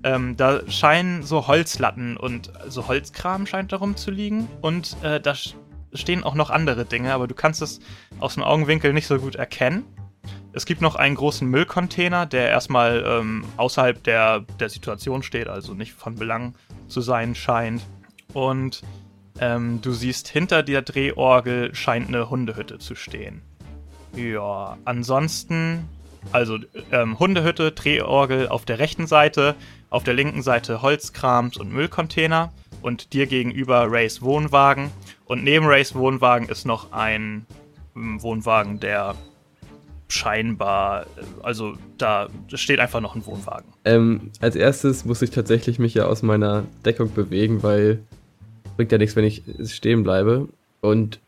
Ähm, 0.04 0.38
da 0.38 0.62
scheinen 0.70 1.24
so 1.24 1.48
Holzlatten 1.48 2.16
und 2.16 2.54
so 2.70 2.88
Holzkram 2.88 3.46
scheint 3.46 3.74
darum 3.74 3.98
zu 3.98 4.10
liegen. 4.10 4.48
Und 4.62 4.96
äh, 5.04 5.20
da 5.20 5.36
stehen 5.94 6.24
auch 6.24 6.36
noch 6.36 6.50
andere 6.50 6.86
Dinge, 6.86 7.14
aber 7.14 7.28
du 7.28 7.36
kannst 7.36 7.62
es 7.62 7.82
aus 8.20 8.36
dem 8.36 8.44
Augenwinkel 8.44 8.94
nicht 8.94 9.08
so 9.08 9.18
gut 9.18 9.36
erkennen. 9.36 9.84
Es 10.54 10.66
gibt 10.66 10.82
noch 10.82 10.96
einen 10.96 11.16
großen 11.16 11.48
Müllcontainer, 11.48 12.26
der 12.26 12.50
erstmal 12.50 13.04
ähm, 13.06 13.46
außerhalb 13.58 14.04
der, 14.04 14.42
der 14.60 14.70
Situation 14.70 15.24
steht, 15.24 15.48
also 15.48 15.74
nicht 15.74 15.94
von 15.94 16.16
Belang 16.16 16.56
zu 16.88 17.02
sein 17.02 17.36
scheint. 17.36 17.82
Und 18.34 18.82
ähm, 19.40 19.82
du 19.82 19.92
siehst, 19.92 20.28
hinter 20.28 20.63
der 20.63 20.82
Drehorgel 20.82 21.74
scheint 21.76 22.08
eine 22.08 22.30
Hundehütte 22.30 22.80
zu 22.80 22.96
stehen. 22.96 23.42
Ja, 24.16 24.78
ansonsten, 24.86 25.88
also 26.32 26.58
ähm, 26.92 27.20
Hundehütte, 27.20 27.72
Drehorgel 27.72 28.48
auf 28.48 28.66
der 28.66 28.80
rechten 28.80 29.06
Seite, 29.06 29.56
auf 29.90 30.04
der 30.04 30.16
linken 30.16 30.42
Seite 30.42 30.82
Holzkrams 30.82 31.58
und 31.58 31.72
Müllcontainer 31.72 32.52
und 32.82 33.13
dir 33.13 33.28
gegenüber 33.28 33.92
Rays 33.92 34.22
Wohnwagen. 34.22 34.92
Und 35.26 35.44
neben 35.44 35.66
Rays 35.66 35.94
Wohnwagen 35.94 36.50
ist 36.50 36.66
noch 36.66 36.92
ein 36.92 37.46
ähm, 37.96 38.22
Wohnwagen, 38.22 38.80
der 38.80 39.16
scheinbar, 40.08 41.06
also 41.43 41.74
da 41.98 42.28
steht 42.54 42.80
einfach 42.80 43.02
noch 43.02 43.15
ein 43.15 43.26
Wohnwagen. 43.26 43.74
Ähm, 43.86 44.32
als 44.39 44.56
erstes 44.56 45.06
muss 45.06 45.22
ich 45.22 45.32
tatsächlich 45.32 45.80
mich 45.80 45.93
ja 45.93 46.06
aus 46.06 46.24
meiner 46.24 46.63
Deckung 46.86 47.13
bewegen, 47.13 47.63
weil 47.63 48.00
bringt 48.78 48.91
ja 48.91 48.98
nichts, 48.98 49.15
wenn 49.15 49.26
ich 49.26 49.43
stehen 49.65 50.04
bleibe. 50.04 50.48
Und 50.80 51.20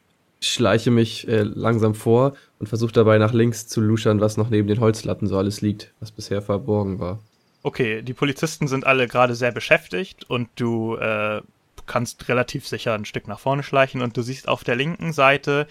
schleiche 0.42 0.92
mich 0.92 1.28
äh, 1.28 1.42
langsam 1.42 1.96
vor 1.96 2.34
und 2.60 2.68
versuche 2.68 2.94
dabei 2.94 3.18
nach 3.18 3.34
links 3.34 3.68
zu 3.68 3.82
luschern, 3.82 4.22
was 4.22 4.38
noch 4.38 4.50
neben 4.50 4.68
den 4.68 4.80
Holzlatten 4.80 5.28
so 5.28 5.38
alles 5.38 5.62
liegt, 5.62 5.94
was 6.00 6.12
bisher 6.12 6.42
verborgen 6.42 7.00
war. 7.00 7.20
Okay, 7.62 8.02
die 8.02 8.14
Polizisten 8.14 8.68
sind 8.68 8.86
alle 8.88 9.08
gerade 9.08 9.36
sehr 9.36 9.52
beschäftigt 9.52 10.30
und 10.30 10.48
du 10.56 10.96
äh, 10.96 11.42
kannst 11.86 12.30
relativ 12.30 12.68
sicher 12.68 12.94
ein 12.94 13.04
Stück 13.04 13.28
nach 13.28 13.40
vorne 13.40 13.64
schleichen 13.64 14.02
und 14.02 14.16
du 14.16 14.22
siehst 14.22 14.48
auf 14.48 14.64
der 14.64 14.78
linken 14.78 15.12
Seite 15.12 15.68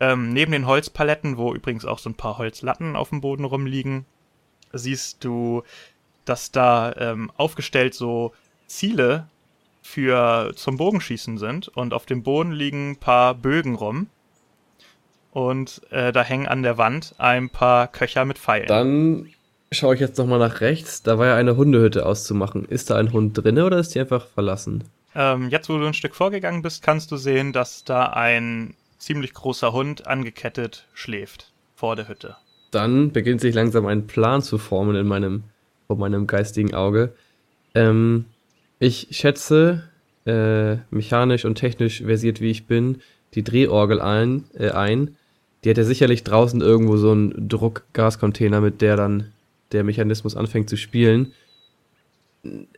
ähm, 0.00 0.32
neben 0.32 0.52
den 0.52 0.66
Holzpaletten, 0.66 1.36
wo 1.36 1.54
übrigens 1.54 1.84
auch 1.84 1.98
so 1.98 2.10
ein 2.10 2.14
paar 2.14 2.38
Holzlatten 2.38 2.96
auf 2.96 3.10
dem 3.10 3.20
Boden 3.20 3.44
rumliegen, 3.44 4.04
siehst 4.72 5.24
du, 5.24 5.62
dass 6.24 6.52
da 6.52 6.94
ähm, 6.96 7.30
aufgestellt 7.36 7.94
so 7.94 8.32
Ziele 8.66 9.26
für 9.82 10.52
zum 10.54 10.76
Bogenschießen 10.76 11.38
sind 11.38 11.68
und 11.68 11.94
auf 11.94 12.06
dem 12.06 12.22
Boden 12.22 12.52
liegen 12.52 12.90
ein 12.90 12.96
paar 12.96 13.34
Bögen 13.34 13.74
rum 13.74 14.08
und 15.32 15.82
äh, 15.90 16.12
da 16.12 16.22
hängen 16.22 16.46
an 16.46 16.62
der 16.62 16.78
Wand 16.78 17.14
ein 17.18 17.48
paar 17.48 17.88
Köcher 17.88 18.24
mit 18.24 18.38
Pfeilen. 18.38 18.68
Dann 18.68 19.28
schaue 19.72 19.94
ich 19.94 20.00
jetzt 20.00 20.18
nochmal 20.18 20.38
nach 20.38 20.60
rechts. 20.60 21.02
Da 21.02 21.18
war 21.18 21.26
ja 21.26 21.36
eine 21.36 21.56
Hundehütte 21.56 22.06
auszumachen. 22.06 22.64
Ist 22.64 22.90
da 22.90 22.96
ein 22.96 23.12
Hund 23.12 23.38
drinne 23.38 23.64
oder 23.64 23.78
ist 23.78 23.94
die 23.94 24.00
einfach 24.00 24.26
verlassen? 24.26 24.84
Ähm, 25.14 25.48
jetzt, 25.48 25.68
wo 25.68 25.78
du 25.78 25.86
ein 25.86 25.94
Stück 25.94 26.14
vorgegangen 26.14 26.62
bist, 26.62 26.82
kannst 26.82 27.10
du 27.10 27.16
sehen, 27.16 27.52
dass 27.52 27.84
da 27.84 28.06
ein 28.06 28.74
ziemlich 28.98 29.34
großer 29.34 29.72
Hund 29.72 30.06
angekettet 30.06 30.86
schläft 30.92 31.52
vor 31.74 31.96
der 31.96 32.08
Hütte. 32.08 32.36
Dann 32.70 33.12
beginnt 33.12 33.40
sich 33.40 33.54
langsam 33.54 33.86
ein 33.86 34.06
Plan 34.06 34.42
zu 34.42 34.58
formen 34.58 34.96
in 34.96 35.06
meinem, 35.06 35.44
vor 35.86 35.96
meinem 35.96 36.26
geistigen 36.26 36.74
Auge. 36.74 37.14
Ähm, 37.74 38.26
ich 38.78 39.08
schätze, 39.10 39.84
äh, 40.26 40.76
mechanisch 40.90 41.44
und 41.44 41.54
technisch 41.54 42.02
versiert 42.02 42.40
wie 42.40 42.50
ich 42.50 42.66
bin, 42.66 43.00
die 43.34 43.44
Drehorgel 43.44 44.00
ein, 44.00 44.44
äh, 44.54 44.70
ein. 44.70 45.16
Die 45.64 45.70
ja 45.70 45.82
sicherlich 45.82 46.22
draußen 46.22 46.60
irgendwo 46.60 46.96
so 46.96 47.10
einen 47.10 47.48
Druckgascontainer, 47.48 48.60
mit 48.60 48.80
der 48.80 48.96
dann 48.96 49.32
der 49.72 49.82
Mechanismus 49.84 50.36
anfängt 50.36 50.68
zu 50.68 50.76
spielen. 50.76 51.32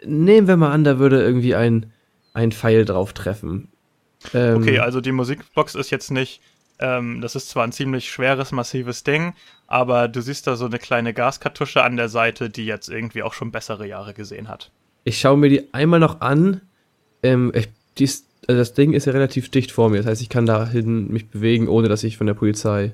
Nehmen 0.05 0.49
wir 0.49 0.57
mal 0.57 0.73
an, 0.73 0.85
da 0.85 0.99
würde 0.99 1.23
irgendwie 1.23 1.55
ein, 1.55 1.93
ein 2.33 2.53
Pfeil 2.53 2.85
drauf 2.85 3.13
treffen. 3.13 3.69
Ähm, 4.35 4.57
Okay, 4.57 4.79
also 4.79 5.01
die 5.01 5.13
Musikbox 5.13 5.75
ist 5.75 5.91
jetzt 5.91 6.11
nicht, 6.11 6.41
ähm, 6.79 7.21
das 7.21 7.37
ist 7.37 7.49
zwar 7.51 7.65
ein 7.65 7.73
ziemlich 7.73 8.11
schweres, 8.11 8.53
massives 8.53 9.03
Ding, 9.03 9.35
aber 9.67 10.09
du 10.09 10.21
siehst 10.21 10.47
da 10.47 10.57
so 10.57 10.67
eine 10.67 10.79
kleine 10.79 11.15
Gaskartusche 11.15 11.83
an 11.83 11.97
der 11.97 12.09
Seite, 12.09 12.51
die 12.51 12.67
jetzt 12.67 12.89
irgendwie 12.89 13.23
auch 13.23 13.35
schon 13.35 13.53
bessere 13.53 13.87
Jahre 13.87 14.15
gesehen 14.15 14.49
hat. 14.49 14.71
Ich 15.05 15.19
schaue 15.19 15.37
mir 15.37 15.49
die 15.49 15.73
einmal 15.73 16.01
noch 16.01 16.21
an. 16.21 16.61
Ähm, 17.23 17.53
ich, 17.55 17.69
dies, 17.99 18.27
also 18.47 18.59
das 18.59 18.75
Ding 18.75 18.93
ist 18.93 19.07
ja 19.07 19.13
relativ 19.13 19.51
dicht 19.51 19.73
vor 19.73 19.91
mir. 19.91 19.99
Das 19.99 20.07
heißt, 20.07 20.23
ich 20.23 20.29
kann 20.29 20.47
dahin 20.47 21.09
mich 21.09 21.29
bewegen, 21.29 21.69
ohne 21.69 21.89
dass 21.89 22.05
ich 22.05 22.17
von 22.17 22.27
der 22.27 22.35
Polizei. 22.35 22.93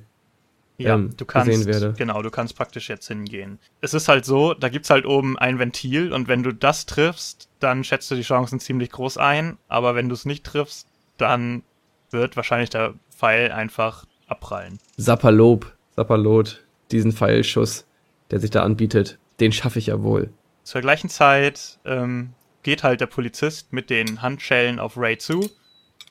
Ja, 0.78 0.94
ähm, 0.94 1.14
du 1.16 1.24
kannst, 1.24 1.48
gesehen 1.48 1.66
werde. 1.66 1.94
genau, 1.96 2.20
du 2.20 2.30
kannst 2.30 2.54
praktisch 2.54 2.88
jetzt 2.90 3.08
hingehen. 3.08 3.58
Es 3.80 3.94
ist 3.94 4.08
halt 4.08 4.24
so, 4.26 4.52
da 4.52 4.68
gibt's 4.68 4.90
halt 4.90 5.06
oben 5.06 5.38
ein 5.38 5.58
Ventil 5.58 6.12
und 6.12 6.28
wenn 6.28 6.42
du 6.42 6.52
das 6.52 6.84
triffst, 6.84 7.48
dann 7.60 7.82
schätzt 7.82 8.10
du 8.10 8.14
die 8.14 8.22
Chancen 8.22 8.60
ziemlich 8.60 8.90
groß 8.90 9.16
ein, 9.16 9.56
aber 9.68 9.94
wenn 9.94 10.08
du 10.08 10.14
es 10.14 10.26
nicht 10.26 10.44
triffst, 10.44 10.86
dann 11.16 11.62
wird 12.10 12.36
wahrscheinlich 12.36 12.70
der 12.70 12.94
Pfeil 13.10 13.52
einfach 13.52 14.04
abprallen. 14.26 14.78
Sapperlob, 14.96 15.72
Sapperlot, 15.96 16.64
diesen 16.90 17.12
Pfeilschuss, 17.12 17.86
der 18.30 18.40
sich 18.40 18.50
da 18.50 18.62
anbietet, 18.62 19.18
den 19.40 19.52
schaffe 19.52 19.78
ich 19.78 19.86
ja 19.86 20.02
wohl. 20.02 20.30
Zur 20.62 20.80
gleichen 20.80 21.08
Zeit 21.08 21.78
ähm, 21.84 22.30
geht 22.62 22.82
halt 22.82 23.00
der 23.00 23.06
Polizist 23.06 23.72
mit 23.72 23.90
den 23.90 24.22
Handschellen 24.22 24.80
auf 24.80 24.96
Ray 24.96 25.18
zu. 25.18 25.48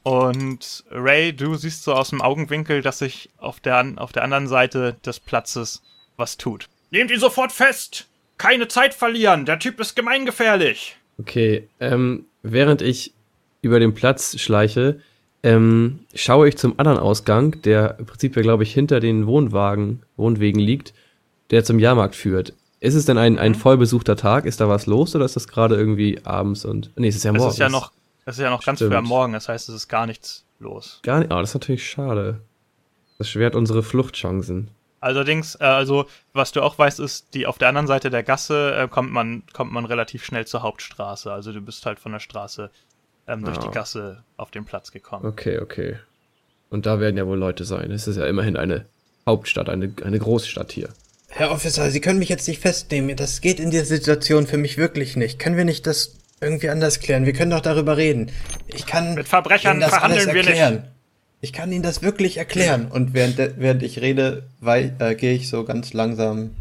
Und 0.04 0.84
Ray, 0.92 1.34
du 1.36 1.56
siehst 1.56 1.84
so 1.84 1.94
aus 1.94 2.12
dem 2.12 2.22
Augenwinkel, 2.22 2.82
dass 2.82 3.00
sich 3.00 3.32
auf 3.38 3.60
der, 3.60 3.94
auf 3.98 4.12
der 4.12 4.24
anderen 4.24 4.48
Seite 4.48 4.98
des 5.06 5.20
Platzes 5.20 5.82
was 6.16 6.38
tut. 6.38 6.70
Nehmt 6.92 7.12
ihn 7.12 7.20
sofort 7.20 7.52
fest! 7.52 8.08
Keine 8.38 8.68
Zeit 8.68 8.94
verlieren, 8.94 9.46
der 9.46 9.60
Typ 9.60 9.80
ist 9.80 9.96
gemeingefährlich. 9.96 10.98
Okay, 11.18 11.70
ähm, 11.80 12.26
während 12.44 12.82
ich 12.82 13.15
über 13.66 13.80
den 13.80 13.94
Platz 13.94 14.40
schleiche, 14.40 15.00
ähm, 15.44 16.00
schaue 16.14 16.48
ich 16.48 16.58
zum 16.58 16.80
anderen 16.80 16.98
Ausgang, 16.98 17.62
der 17.64 18.00
im 18.00 18.06
Prinzip 18.06 18.36
ja, 18.36 18.42
glaube 18.42 18.64
ich, 18.64 18.74
hinter 18.74 19.00
den 19.00 19.28
Wohnwagen, 19.28 20.04
Wohnwegen 20.18 20.60
liegt, 20.60 20.94
der 21.52 21.64
zum 21.64 21.80
Jahrmarkt 21.80 22.16
führt. 22.16 22.54
Ist 22.80 22.96
es 22.96 23.06
denn 23.06 23.18
ein, 23.18 23.40
ein 23.40 23.56
vollbesuchter 23.56 24.16
Tag? 24.16 24.46
Ist 24.46 24.62
da 24.62 24.70
was 24.70 24.86
los 24.86 25.16
oder 25.16 25.26
ist 25.26 25.36
das 25.36 25.48
gerade 25.48 25.76
irgendwie 25.76 26.20
abends 26.24 26.66
und. 26.66 26.92
Nee, 26.96 27.08
es 27.08 27.16
ist 27.16 27.24
ja 27.24 27.32
morgens. 27.32 27.48
Es 27.48 27.54
ist 27.56 27.60
ja 27.60 27.70
noch, 27.70 27.92
es 28.26 28.38
ist 28.38 28.44
ja 28.44 28.50
noch 28.50 28.64
ganz 28.64 28.80
Stimmt. 28.80 28.92
früh 28.92 28.98
am 28.98 29.06
Morgen, 29.06 29.34
das 29.34 29.50
heißt, 29.50 29.70
es 29.70 29.76
ist 29.76 29.88
gar 29.88 30.06
nichts 30.06 30.46
los. 30.60 31.00
Gar 31.04 31.20
nicht. 31.20 31.32
Oh, 31.32 31.40
das 31.40 31.50
ist 31.50 31.56
natürlich 31.56 31.88
schade. 31.90 32.42
Das 33.18 33.30
schwert 33.30 33.56
unsere 33.56 33.84
Fluchtchancen. 33.84 34.70
Allerdings, 35.00 35.56
äh, 35.62 35.66
also, 35.66 36.08
was 36.34 36.52
du 36.52 36.62
auch 36.64 36.80
weißt, 36.80 37.00
ist, 37.00 37.36
die 37.36 37.46
auf 37.46 37.60
der 37.60 37.70
anderen 37.70 37.86
Seite 37.86 38.10
der 38.10 38.24
Gasse 38.24 38.76
äh, 38.76 38.88
kommt 38.88 39.12
man, 39.12 39.44
kommt 39.54 39.72
man 39.72 39.86
relativ 39.86 40.26
schnell 40.26 40.48
zur 40.48 40.64
Hauptstraße. 40.64 41.32
Also 41.32 41.54
du 41.54 41.62
bist 41.62 41.86
halt 41.86 42.00
von 42.00 42.12
der 42.12 42.20
Straße 42.20 42.72
ähm, 43.28 43.44
durch 43.44 43.58
Ah. 43.58 43.62
die 43.68 43.72
Gasse 43.74 44.24
auf 44.38 44.52
den 44.52 44.66
Platz 44.66 44.92
gekommen. 44.92 45.26
Okay, 45.26 45.60
okay. 45.60 45.98
Und 46.70 46.86
da 46.86 47.00
werden 47.00 47.18
ja 47.18 47.26
wohl 47.28 47.38
Leute 47.38 47.64
sein. 47.66 47.92
Es 47.92 48.08
ist 48.08 48.18
ja 48.18 48.26
immerhin 48.26 48.58
eine 48.58 48.86
Hauptstadt, 49.26 49.70
eine, 49.70 49.94
eine 50.04 50.20
Großstadt 50.20 50.72
hier. 50.72 50.90
Herr 51.30 51.52
Officer, 51.52 51.90
Sie 51.92 52.02
können 52.02 52.20
mich 52.20 52.30
jetzt 52.30 52.48
nicht 52.48 52.62
festnehmen. 52.62 53.16
Das 53.16 53.42
geht 53.42 53.60
in 53.60 53.72
dieser 53.72 53.86
Situation 53.86 54.48
für 54.48 54.58
mich 54.58 54.78
wirklich 54.78 55.16
nicht. 55.16 55.38
Können 55.40 55.58
wir 55.58 55.66
nicht 55.66 55.86
das 55.88 56.16
irgendwie 56.42 56.70
anders 56.70 57.00
klären? 57.00 57.26
Wir 57.26 57.34
können 57.34 57.52
doch 57.52 57.62
darüber 57.62 57.98
reden. 57.98 58.32
Ich 58.68 58.86
kann 58.86 59.16
Mit 59.16 59.28
Verbrechern 59.28 59.74
Ihnen 59.78 59.82
das 59.82 59.94
alles 59.94 60.24
verhandeln 60.24 60.28
wir 60.36 60.42
nicht. 60.44 60.60
erklären. 60.60 60.88
Ich 61.42 61.54
kann 61.54 61.72
Ihnen 61.72 61.84
das 61.84 62.02
wirklich 62.02 62.38
erklären. 62.38 62.88
Und 62.90 63.14
während, 63.14 63.38
während 63.38 63.84
ich 63.84 64.00
rede, 64.02 64.44
äh, 64.66 65.16
gehe 65.16 65.34
ich 65.34 65.50
so 65.50 65.64
ganz 65.66 65.94
langsam 65.94 66.40
ein 66.40 66.56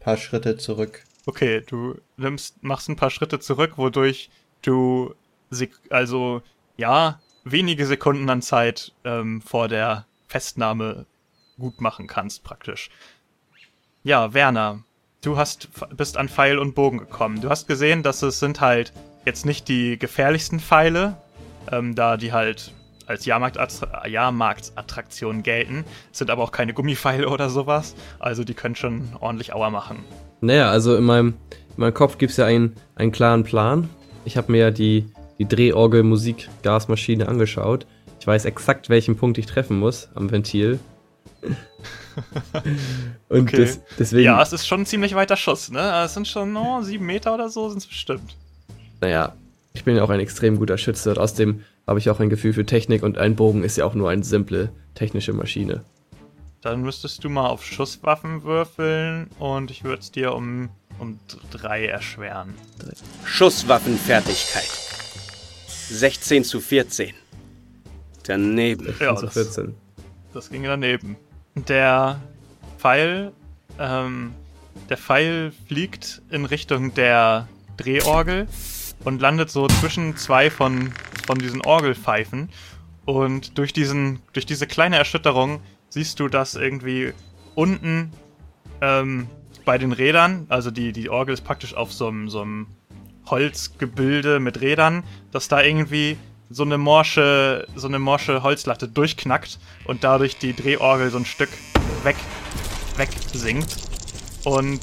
paar 0.00 0.16
Schritte 0.16 0.56
zurück. 0.56 1.02
Okay, 1.26 1.62
du 1.66 1.96
nimmst, 2.16 2.62
machst 2.62 2.88
ein 2.88 2.96
paar 2.96 3.10
Schritte 3.10 3.40
zurück, 3.40 3.72
wodurch 3.76 4.30
du 4.62 5.14
sek 5.50 5.72
also 5.90 6.42
ja 6.76 7.20
wenige 7.44 7.86
Sekunden 7.86 8.28
an 8.30 8.42
Zeit 8.42 8.92
ähm, 9.04 9.40
vor 9.40 9.68
der 9.68 10.06
Festnahme 10.26 11.06
gut 11.58 11.80
machen 11.80 12.06
kannst 12.06 12.44
praktisch. 12.44 12.90
Ja, 14.04 14.32
Werner, 14.34 14.82
du 15.22 15.36
hast 15.36 15.68
bist 15.96 16.16
an 16.16 16.28
Pfeil 16.28 16.58
und 16.58 16.74
Bogen 16.74 16.98
gekommen. 16.98 17.40
Du 17.40 17.48
hast 17.48 17.66
gesehen, 17.66 18.02
dass 18.02 18.22
es 18.22 18.38
sind 18.38 18.60
halt 18.60 18.92
jetzt 19.24 19.44
nicht 19.44 19.68
die 19.68 19.98
gefährlichsten 19.98 20.60
Pfeile, 20.60 21.16
ähm, 21.70 21.94
da 21.94 22.16
die 22.16 22.32
halt 22.32 22.72
als 23.06 23.26
Jahrmarktattra- 23.26 24.06
Jahrmarktsattraktion 24.06 25.42
gelten, 25.42 25.84
Es 26.12 26.18
sind 26.18 26.30
aber 26.30 26.42
auch 26.42 26.52
keine 26.52 26.74
Gummipfeile 26.74 27.28
oder 27.28 27.48
sowas, 27.48 27.94
also 28.18 28.44
die 28.44 28.54
können 28.54 28.76
schon 28.76 29.08
ordentlich 29.20 29.54
Auer 29.54 29.70
machen. 29.70 30.04
Naja, 30.40 30.70
also 30.70 30.94
in 30.94 31.04
meinem, 31.04 31.28
in 31.50 31.80
meinem 31.80 31.94
Kopf 31.94 32.18
gibt 32.18 32.32
es 32.32 32.36
ja 32.36 32.44
einen, 32.44 32.76
einen 32.96 33.10
klaren 33.10 33.44
Plan. 33.44 33.88
Ich 34.24 34.36
habe 34.36 34.52
mir 34.52 34.58
ja 34.58 34.70
die, 34.70 35.10
die 35.38 35.46
Drehorgel-Musik-Gasmaschine 35.46 37.28
angeschaut. 37.28 37.86
Ich 38.20 38.26
weiß 38.26 38.44
exakt, 38.44 38.88
welchen 38.88 39.16
Punkt 39.16 39.38
ich 39.38 39.46
treffen 39.46 39.78
muss 39.78 40.08
am 40.14 40.30
Ventil. 40.30 40.78
Und 43.28 43.42
Okay. 43.42 43.56
des, 43.56 43.80
deswegen, 43.98 44.24
Ja, 44.24 44.42
es 44.42 44.52
ist 44.52 44.66
schon 44.66 44.80
ein 44.80 44.86
ziemlich 44.86 45.14
weiter 45.14 45.36
Schuss, 45.36 45.70
ne? 45.70 46.02
Es 46.04 46.14
sind 46.14 46.26
schon 46.26 46.56
oh, 46.56 46.82
sieben 46.82 47.06
Meter 47.06 47.34
oder 47.34 47.48
so, 47.48 47.68
sind 47.68 47.78
es 47.78 47.86
bestimmt. 47.86 48.36
naja, 49.00 49.34
ich 49.74 49.84
bin 49.84 49.94
ja 49.96 50.02
auch 50.02 50.10
ein 50.10 50.18
extrem 50.20 50.58
guter 50.58 50.76
Schütze 50.78 51.10
und 51.10 51.18
außerdem 51.18 51.62
habe 51.86 52.00
ich 52.00 52.10
auch 52.10 52.18
ein 52.18 52.28
Gefühl 52.30 52.52
für 52.52 52.66
Technik 52.66 53.02
und 53.04 53.18
ein 53.18 53.36
Bogen 53.36 53.62
ist 53.62 53.76
ja 53.76 53.84
auch 53.84 53.94
nur 53.94 54.10
eine 54.10 54.24
simple 54.24 54.70
technische 54.94 55.32
Maschine. 55.32 55.84
Dann 56.62 56.82
müsstest 56.82 57.22
du 57.22 57.28
mal 57.28 57.46
auf 57.46 57.64
Schusswaffen 57.64 58.42
würfeln 58.42 59.28
und 59.38 59.70
ich 59.70 59.84
würde 59.84 60.00
es 60.02 60.10
dir 60.10 60.34
um, 60.34 60.70
um 60.98 61.20
drei 61.52 61.86
erschweren. 61.86 62.54
Schusswaffenfertigkeit. 63.24 64.87
16 65.88 66.44
zu 66.44 66.60
14. 66.60 67.14
Daneben. 68.24 68.94
Ja, 69.00 69.14
das, 69.14 69.32
14. 69.32 69.74
das 70.34 70.50
ging 70.50 70.64
daneben. 70.64 71.16
Der 71.54 72.20
Pfeil, 72.78 73.32
ähm, 73.78 74.34
der 74.88 74.96
Pfeil 74.96 75.52
fliegt 75.66 76.22
in 76.30 76.44
Richtung 76.44 76.94
der 76.94 77.48
Drehorgel 77.76 78.46
und 79.04 79.20
landet 79.20 79.50
so 79.50 79.66
zwischen 79.66 80.16
zwei 80.16 80.50
von, 80.50 80.92
von 81.26 81.38
diesen 81.38 81.62
Orgelpfeifen. 81.62 82.50
Und 83.04 83.56
durch, 83.56 83.72
diesen, 83.72 84.20
durch 84.34 84.44
diese 84.44 84.66
kleine 84.66 84.96
Erschütterung 84.96 85.60
siehst 85.88 86.20
du, 86.20 86.28
dass 86.28 86.54
irgendwie 86.54 87.14
unten 87.54 88.12
ähm, 88.82 89.28
bei 89.64 89.78
den 89.78 89.92
Rädern, 89.92 90.46
also 90.48 90.70
die, 90.70 90.92
die 90.92 91.08
Orgel 91.08 91.34
ist 91.34 91.42
praktisch 91.42 91.74
auf 91.74 91.92
so 91.92 92.08
einem, 92.08 92.28
so 92.28 92.42
einem 92.42 92.66
Holzgebilde 93.30 94.40
mit 94.40 94.60
Rädern, 94.60 95.04
dass 95.32 95.48
da 95.48 95.62
irgendwie 95.62 96.16
so 96.50 96.62
eine 96.62 96.78
morsche, 96.78 97.66
so 97.76 97.88
eine 97.88 97.98
morsche 97.98 98.42
Holzlatte 98.42 98.88
durchknackt 98.88 99.58
und 99.84 100.04
dadurch 100.04 100.38
die 100.38 100.54
Drehorgel 100.54 101.10
so 101.10 101.18
ein 101.18 101.26
Stück 101.26 101.50
weg, 102.02 102.16
wegsinkt. 102.96 103.76
Und 104.44 104.80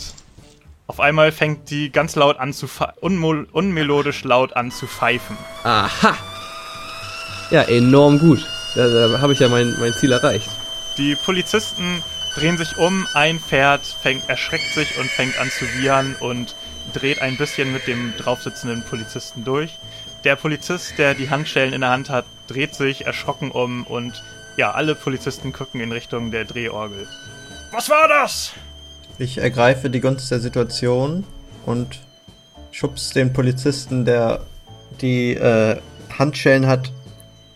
auf 0.87 0.99
einmal 0.99 1.31
fängt 1.31 1.69
die 1.71 1.91
ganz 1.91 2.15
laut 2.15 2.37
an 2.37 2.53
zu 2.53 2.67
unmelodisch 3.01 4.23
laut 4.23 4.55
an 4.55 4.71
zu 4.71 4.85
pfeifen. 4.85 5.37
Aha! 5.63 6.15
Ja, 7.51 7.63
enorm 7.63 8.19
gut. 8.19 8.45
Da, 8.75 8.87
da 8.87 9.19
habe 9.21 9.33
ich 9.33 9.39
ja 9.39 9.47
mein, 9.47 9.75
mein 9.79 9.93
Ziel 9.93 10.11
erreicht. 10.11 10.49
Die 10.97 11.15
Polizisten 11.15 12.03
drehen 12.35 12.57
sich 12.57 12.77
um, 12.77 13.07
ein 13.13 13.39
Pferd 13.39 13.81
fängt, 14.01 14.27
erschreckt 14.29 14.73
sich 14.73 14.97
und 14.99 15.09
fängt 15.09 15.37
an 15.39 15.49
zu 15.49 15.65
wiehern 15.77 16.15
und 16.19 16.55
dreht 16.93 17.21
ein 17.21 17.37
bisschen 17.37 17.71
mit 17.71 17.87
dem 17.87 18.13
draufsitzenden 18.17 18.83
Polizisten 18.83 19.43
durch. 19.43 19.77
Der 20.23 20.35
Polizist, 20.35 20.97
der 20.97 21.13
die 21.13 21.29
Handschellen 21.29 21.73
in 21.73 21.81
der 21.81 21.91
Hand 21.91 22.09
hat, 22.09 22.25
dreht 22.47 22.73
sich 22.75 23.05
erschrocken 23.05 23.51
um 23.51 23.85
und 23.85 24.23
ja, 24.57 24.71
alle 24.71 24.95
Polizisten 24.95 25.51
gucken 25.51 25.81
in 25.81 25.91
Richtung 25.91 26.31
der 26.31 26.45
Drehorgel. 26.45 27.07
Was 27.71 27.89
war 27.89 28.07
das? 28.07 28.53
Ich 29.17 29.37
ergreife 29.37 29.89
die 29.89 30.01
Gunst 30.01 30.31
der 30.31 30.39
Situation 30.39 31.23
und 31.65 31.99
schubs 32.71 33.11
den 33.11 33.33
Polizisten, 33.33 34.05
der 34.05 34.45
die 35.01 35.33
äh, 35.33 35.77
Handschellen 36.17 36.67
hat, 36.67 36.91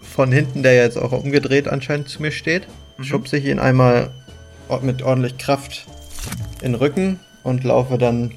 von 0.01 0.31
hinten, 0.31 0.63
der 0.63 0.75
jetzt 0.75 0.97
auch 0.97 1.11
umgedreht 1.11 1.67
anscheinend 1.67 2.09
zu 2.09 2.21
mir 2.21 2.31
steht. 2.31 2.67
Schubse 3.01 3.37
ich 3.37 3.45
ihn 3.45 3.59
einmal 3.59 4.11
mit 4.81 5.01
ordentlich 5.01 5.37
Kraft 5.37 5.85
in 6.61 6.73
den 6.73 6.75
Rücken 6.75 7.19
und 7.43 7.63
laufe 7.63 7.97
dann. 7.97 8.31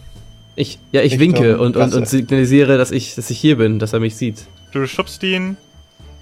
Ich, 0.55 0.79
ja, 0.93 1.01
ich 1.01 1.13
Richtung 1.13 1.43
winke 1.43 1.59
und, 1.59 1.77
und, 1.77 1.95
und 1.95 2.09
signalisiere, 2.09 2.77
dass 2.77 2.91
ich, 2.91 3.15
dass 3.15 3.31
ich 3.31 3.39
hier 3.39 3.57
bin, 3.57 3.79
dass 3.79 3.93
er 3.93 4.01
mich 4.01 4.17
sieht. 4.17 4.47
Du 4.73 4.87
schubst 4.87 5.23
ihn 5.23 5.57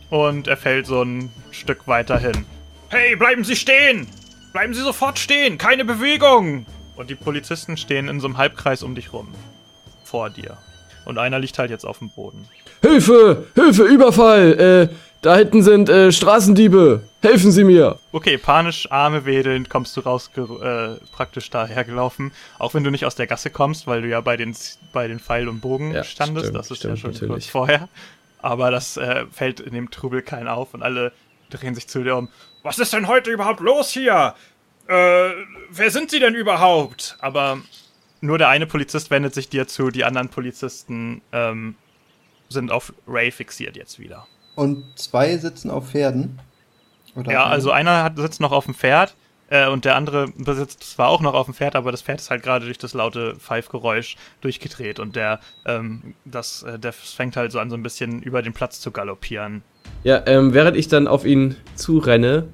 und 0.08 0.46
er 0.46 0.56
fällt 0.56 0.86
so 0.86 1.02
ein 1.02 1.30
Stück 1.50 1.88
weiter 1.88 2.18
hin. 2.18 2.44
Hey, 2.88 3.16
bleiben 3.16 3.44
Sie 3.44 3.56
stehen! 3.56 4.06
Bleiben 4.52 4.74
Sie 4.74 4.82
sofort 4.82 5.18
stehen! 5.18 5.58
Keine 5.58 5.84
Bewegung! 5.84 6.66
Und 6.96 7.10
die 7.10 7.14
Polizisten 7.14 7.76
stehen 7.76 8.08
in 8.08 8.20
so 8.20 8.26
einem 8.26 8.36
Halbkreis 8.36 8.82
um 8.82 8.94
dich 8.94 9.12
rum. 9.12 9.28
Vor 10.04 10.30
dir. 10.30 10.58
Und 11.04 11.18
einer 11.18 11.38
liegt 11.38 11.58
halt 11.58 11.70
jetzt 11.70 11.84
auf 11.84 11.98
dem 11.98 12.10
Boden. 12.10 12.46
Hilfe! 12.82 13.46
Hilfe! 13.54 13.84
Überfall! 13.84 14.88
Äh, 14.90 14.94
da 15.22 15.36
hinten 15.36 15.62
sind 15.62 15.88
äh, 15.88 16.12
Straßendiebe! 16.12 17.02
Helfen 17.22 17.52
Sie 17.52 17.64
mir! 17.64 17.98
Okay, 18.12 18.38
panisch, 18.38 18.90
Arme 18.90 19.26
wedelnd, 19.26 19.68
kommst 19.68 19.96
du 19.96 20.00
raus, 20.00 20.30
äh, 20.36 20.94
praktisch 21.12 21.50
dahergelaufen. 21.50 22.32
Auch 22.58 22.72
wenn 22.72 22.84
du 22.84 22.90
nicht 22.90 23.04
aus 23.04 23.14
der 23.14 23.26
Gasse 23.26 23.50
kommst, 23.50 23.86
weil 23.86 24.02
du 24.02 24.08
ja 24.08 24.20
bei 24.22 24.36
den, 24.38 24.56
bei 24.92 25.06
den 25.08 25.20
Pfeil 25.20 25.48
und 25.48 25.60
Bogen 25.60 25.92
Ja, 25.92 26.04
standest. 26.04 26.46
stimmt, 26.46 26.58
das 26.58 26.70
ist 26.70 26.78
stimmt, 26.78 26.94
ja 26.96 27.00
schon 27.00 27.10
natürlich. 27.10 27.32
kurz 27.32 27.46
vorher. 27.46 27.88
Aber 28.40 28.70
das 28.70 28.96
äh, 28.96 29.26
fällt 29.30 29.60
in 29.60 29.74
dem 29.74 29.90
Trubel 29.90 30.22
keinen 30.22 30.48
auf 30.48 30.72
und 30.72 30.82
alle 30.82 31.12
drehen 31.50 31.74
sich 31.74 31.86
zu 31.88 32.02
dir 32.02 32.16
um. 32.16 32.28
Was 32.62 32.78
ist 32.78 32.92
denn 32.94 33.06
heute 33.06 33.30
überhaupt 33.30 33.60
los 33.60 33.90
hier? 33.90 34.34
Äh, 34.88 35.30
wer 35.70 35.90
sind 35.90 36.10
Sie 36.10 36.20
denn 36.20 36.34
überhaupt? 36.34 37.16
Aber 37.20 37.58
nur 38.22 38.38
der 38.38 38.48
eine 38.48 38.66
Polizist 38.66 39.10
wendet 39.10 39.34
sich 39.34 39.50
dir 39.50 39.66
zu, 39.68 39.90
die 39.90 40.04
anderen 40.04 40.30
Polizisten 40.30 41.20
ähm, 41.32 41.74
sind 42.48 42.72
auf 42.72 42.94
Ray 43.06 43.30
fixiert 43.30 43.76
jetzt 43.76 43.98
wieder. 43.98 44.26
Und 44.60 44.84
zwei 44.96 45.38
sitzen 45.38 45.70
auf 45.70 45.88
Pferden. 45.88 46.38
Oder 47.16 47.32
Ja, 47.32 47.44
also 47.46 47.70
einer 47.70 48.04
hat, 48.04 48.18
sitzt 48.18 48.42
noch 48.42 48.52
auf 48.52 48.66
dem 48.66 48.74
Pferd 48.74 49.14
äh, 49.48 49.66
und 49.66 49.86
der 49.86 49.96
andere 49.96 50.26
besitzt 50.36 50.84
zwar 50.84 51.08
auch 51.08 51.22
noch 51.22 51.32
auf 51.32 51.46
dem 51.46 51.54
Pferd, 51.54 51.76
aber 51.76 51.90
das 51.92 52.02
Pferd 52.02 52.20
ist 52.20 52.28
halt 52.28 52.42
gerade 52.42 52.66
durch 52.66 52.76
das 52.76 52.92
laute 52.92 53.36
Pfeifgeräusch 53.36 54.16
durchgedreht 54.42 55.00
und 55.00 55.16
der, 55.16 55.40
ähm, 55.64 56.12
das, 56.26 56.62
äh, 56.64 56.78
der 56.78 56.92
fängt 56.92 57.38
halt 57.38 57.52
so 57.52 57.58
an, 57.58 57.70
so 57.70 57.76
ein 57.76 57.82
bisschen 57.82 58.20
über 58.20 58.42
den 58.42 58.52
Platz 58.52 58.80
zu 58.80 58.90
galoppieren. 58.90 59.62
Ja, 60.04 60.24
ähm, 60.26 60.52
während 60.52 60.76
ich 60.76 60.88
dann 60.88 61.08
auf 61.08 61.24
ihn 61.24 61.56
zurenne, 61.74 62.46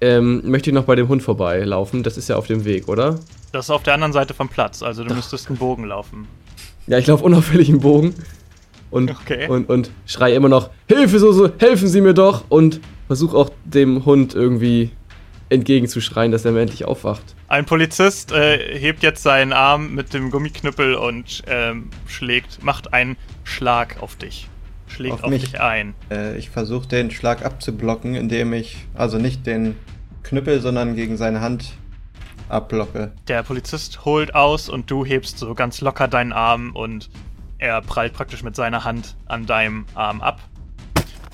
ähm, 0.00 0.42
möchte 0.44 0.70
ich 0.70 0.74
noch 0.74 0.86
bei 0.86 0.96
dem 0.96 1.06
Hund 1.06 1.22
vorbeilaufen. 1.22 2.02
Das 2.02 2.16
ist 2.16 2.30
ja 2.30 2.34
auf 2.34 2.48
dem 2.48 2.64
Weg, 2.64 2.88
oder? 2.88 3.20
Das 3.52 3.66
ist 3.66 3.70
auf 3.70 3.84
der 3.84 3.94
anderen 3.94 4.12
Seite 4.12 4.34
vom 4.34 4.48
Platz, 4.48 4.82
also 4.82 5.04
du 5.04 5.14
müsstest 5.14 5.46
einen 5.46 5.58
Bogen 5.58 5.84
laufen. 5.84 6.26
Ja, 6.88 6.98
ich 6.98 7.06
laufe 7.06 7.22
unauffällig 7.22 7.68
im 7.68 7.78
Bogen 7.78 8.12
und, 8.92 9.10
Okay. 9.10 9.48
und, 9.48 9.68
und 9.68 9.90
schreie 10.06 10.34
immer 10.34 10.48
noch, 10.48 10.70
Hilfe, 10.88 11.18
so, 11.18 11.32
so, 11.32 11.50
helfen 11.58 11.88
Sie 11.88 12.00
mir 12.00 12.14
doch! 12.14 12.44
Und 12.48 12.80
versuche 13.08 13.36
auch 13.36 13.50
dem 13.64 14.04
Hund 14.04 14.34
irgendwie 14.34 14.90
entgegenzuschreien, 15.48 16.32
dass 16.32 16.44
er 16.44 16.52
mir 16.52 16.60
endlich 16.60 16.84
aufwacht. 16.84 17.34
Ein 17.48 17.66
Polizist 17.66 18.32
äh, 18.32 18.78
hebt 18.78 19.02
jetzt 19.02 19.22
seinen 19.22 19.52
Arm 19.52 19.94
mit 19.94 20.14
dem 20.14 20.30
Gummiknüppel 20.30 20.94
und 20.94 21.42
ähm, 21.46 21.90
schlägt, 22.06 22.62
macht 22.62 22.94
einen 22.94 23.16
Schlag 23.44 23.96
auf 24.00 24.16
dich. 24.16 24.48
Schlägt 24.86 25.14
Auf 25.14 25.24
auf, 25.24 25.30
mich? 25.30 25.42
dich 25.44 25.60
ein. 25.60 25.94
Äh, 26.10 26.38
ich 26.38 26.48
versuche 26.50 26.86
den 26.88 27.10
Schlag 27.10 27.44
abzublocken, 27.44 28.14
indem 28.14 28.52
ich, 28.54 28.76
also 28.94 29.18
nicht 29.18 29.46
den 29.46 29.74
Knüppel, 30.22 30.60
sondern 30.60 30.96
gegen 30.96 31.16
seine 31.18 31.40
Hand 31.40 31.72
abblocke. 32.48 33.12
Der 33.28 33.42
Polizist 33.42 34.04
holt 34.04 34.34
aus 34.34 34.68
und 34.68 34.90
du 34.90 35.04
hebst 35.04 35.38
so 35.38 35.54
ganz 35.54 35.80
locker 35.80 36.08
deinen 36.08 36.32
Arm 36.32 36.70
und 36.74 37.10
er 37.62 37.80
prallt 37.80 38.12
praktisch 38.12 38.42
mit 38.42 38.56
seiner 38.56 38.82
Hand 38.84 39.14
an 39.26 39.46
deinem 39.46 39.86
Arm 39.94 40.20
ab. 40.20 40.40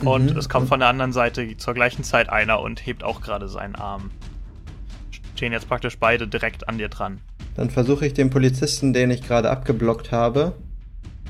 Und 0.05 0.33
Mhm. 0.33 0.37
es 0.37 0.49
kommt 0.51 0.69
von 0.69 0.79
der 0.79 0.89
anderen 0.91 1.13
Seite 1.13 1.57
zur 1.57 1.73
gleichen 1.73 2.05
Zeit 2.05 2.29
einer 2.29 2.61
und 2.61 2.87
hebt 2.87 3.03
auch 3.03 3.23
gerade 3.23 3.49
seinen 3.49 3.75
Arm. 3.75 4.11
Stehen 5.35 5.53
jetzt 5.53 5.69
praktisch 5.69 5.97
beide 5.99 6.29
direkt 6.29 6.69
an 6.69 6.77
dir 6.79 6.89
dran. 6.91 7.21
Dann 7.57 7.71
versuche 7.71 8.07
ich 8.07 8.13
den 8.13 8.29
Polizisten, 8.29 8.93
den 8.93 9.11
ich 9.11 9.23
gerade 9.23 9.51
abgeblockt 9.51 10.13
habe, 10.13 10.53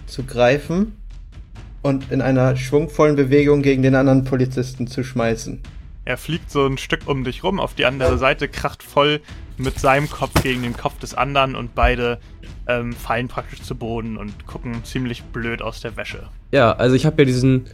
zu 0.07 0.25
greifen 0.25 0.97
und 1.83 2.11
in 2.11 2.21
einer 2.21 2.57
schwungvollen 2.57 3.15
Bewegung 3.15 3.63
gegen 3.63 3.83
den 3.83 3.95
anderen 3.95 4.25
Polizisten 4.25 4.89
zu 4.89 5.05
schmeißen. 5.05 5.63
Er 6.05 6.17
fliegt 6.17 6.51
so 6.51 6.67
ein 6.67 6.77
Stück 6.77 7.07
um 7.07 7.23
dich 7.23 7.45
rum 7.45 7.61
auf 7.61 7.75
die 7.75 7.85
andere 7.85 8.19
Seite, 8.19 8.49
kracht 8.49 8.83
voll 8.83 9.21
mit 9.59 9.79
seinem 9.79 10.11
Kopf 10.11 10.43
gegen 10.43 10.63
den 10.63 10.77
Kopf 10.77 10.99
des 10.99 11.15
anderen 11.15 11.55
und 11.55 11.75
beide 11.75 12.19
ähm, 12.69 12.93
fallen 12.93 13.29
praktisch 13.29 13.63
zu 13.63 13.75
Boden 13.75 14.17
und 14.17 14.47
gucken 14.47 14.85
ziemlich 14.85 15.25
blöd 15.25 15.63
aus 15.63 15.81
der 15.81 15.97
Wäsche. 15.97 16.29
Ja, 16.53 16.73
also 16.73 16.95
ich 16.95 17.07
habe 17.07 17.23
ja 17.23 17.25
diesen 17.27 17.67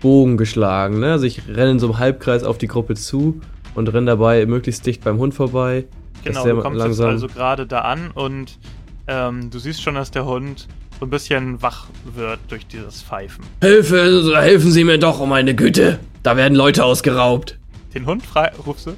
Bogen 0.00 0.36
geschlagen, 0.36 0.98
ne? 1.00 1.12
Also 1.12 1.26
ich 1.26 1.46
renne 1.48 1.72
in 1.72 1.78
so 1.78 1.86
einem 1.86 1.98
Halbkreis 1.98 2.42
auf 2.42 2.58
die 2.58 2.66
Gruppe 2.66 2.94
zu 2.94 3.40
und 3.74 3.92
renne 3.92 4.06
dabei 4.06 4.44
möglichst 4.46 4.84
dicht 4.86 5.04
beim 5.04 5.18
Hund 5.18 5.34
vorbei. 5.34 5.84
Genau, 6.24 6.44
der 6.44 6.54
du 6.54 6.60
kommst 6.62 6.78
langsam- 6.78 7.10
jetzt 7.10 7.22
also 7.22 7.28
gerade 7.28 7.66
da 7.66 7.80
an 7.80 8.10
und 8.12 8.58
ähm, 9.06 9.50
du 9.50 9.58
siehst 9.58 9.82
schon, 9.82 9.94
dass 9.94 10.10
der 10.10 10.24
Hund 10.24 10.68
so 10.98 11.06
ein 11.06 11.10
bisschen 11.10 11.60
wach 11.62 11.86
wird 12.14 12.38
durch 12.48 12.66
dieses 12.66 13.02
Pfeifen. 13.02 13.44
Hilfe, 13.60 14.32
helfen 14.40 14.70
Sie 14.70 14.84
mir 14.84 14.98
doch, 14.98 15.18
um 15.20 15.28
meine 15.30 15.54
Güte. 15.54 15.98
Da 16.22 16.36
werden 16.36 16.54
Leute 16.54 16.84
ausgeraubt. 16.84 17.58
Den 17.94 18.06
Hund 18.06 18.24
frei, 18.24 18.52
rufst 18.64 18.86
du? 18.86 18.92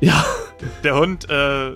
Ja. 0.00 0.24
Der 0.82 0.96
Hund 0.96 1.28
äh, 1.28 1.72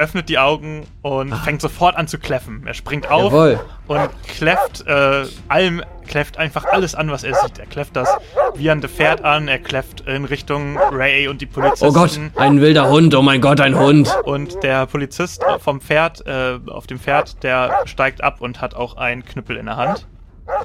öffnet 0.00 0.30
die 0.30 0.38
Augen 0.38 0.86
und 1.02 1.34
fängt 1.34 1.60
sofort 1.60 1.94
an 1.94 2.08
zu 2.08 2.18
kläffen. 2.18 2.62
Er 2.66 2.72
springt 2.72 3.10
auf. 3.10 3.32
Jawohl. 3.32 3.60
und 3.86 4.08
kläfft 4.26 4.86
äh, 4.86 5.26
allem, 5.48 5.82
kläfft 6.06 6.38
einfach 6.38 6.64
alles 6.64 6.94
an, 6.94 7.10
was 7.10 7.22
er 7.22 7.34
sieht. 7.34 7.58
Er 7.58 7.66
kläfft 7.66 7.94
das 7.96 8.08
wiehernde 8.54 8.88
Pferd 8.88 9.22
an, 9.24 9.46
er 9.46 9.58
kläfft 9.58 10.00
in 10.02 10.24
Richtung 10.24 10.78
Ray 10.90 11.28
und 11.28 11.42
die 11.42 11.46
Polizisten. 11.46 11.86
Oh 11.86 11.92
Gott, 11.92 12.18
ein 12.36 12.60
wilder 12.62 12.88
Hund. 12.88 13.14
Oh 13.14 13.20
mein 13.20 13.42
Gott, 13.42 13.60
ein 13.60 13.78
Hund. 13.78 14.16
Und 14.24 14.62
der 14.62 14.86
Polizist 14.86 15.44
vom 15.58 15.82
Pferd, 15.82 16.26
äh, 16.26 16.58
auf 16.68 16.86
dem 16.86 16.98
Pferd, 16.98 17.42
der 17.42 17.82
steigt 17.84 18.24
ab 18.24 18.40
und 18.40 18.62
hat 18.62 18.74
auch 18.74 18.96
einen 18.96 19.24
Knüppel 19.24 19.56
in 19.56 19.66
der 19.66 19.76
Hand. 19.76 20.06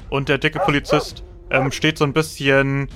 Und 0.08 0.30
der 0.30 0.38
dicke 0.38 0.60
Polizist 0.60 1.22
ähm, 1.50 1.70
steht 1.72 1.98
so 1.98 2.04
ein 2.04 2.14
bisschen, 2.14 2.88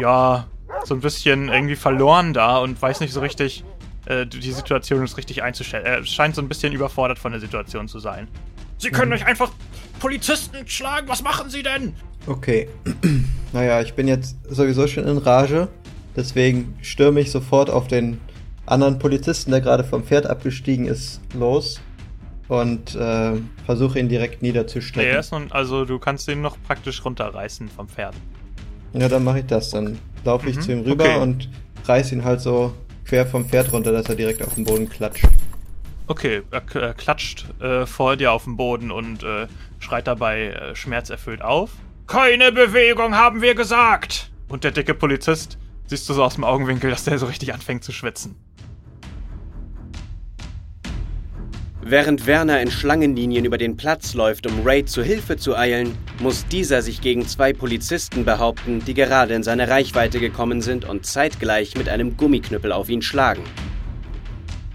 ja, 0.00 0.46
so 0.82 0.94
ein 0.94 1.00
bisschen 1.00 1.48
irgendwie 1.48 1.76
verloren 1.76 2.34
da 2.34 2.58
und 2.58 2.80
weiß 2.82 3.00
nicht 3.00 3.12
so 3.12 3.20
richtig, 3.20 3.64
äh, 4.06 4.26
die 4.26 4.52
Situation 4.52 5.02
ist 5.04 5.16
richtig 5.16 5.42
einzustellen. 5.42 5.84
Er 5.86 6.04
scheint 6.04 6.34
so 6.34 6.42
ein 6.42 6.48
bisschen 6.48 6.72
überfordert 6.72 7.18
von 7.18 7.32
der 7.32 7.40
Situation 7.40 7.88
zu 7.88 7.98
sein. 7.98 8.28
Sie 8.78 8.90
können 8.90 9.12
euch 9.12 9.24
einfach 9.26 9.50
Polizisten 10.00 10.66
schlagen, 10.66 11.08
was 11.08 11.22
machen 11.22 11.48
Sie 11.48 11.62
denn? 11.62 11.94
Okay. 12.26 12.68
naja, 13.52 13.80
ich 13.80 13.94
bin 13.94 14.08
jetzt 14.08 14.36
sowieso 14.48 14.86
schon 14.86 15.04
in 15.06 15.18
Rage. 15.18 15.68
Deswegen 16.16 16.76
stürme 16.82 17.20
ich 17.20 17.30
sofort 17.30 17.70
auf 17.70 17.88
den 17.88 18.20
anderen 18.66 18.98
Polizisten, 18.98 19.50
der 19.50 19.60
gerade 19.60 19.84
vom 19.84 20.04
Pferd 20.04 20.26
abgestiegen 20.26 20.86
ist, 20.86 21.20
los. 21.34 21.80
Und 22.48 22.94
äh, 22.94 23.32
versuche 23.64 23.98
ihn 23.98 24.08
direkt 24.08 24.42
Nee, 24.42 24.48
niederzustrecken. 24.48 25.10
er 25.12 25.20
ist 25.20 25.32
nun, 25.32 25.50
also 25.50 25.84
du 25.86 25.98
kannst 25.98 26.28
ihn 26.28 26.42
noch 26.42 26.56
praktisch 26.66 27.04
runterreißen 27.04 27.68
vom 27.68 27.88
Pferd. 27.88 28.14
Ja, 28.92 29.08
dann 29.08 29.24
mache 29.24 29.40
ich 29.40 29.46
das. 29.46 29.70
Dann 29.70 29.98
laufe 30.24 30.48
ich 30.50 30.56
Mhm, 30.56 30.60
zu 30.60 30.72
ihm 30.72 30.80
rüber 30.80 31.04
okay. 31.04 31.20
und 31.20 31.48
reiß 31.86 32.12
ihn 32.12 32.22
halt 32.24 32.40
so 32.40 32.72
quer 33.04 33.26
vom 33.26 33.48
Pferd 33.48 33.72
runter, 33.72 33.92
dass 33.92 34.08
er 34.08 34.14
direkt 34.14 34.42
auf 34.42 34.54
den 34.54 34.64
Boden 34.64 34.88
klatscht. 34.88 35.26
Okay, 36.06 36.42
er, 36.50 36.94
klatscht 36.94 37.46
äh, 37.60 37.86
vor 37.86 38.16
dir 38.16 38.32
auf 38.32 38.44
den 38.44 38.56
Boden 38.56 38.90
und 38.90 39.22
äh, 39.22 39.46
schreit 39.78 40.06
dabei 40.06 40.48
äh, 40.48 40.74
schmerzerfüllt 40.74 41.42
auf. 41.42 41.70
Keine 42.06 42.52
Bewegung, 42.52 43.14
haben 43.14 43.40
wir 43.40 43.54
gesagt! 43.54 44.30
Und 44.48 44.64
der 44.64 44.72
dicke 44.72 44.92
Polizist, 44.92 45.56
siehst 45.86 46.08
du 46.08 46.12
so 46.12 46.22
aus 46.22 46.34
dem 46.34 46.44
Augenwinkel, 46.44 46.90
dass 46.90 47.04
der 47.04 47.18
so 47.18 47.26
richtig 47.26 47.54
anfängt 47.54 47.84
zu 47.84 47.92
schwitzen. 47.92 48.36
Während 51.86 52.26
Werner 52.26 52.62
in 52.62 52.70
Schlangenlinien 52.70 53.44
über 53.44 53.58
den 53.58 53.76
Platz 53.76 54.14
läuft, 54.14 54.46
um 54.46 54.62
Ray 54.66 54.86
zu 54.86 55.02
Hilfe 55.02 55.36
zu 55.36 55.54
eilen, 55.54 55.98
muss 56.18 56.46
dieser 56.46 56.80
sich 56.80 57.02
gegen 57.02 57.26
zwei 57.26 57.52
Polizisten 57.52 58.24
behaupten, 58.24 58.82
die 58.82 58.94
gerade 58.94 59.34
in 59.34 59.42
seine 59.42 59.68
Reichweite 59.68 60.18
gekommen 60.18 60.62
sind 60.62 60.86
und 60.86 61.04
zeitgleich 61.04 61.76
mit 61.76 61.90
einem 61.90 62.16
Gummiknüppel 62.16 62.72
auf 62.72 62.88
ihn 62.88 63.02
schlagen. 63.02 63.42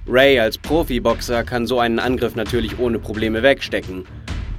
Ray 0.08 0.40
als 0.40 0.60
Profiboxer 0.60 1.44
kann 1.44 1.66
so 1.66 1.80
einen 1.80 1.98
Angriff 1.98 2.36
natürlich 2.36 2.78
ohne 2.78 3.00
Probleme 3.00 3.42
wegstecken 3.42 4.06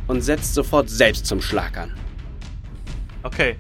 und 0.08 0.22
setzt 0.22 0.52
sofort 0.52 0.90
selbst 0.90 1.26
zum 1.26 1.40
Schlag 1.40 1.78
an. 1.78 1.94
Okay. 3.22 3.58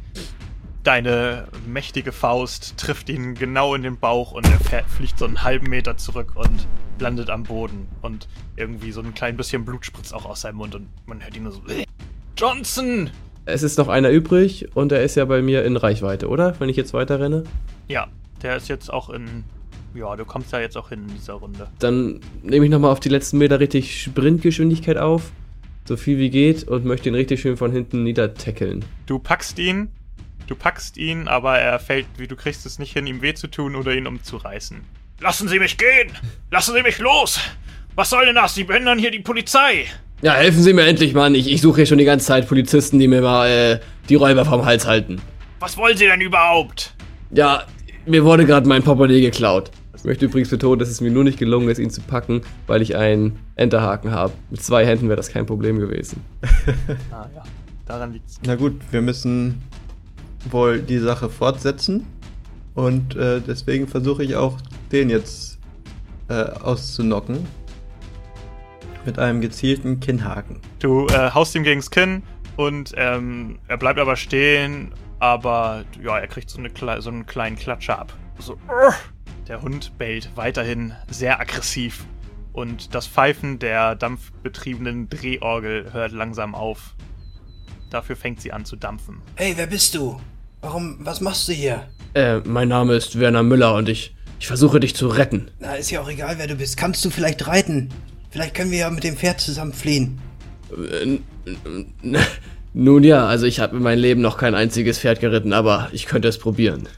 Deine 0.82 1.46
mächtige 1.64 2.10
Faust 2.10 2.76
trifft 2.76 3.08
ihn 3.08 3.36
genau 3.36 3.76
in 3.76 3.82
den 3.82 4.00
Bauch 4.00 4.32
und 4.32 4.48
er 4.50 4.82
fliegt 4.88 5.20
so 5.20 5.26
einen 5.26 5.44
halben 5.44 5.68
Meter 5.68 5.96
zurück 5.96 6.32
und 6.34 6.66
landet 7.00 7.30
am 7.30 7.44
Boden. 7.44 7.88
Und 8.02 8.28
irgendwie 8.56 8.92
so 8.92 9.00
ein 9.00 9.14
klein 9.14 9.36
bisschen 9.36 9.64
Blut 9.64 9.84
spritzt 9.84 10.14
auch 10.14 10.24
aus 10.24 10.42
seinem 10.42 10.56
Mund 10.56 10.74
und 10.74 10.88
man 11.06 11.22
hört 11.22 11.36
ihn 11.36 11.44
nur 11.44 11.52
so. 11.52 11.60
Johnson! 12.36 13.10
Es 13.46 13.62
ist 13.62 13.78
noch 13.78 13.88
einer 13.88 14.10
übrig 14.10 14.68
und 14.74 14.92
er 14.92 15.02
ist 15.02 15.16
ja 15.16 15.24
bei 15.24 15.42
mir 15.42 15.64
in 15.64 15.76
Reichweite, 15.76 16.28
oder? 16.28 16.58
Wenn 16.60 16.68
ich 16.68 16.76
jetzt 16.76 16.92
weiter 16.92 17.18
renne. 17.18 17.44
Ja, 17.88 18.08
der 18.42 18.56
ist 18.56 18.68
jetzt 18.68 18.92
auch 18.92 19.10
in. 19.10 19.44
Ja, 19.94 20.14
du 20.14 20.24
kommst 20.24 20.52
ja 20.52 20.60
jetzt 20.60 20.76
auch 20.76 20.90
hin 20.90 21.06
in 21.08 21.14
dieser 21.14 21.34
Runde. 21.34 21.68
Dann 21.80 22.20
nehme 22.42 22.64
ich 22.64 22.70
nochmal 22.70 22.92
auf 22.92 23.00
die 23.00 23.08
letzten 23.08 23.38
Meter 23.38 23.58
richtig 23.58 24.02
Sprintgeschwindigkeit 24.02 24.98
auf. 24.98 25.32
So 25.86 25.96
viel 25.96 26.18
wie 26.18 26.30
geht 26.30 26.68
und 26.68 26.84
möchte 26.84 27.08
ihn 27.08 27.16
richtig 27.16 27.40
schön 27.40 27.56
von 27.56 27.72
hinten 27.72 28.04
niedertackeln. 28.04 28.84
Du 29.06 29.18
packst 29.18 29.58
ihn, 29.58 29.88
du 30.46 30.54
packst 30.54 30.96
ihn, 30.96 31.26
aber 31.26 31.58
er 31.58 31.80
fällt, 31.80 32.06
wie 32.18 32.28
du 32.28 32.36
kriegst 32.36 32.64
es 32.66 32.78
nicht 32.78 32.92
hin, 32.92 33.08
ihm 33.08 33.22
weh 33.22 33.34
zu 33.34 33.48
tun 33.48 33.74
oder 33.74 33.92
ihn 33.92 34.06
umzureißen. 34.06 34.82
Lassen 35.22 35.48
Sie 35.48 35.58
mich 35.58 35.76
gehen! 35.76 36.10
Lassen 36.50 36.74
Sie 36.74 36.82
mich 36.82 36.98
los! 36.98 37.38
Was 37.94 38.08
soll 38.08 38.24
denn 38.24 38.36
das? 38.36 38.54
Sie 38.54 38.64
behindern 38.64 38.98
hier 38.98 39.10
die 39.10 39.18
Polizei! 39.18 39.84
Ja, 40.22 40.32
helfen 40.32 40.62
Sie 40.62 40.72
mir 40.72 40.86
endlich, 40.86 41.12
Mann. 41.12 41.34
Ich, 41.34 41.50
ich 41.50 41.60
suche 41.60 41.76
hier 41.76 41.86
schon 41.86 41.98
die 41.98 42.06
ganze 42.06 42.26
Zeit 42.26 42.48
Polizisten, 42.48 42.98
die 42.98 43.06
mir 43.06 43.20
mal 43.20 43.46
äh, 43.48 43.80
die 44.08 44.14
Räuber 44.14 44.46
vom 44.46 44.64
Hals 44.64 44.86
halten. 44.86 45.20
Was 45.58 45.76
wollen 45.76 45.96
Sie 45.98 46.06
denn 46.06 46.22
überhaupt? 46.22 46.94
Ja, 47.32 47.64
mir 48.06 48.24
wurde 48.24 48.46
gerade 48.46 48.66
mein 48.66 48.82
Portemonnaie 48.82 49.20
geklaut. 49.20 49.70
Ich 49.94 50.04
möchte 50.04 50.24
übrigens 50.24 50.48
betonen, 50.48 50.78
dass 50.78 50.88
es 50.88 51.02
mir 51.02 51.10
nur 51.10 51.24
nicht 51.24 51.38
gelungen 51.38 51.68
ist, 51.68 51.78
ihn 51.78 51.90
zu 51.90 52.00
packen, 52.00 52.40
weil 52.66 52.80
ich 52.80 52.96
einen 52.96 53.38
Enterhaken 53.56 54.12
habe. 54.12 54.32
Mit 54.48 54.62
zwei 54.62 54.86
Händen 54.86 55.08
wäre 55.08 55.16
das 55.18 55.28
kein 55.28 55.44
Problem 55.44 55.78
gewesen. 55.78 56.24
Ah 57.12 57.28
ja, 57.34 57.42
daran 57.86 58.14
liegt's. 58.14 58.40
Na 58.46 58.54
gut, 58.54 58.80
wir 58.90 59.02
müssen 59.02 59.60
wohl 60.50 60.80
die 60.80 60.98
Sache 60.98 61.28
fortsetzen. 61.28 62.06
Und 62.74 63.16
äh, 63.16 63.40
deswegen 63.40 63.88
versuche 63.88 64.22
ich 64.24 64.36
auch, 64.36 64.58
den 64.92 65.10
jetzt 65.10 65.58
äh, 66.28 66.34
auszunocken. 66.34 67.46
Mit 69.04 69.18
einem 69.18 69.40
gezielten 69.40 69.98
Kinnhaken. 69.98 70.60
Du 70.78 71.06
äh, 71.06 71.30
haust 71.30 71.54
ihm 71.54 71.62
gegens 71.62 71.90
Kinn 71.90 72.22
und 72.56 72.92
ähm, 72.96 73.58
er 73.66 73.78
bleibt 73.78 73.98
aber 73.98 74.14
stehen, 74.14 74.92
aber 75.18 75.84
ja, 76.02 76.18
er 76.18 76.26
kriegt 76.26 76.50
so, 76.50 76.58
eine, 76.58 76.68
Kle- 76.68 77.00
so 77.00 77.08
einen 77.08 77.24
kleinen 77.24 77.56
Klatscher 77.56 77.98
ab. 77.98 78.12
So, 78.38 78.58
"Urgh!" 78.68 78.94
der 79.48 79.62
Hund 79.62 79.96
bellt 79.96 80.30
weiterhin 80.36 80.92
sehr 81.10 81.40
aggressiv 81.40 82.04
und 82.52 82.94
das 82.94 83.06
Pfeifen 83.06 83.58
der 83.58 83.94
dampfbetriebenen 83.94 85.08
Drehorgel 85.08 85.92
hört 85.92 86.12
langsam 86.12 86.54
auf. 86.54 86.94
Dafür 87.90 88.16
fängt 88.16 88.40
sie 88.42 88.52
an 88.52 88.64
zu 88.66 88.76
dampfen. 88.76 89.22
Hey, 89.34 89.54
wer 89.56 89.66
bist 89.66 89.94
du? 89.94 90.20
Warum, 90.60 90.98
was 91.00 91.20
machst 91.22 91.48
du 91.48 91.52
hier? 91.52 91.88
Äh, 92.14 92.38
mein 92.40 92.68
Name 92.68 92.94
ist 92.94 93.18
Werner 93.18 93.42
Müller 93.42 93.74
und 93.74 93.88
ich, 93.88 94.14
ich 94.38 94.46
versuche 94.46 94.80
dich 94.80 94.94
zu 94.96 95.08
retten. 95.08 95.50
Na, 95.60 95.74
ist 95.74 95.90
ja 95.90 96.00
auch 96.00 96.08
egal, 96.10 96.38
wer 96.38 96.46
du 96.46 96.56
bist. 96.56 96.76
Kannst 96.76 97.04
du 97.04 97.10
vielleicht 97.10 97.46
reiten? 97.46 97.88
Vielleicht 98.30 98.54
können 98.54 98.70
wir 98.70 98.78
ja 98.78 98.90
mit 98.90 99.04
dem 99.04 99.16
Pferd 99.16 99.40
zusammen 99.40 99.72
fliehen. 99.72 100.20
Äh, 100.70 101.18
Nun 102.72 103.02
ja, 103.04 103.26
also 103.26 103.46
ich 103.46 103.58
habe 103.60 103.76
in 103.76 103.82
meinem 103.82 104.00
Leben 104.00 104.20
noch 104.20 104.38
kein 104.38 104.54
einziges 104.54 104.98
Pferd 105.00 105.20
geritten, 105.20 105.52
aber 105.52 105.88
ich 105.92 106.06
könnte 106.06 106.28
es 106.28 106.38
probieren. 106.38 106.88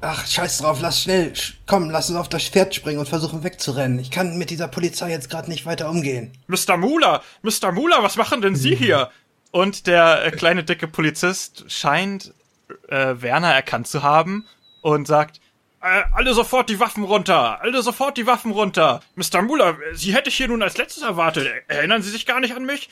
Ach, 0.00 0.26
scheiß 0.26 0.58
drauf, 0.58 0.80
lass 0.82 1.00
schnell. 1.00 1.28
Sch- 1.32 1.54
Komm, 1.66 1.88
lass 1.90 2.10
uns 2.10 2.18
auf 2.18 2.28
das 2.28 2.42
Pferd 2.44 2.74
springen 2.74 2.98
und 2.98 3.08
versuchen 3.08 3.42
wegzurennen. 3.42 3.98
Ich 4.00 4.10
kann 4.10 4.36
mit 4.36 4.50
dieser 4.50 4.68
Polizei 4.68 5.10
jetzt 5.10 5.30
gerade 5.30 5.48
nicht 5.48 5.64
weiter 5.66 5.88
umgehen. 5.88 6.32
Mr. 6.48 6.76
Muller, 6.76 7.22
Mr. 7.42 7.72
Muller, 7.72 8.02
was 8.02 8.16
machen 8.16 8.42
denn 8.42 8.54
Sie 8.56 8.74
hier? 8.74 9.08
Und 9.50 9.86
der 9.86 10.26
äh, 10.26 10.30
kleine 10.32 10.62
dicke 10.64 10.88
Polizist 10.88 11.64
scheint 11.68 12.34
äh, 12.88 13.14
Werner 13.18 13.52
erkannt 13.52 13.86
zu 13.86 14.02
haben 14.02 14.46
und 14.82 15.06
sagt: 15.06 15.40
Äh, 15.82 16.02
alle 16.12 16.34
sofort 16.34 16.68
die 16.68 16.80
Waffen 16.80 17.04
runter! 17.04 17.60
Alle 17.60 17.82
sofort 17.82 18.16
die 18.16 18.26
Waffen 18.26 18.52
runter! 18.52 19.00
Mr. 19.14 19.42
Muller, 19.42 19.76
Sie 19.94 20.14
hätte 20.14 20.28
ich 20.28 20.36
hier 20.36 20.48
nun 20.48 20.62
als 20.62 20.76
letztes 20.78 21.02
erwartet. 21.02 21.48
Erinnern 21.68 22.02
Sie 22.02 22.10
sich 22.10 22.26
gar 22.26 22.40
nicht 22.40 22.54
an 22.54 22.64
mich? 22.64 22.88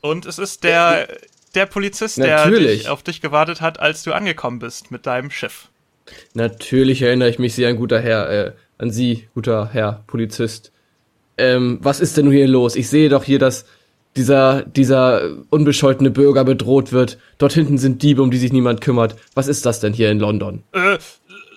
Und 0.00 0.26
es 0.26 0.38
ist 0.38 0.62
der, 0.64 1.08
der 1.54 1.66
Polizist, 1.66 2.18
der 2.18 2.48
dich, 2.50 2.88
auf 2.88 3.02
dich 3.02 3.20
gewartet 3.20 3.60
hat, 3.60 3.80
als 3.80 4.02
du 4.02 4.12
angekommen 4.12 4.58
bist 4.58 4.90
mit 4.90 5.06
deinem 5.06 5.30
Schiff. 5.30 5.68
Natürlich 6.34 7.02
erinnere 7.02 7.28
ich 7.28 7.38
mich 7.38 7.54
sehr 7.54 7.68
an 7.68 7.76
guter 7.76 8.00
Herr, 8.00 8.30
äh, 8.30 8.52
an 8.78 8.90
Sie, 8.90 9.28
guter 9.34 9.70
Herr 9.72 10.04
Polizist. 10.06 10.72
Ähm, 11.38 11.78
was 11.82 12.00
ist 12.00 12.16
denn 12.16 12.26
nun 12.26 12.34
hier 12.34 12.46
los? 12.46 12.76
Ich 12.76 12.88
sehe 12.88 13.08
doch 13.08 13.24
hier, 13.24 13.38
dass 13.38 13.66
dieser, 14.16 14.62
dieser 14.62 15.36
unbescholtene 15.50 16.10
Bürger 16.10 16.44
bedroht 16.44 16.92
wird. 16.92 17.18
Dort 17.38 17.52
hinten 17.52 17.78
sind 17.78 18.02
Diebe, 18.02 18.22
um 18.22 18.30
die 18.30 18.38
sich 18.38 18.52
niemand 18.52 18.80
kümmert. 18.80 19.16
Was 19.34 19.46
ist 19.46 19.66
das 19.66 19.80
denn 19.80 19.92
hier 19.92 20.10
in 20.10 20.18
London? 20.18 20.62
Äh, 20.72 20.98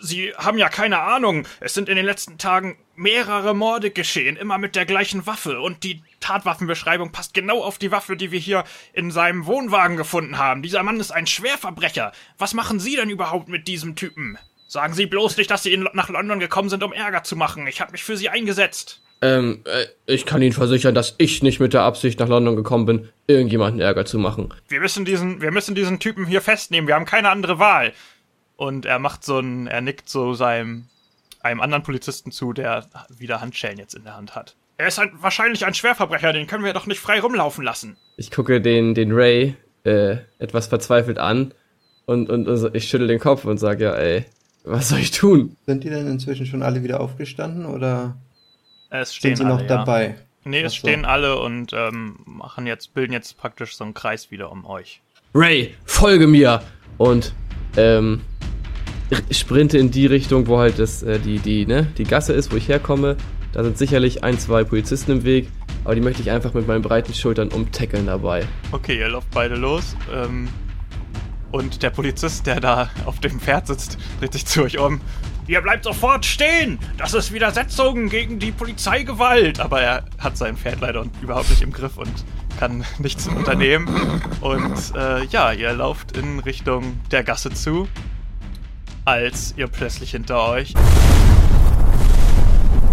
Sie 0.01 0.33
haben 0.37 0.57
ja 0.57 0.69
keine 0.69 0.99
Ahnung. 0.99 1.45
Es 1.59 1.73
sind 1.73 1.89
in 1.89 1.95
den 1.95 2.05
letzten 2.05 2.37
Tagen 2.37 2.77
mehrere 2.95 3.53
Morde 3.53 3.91
geschehen, 3.91 4.37
immer 4.37 4.57
mit 4.57 4.75
der 4.75 4.85
gleichen 4.85 5.25
Waffe. 5.25 5.59
Und 5.59 5.83
die 5.83 6.01
Tatwaffenbeschreibung 6.19 7.11
passt 7.11 7.33
genau 7.33 7.61
auf 7.61 7.77
die 7.77 7.91
Waffe, 7.91 8.15
die 8.15 8.31
wir 8.31 8.39
hier 8.39 8.63
in 8.93 9.11
seinem 9.11 9.45
Wohnwagen 9.45 9.97
gefunden 9.97 10.37
haben. 10.37 10.61
Dieser 10.61 10.83
Mann 10.83 10.99
ist 10.99 11.11
ein 11.11 11.27
Schwerverbrecher. 11.27 12.11
Was 12.37 12.53
machen 12.53 12.79
Sie 12.79 12.95
denn 12.95 13.09
überhaupt 13.09 13.49
mit 13.49 13.67
diesem 13.67 13.95
Typen? 13.95 14.37
Sagen 14.67 14.93
Sie 14.93 15.05
bloß 15.05 15.37
nicht, 15.37 15.49
dass 15.49 15.63
Sie 15.63 15.75
nach 15.75 16.09
London 16.09 16.39
gekommen 16.39 16.69
sind, 16.69 16.83
um 16.83 16.93
Ärger 16.93 17.23
zu 17.23 17.35
machen. 17.35 17.67
Ich 17.67 17.81
habe 17.81 17.91
mich 17.91 18.03
für 18.03 18.15
Sie 18.15 18.29
eingesetzt. 18.29 19.01
Ähm, 19.21 19.61
äh, 19.65 19.85
ich 20.05 20.25
kann 20.25 20.41
Ihnen 20.41 20.53
versichern, 20.53 20.95
dass 20.95 21.15
ich 21.17 21.43
nicht 21.43 21.59
mit 21.59 21.73
der 21.73 21.81
Absicht 21.81 22.19
nach 22.19 22.29
London 22.29 22.55
gekommen 22.55 22.85
bin, 22.85 23.09
irgendjemanden 23.27 23.81
Ärger 23.81 24.05
zu 24.05 24.17
machen. 24.17 24.53
Wir 24.67 24.79
müssen 24.79 25.05
diesen, 25.05 25.41
wir 25.41 25.51
müssen 25.51 25.75
diesen 25.75 25.99
Typen 25.99 26.25
hier 26.25 26.41
festnehmen. 26.41 26.87
Wir 26.87 26.95
haben 26.95 27.05
keine 27.05 27.29
andere 27.29 27.59
Wahl. 27.59 27.93
Und 28.55 28.85
er 28.85 28.99
macht 28.99 29.23
so 29.23 29.39
ein, 29.39 29.67
er 29.67 29.81
nickt 29.81 30.09
so 30.09 30.33
seinem, 30.33 30.85
einem 31.41 31.61
anderen 31.61 31.83
Polizisten 31.83 32.31
zu, 32.31 32.53
der 32.53 32.85
wieder 33.17 33.41
Handschellen 33.41 33.77
jetzt 33.77 33.93
in 33.93 34.03
der 34.03 34.15
Hand 34.15 34.35
hat. 34.35 34.55
Er 34.77 34.87
ist 34.87 34.99
ein, 34.99 35.11
wahrscheinlich 35.19 35.65
ein 35.65 35.73
Schwerverbrecher. 35.73 36.31
Den 36.31 36.47
können 36.47 36.63
wir 36.63 36.73
doch 36.73 36.85
nicht 36.85 36.99
frei 36.99 37.19
rumlaufen 37.19 37.63
lassen. 37.63 37.97
Ich 38.15 38.31
gucke 38.31 38.61
den, 38.61 38.95
den 38.95 39.11
Ray 39.11 39.55
äh, 39.83 40.17
etwas 40.39 40.67
verzweifelt 40.67 41.17
an 41.17 41.53
und, 42.05 42.29
und, 42.29 42.47
und 42.47 42.75
ich 42.75 42.87
schüttel 42.87 43.07
den 43.07 43.19
Kopf 43.19 43.45
und 43.45 43.57
sage, 43.57 43.83
ja, 43.83 43.93
ey, 43.95 44.25
was 44.63 44.89
soll 44.89 44.99
ich 44.99 45.11
tun? 45.11 45.55
Sind 45.65 45.83
die 45.83 45.89
denn 45.89 46.07
inzwischen 46.07 46.45
schon 46.45 46.63
alle 46.63 46.83
wieder 46.83 46.99
aufgestanden 47.01 47.65
oder 47.65 48.17
Es 48.91 49.13
stehen 49.13 49.35
sind 49.35 49.45
sie 49.45 49.49
noch 49.49 49.59
alle, 49.59 49.69
ja. 49.69 49.77
dabei? 49.77 50.15
Nee, 50.45 50.61
es 50.61 50.73
so. 50.73 50.79
stehen 50.79 51.05
alle 51.05 51.39
und 51.39 51.73
ähm, 51.73 52.17
machen 52.25 52.65
jetzt, 52.65 52.93
bilden 52.95 53.13
jetzt 53.13 53.37
praktisch 53.37 53.75
so 53.75 53.83
einen 53.83 53.93
Kreis 53.93 54.31
wieder 54.31 54.51
um 54.51 54.65
euch. 54.65 55.01
Ray, 55.35 55.75
folge 55.85 56.25
mir! 56.25 56.63
Und 56.97 57.33
ähm, 57.77 58.21
sprinte 59.31 59.77
in 59.77 59.91
die 59.91 60.07
Richtung, 60.07 60.47
wo 60.47 60.57
halt 60.57 60.79
das, 60.79 61.03
äh, 61.03 61.19
die, 61.19 61.37
die, 61.37 61.67
ne, 61.67 61.87
die 61.97 62.03
Gasse 62.03 62.33
ist, 62.33 62.51
wo 62.51 62.55
ich 62.55 62.67
herkomme. 62.67 63.15
Da 63.51 63.63
sind 63.63 63.77
sicherlich 63.77 64.23
ein, 64.23 64.39
zwei 64.39 64.63
Polizisten 64.63 65.11
im 65.11 65.23
Weg, 65.23 65.49
aber 65.83 65.93
die 65.93 66.01
möchte 66.01 66.21
ich 66.21 66.31
einfach 66.31 66.53
mit 66.53 66.67
meinen 66.67 66.81
breiten 66.81 67.13
Schultern 67.13 67.49
umtackeln 67.49 68.07
dabei. 68.07 68.47
Okay, 68.71 68.97
ihr 68.97 69.09
lauft 69.09 69.29
beide 69.31 69.55
los. 69.55 69.95
Ähm, 70.11 70.47
und 71.51 71.83
der 71.83 71.89
Polizist, 71.91 72.47
der 72.47 72.59
da 72.59 72.89
auf 73.05 73.19
dem 73.19 73.39
Pferd 73.39 73.67
sitzt, 73.67 73.97
dreht 74.19 74.33
sich 74.33 74.45
zu 74.45 74.63
euch 74.63 74.79
um. 74.79 75.01
Ihr 75.49 75.61
bleibt 75.61 75.83
sofort 75.83 76.25
stehen! 76.27 76.77
Das 76.99 77.15
ist 77.15 77.33
Widersetzung 77.33 78.09
gegen 78.09 78.37
die 78.37 78.51
Polizeigewalt! 78.51 79.59
Aber 79.59 79.81
er 79.81 80.05
hat 80.19 80.37
sein 80.37 80.55
Pferd 80.55 80.79
leider 80.79 81.07
überhaupt 81.23 81.49
nicht 81.49 81.63
im 81.63 81.73
Griff 81.73 81.97
und 81.97 82.13
kann 82.59 82.85
nichts 82.99 83.27
unternehmen. 83.27 83.87
Und 84.41 84.93
äh, 84.95 85.23
ja, 85.25 85.51
ihr 85.51 85.73
lauft 85.73 86.15
in 86.15 86.37
Richtung 86.37 86.99
der 87.09 87.23
Gasse 87.23 87.49
zu, 87.49 87.87
als 89.05 89.55
ihr 89.57 89.65
plötzlich 89.65 90.11
hinter 90.11 90.49
euch 90.49 90.75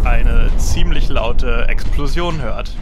eine 0.04 0.50
ziemlich 0.56 1.10
laute 1.10 1.68
Explosion 1.68 2.40
hört. 2.40 2.74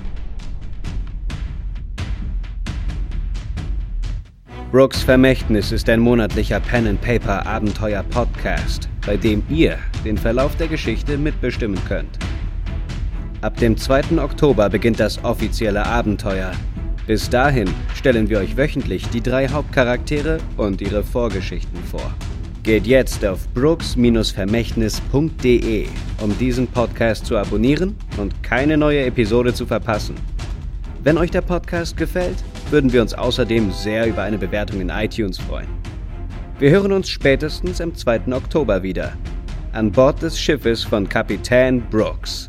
Brooks 4.70 5.02
Vermächtnis 5.02 5.72
ist 5.72 5.88
ein 5.88 5.98
monatlicher 5.98 6.60
Pen-and-Paper-Abenteuer-Podcast, 6.60 8.88
bei 9.06 9.16
dem 9.16 9.42
ihr 9.48 9.78
den 10.04 10.18
Verlauf 10.18 10.56
der 10.56 10.68
Geschichte 10.68 11.18
mitbestimmen 11.18 11.78
könnt. 11.86 12.18
Ab 13.40 13.56
dem 13.58 13.76
2. 13.76 14.22
Oktober 14.22 14.70
beginnt 14.70 15.00
das 15.00 15.22
offizielle 15.22 15.84
Abenteuer. 15.84 16.52
Bis 17.06 17.28
dahin 17.28 17.68
stellen 17.94 18.30
wir 18.30 18.38
euch 18.38 18.56
wöchentlich 18.56 19.06
die 19.10 19.20
drei 19.20 19.46
Hauptcharaktere 19.48 20.38
und 20.56 20.80
ihre 20.80 21.04
Vorgeschichten 21.04 21.78
vor. 21.90 22.14
Geht 22.62 22.86
jetzt 22.86 23.22
auf 23.26 23.46
brooks-vermächtnis.de, 23.52 25.86
um 26.22 26.38
diesen 26.38 26.66
Podcast 26.66 27.26
zu 27.26 27.36
abonnieren 27.36 27.94
und 28.16 28.42
keine 28.42 28.78
neue 28.78 29.04
Episode 29.04 29.52
zu 29.52 29.66
verpassen. 29.66 30.14
Wenn 31.02 31.18
euch 31.18 31.30
der 31.30 31.42
Podcast 31.42 31.98
gefällt, 31.98 32.42
würden 32.70 32.90
wir 32.90 33.02
uns 33.02 33.12
außerdem 33.12 33.70
sehr 33.72 34.06
über 34.06 34.22
eine 34.22 34.38
Bewertung 34.38 34.80
in 34.80 34.88
iTunes 34.88 35.36
freuen. 35.36 35.83
Wir 36.60 36.70
hören 36.70 36.92
uns 36.92 37.08
spätestens 37.08 37.80
am 37.80 37.96
2. 37.96 38.32
Oktober 38.32 38.84
wieder. 38.84 39.14
An 39.72 39.90
Bord 39.90 40.22
des 40.22 40.38
Schiffes 40.38 40.84
von 40.84 41.08
Kapitän 41.08 41.80
Brooks. 41.90 42.48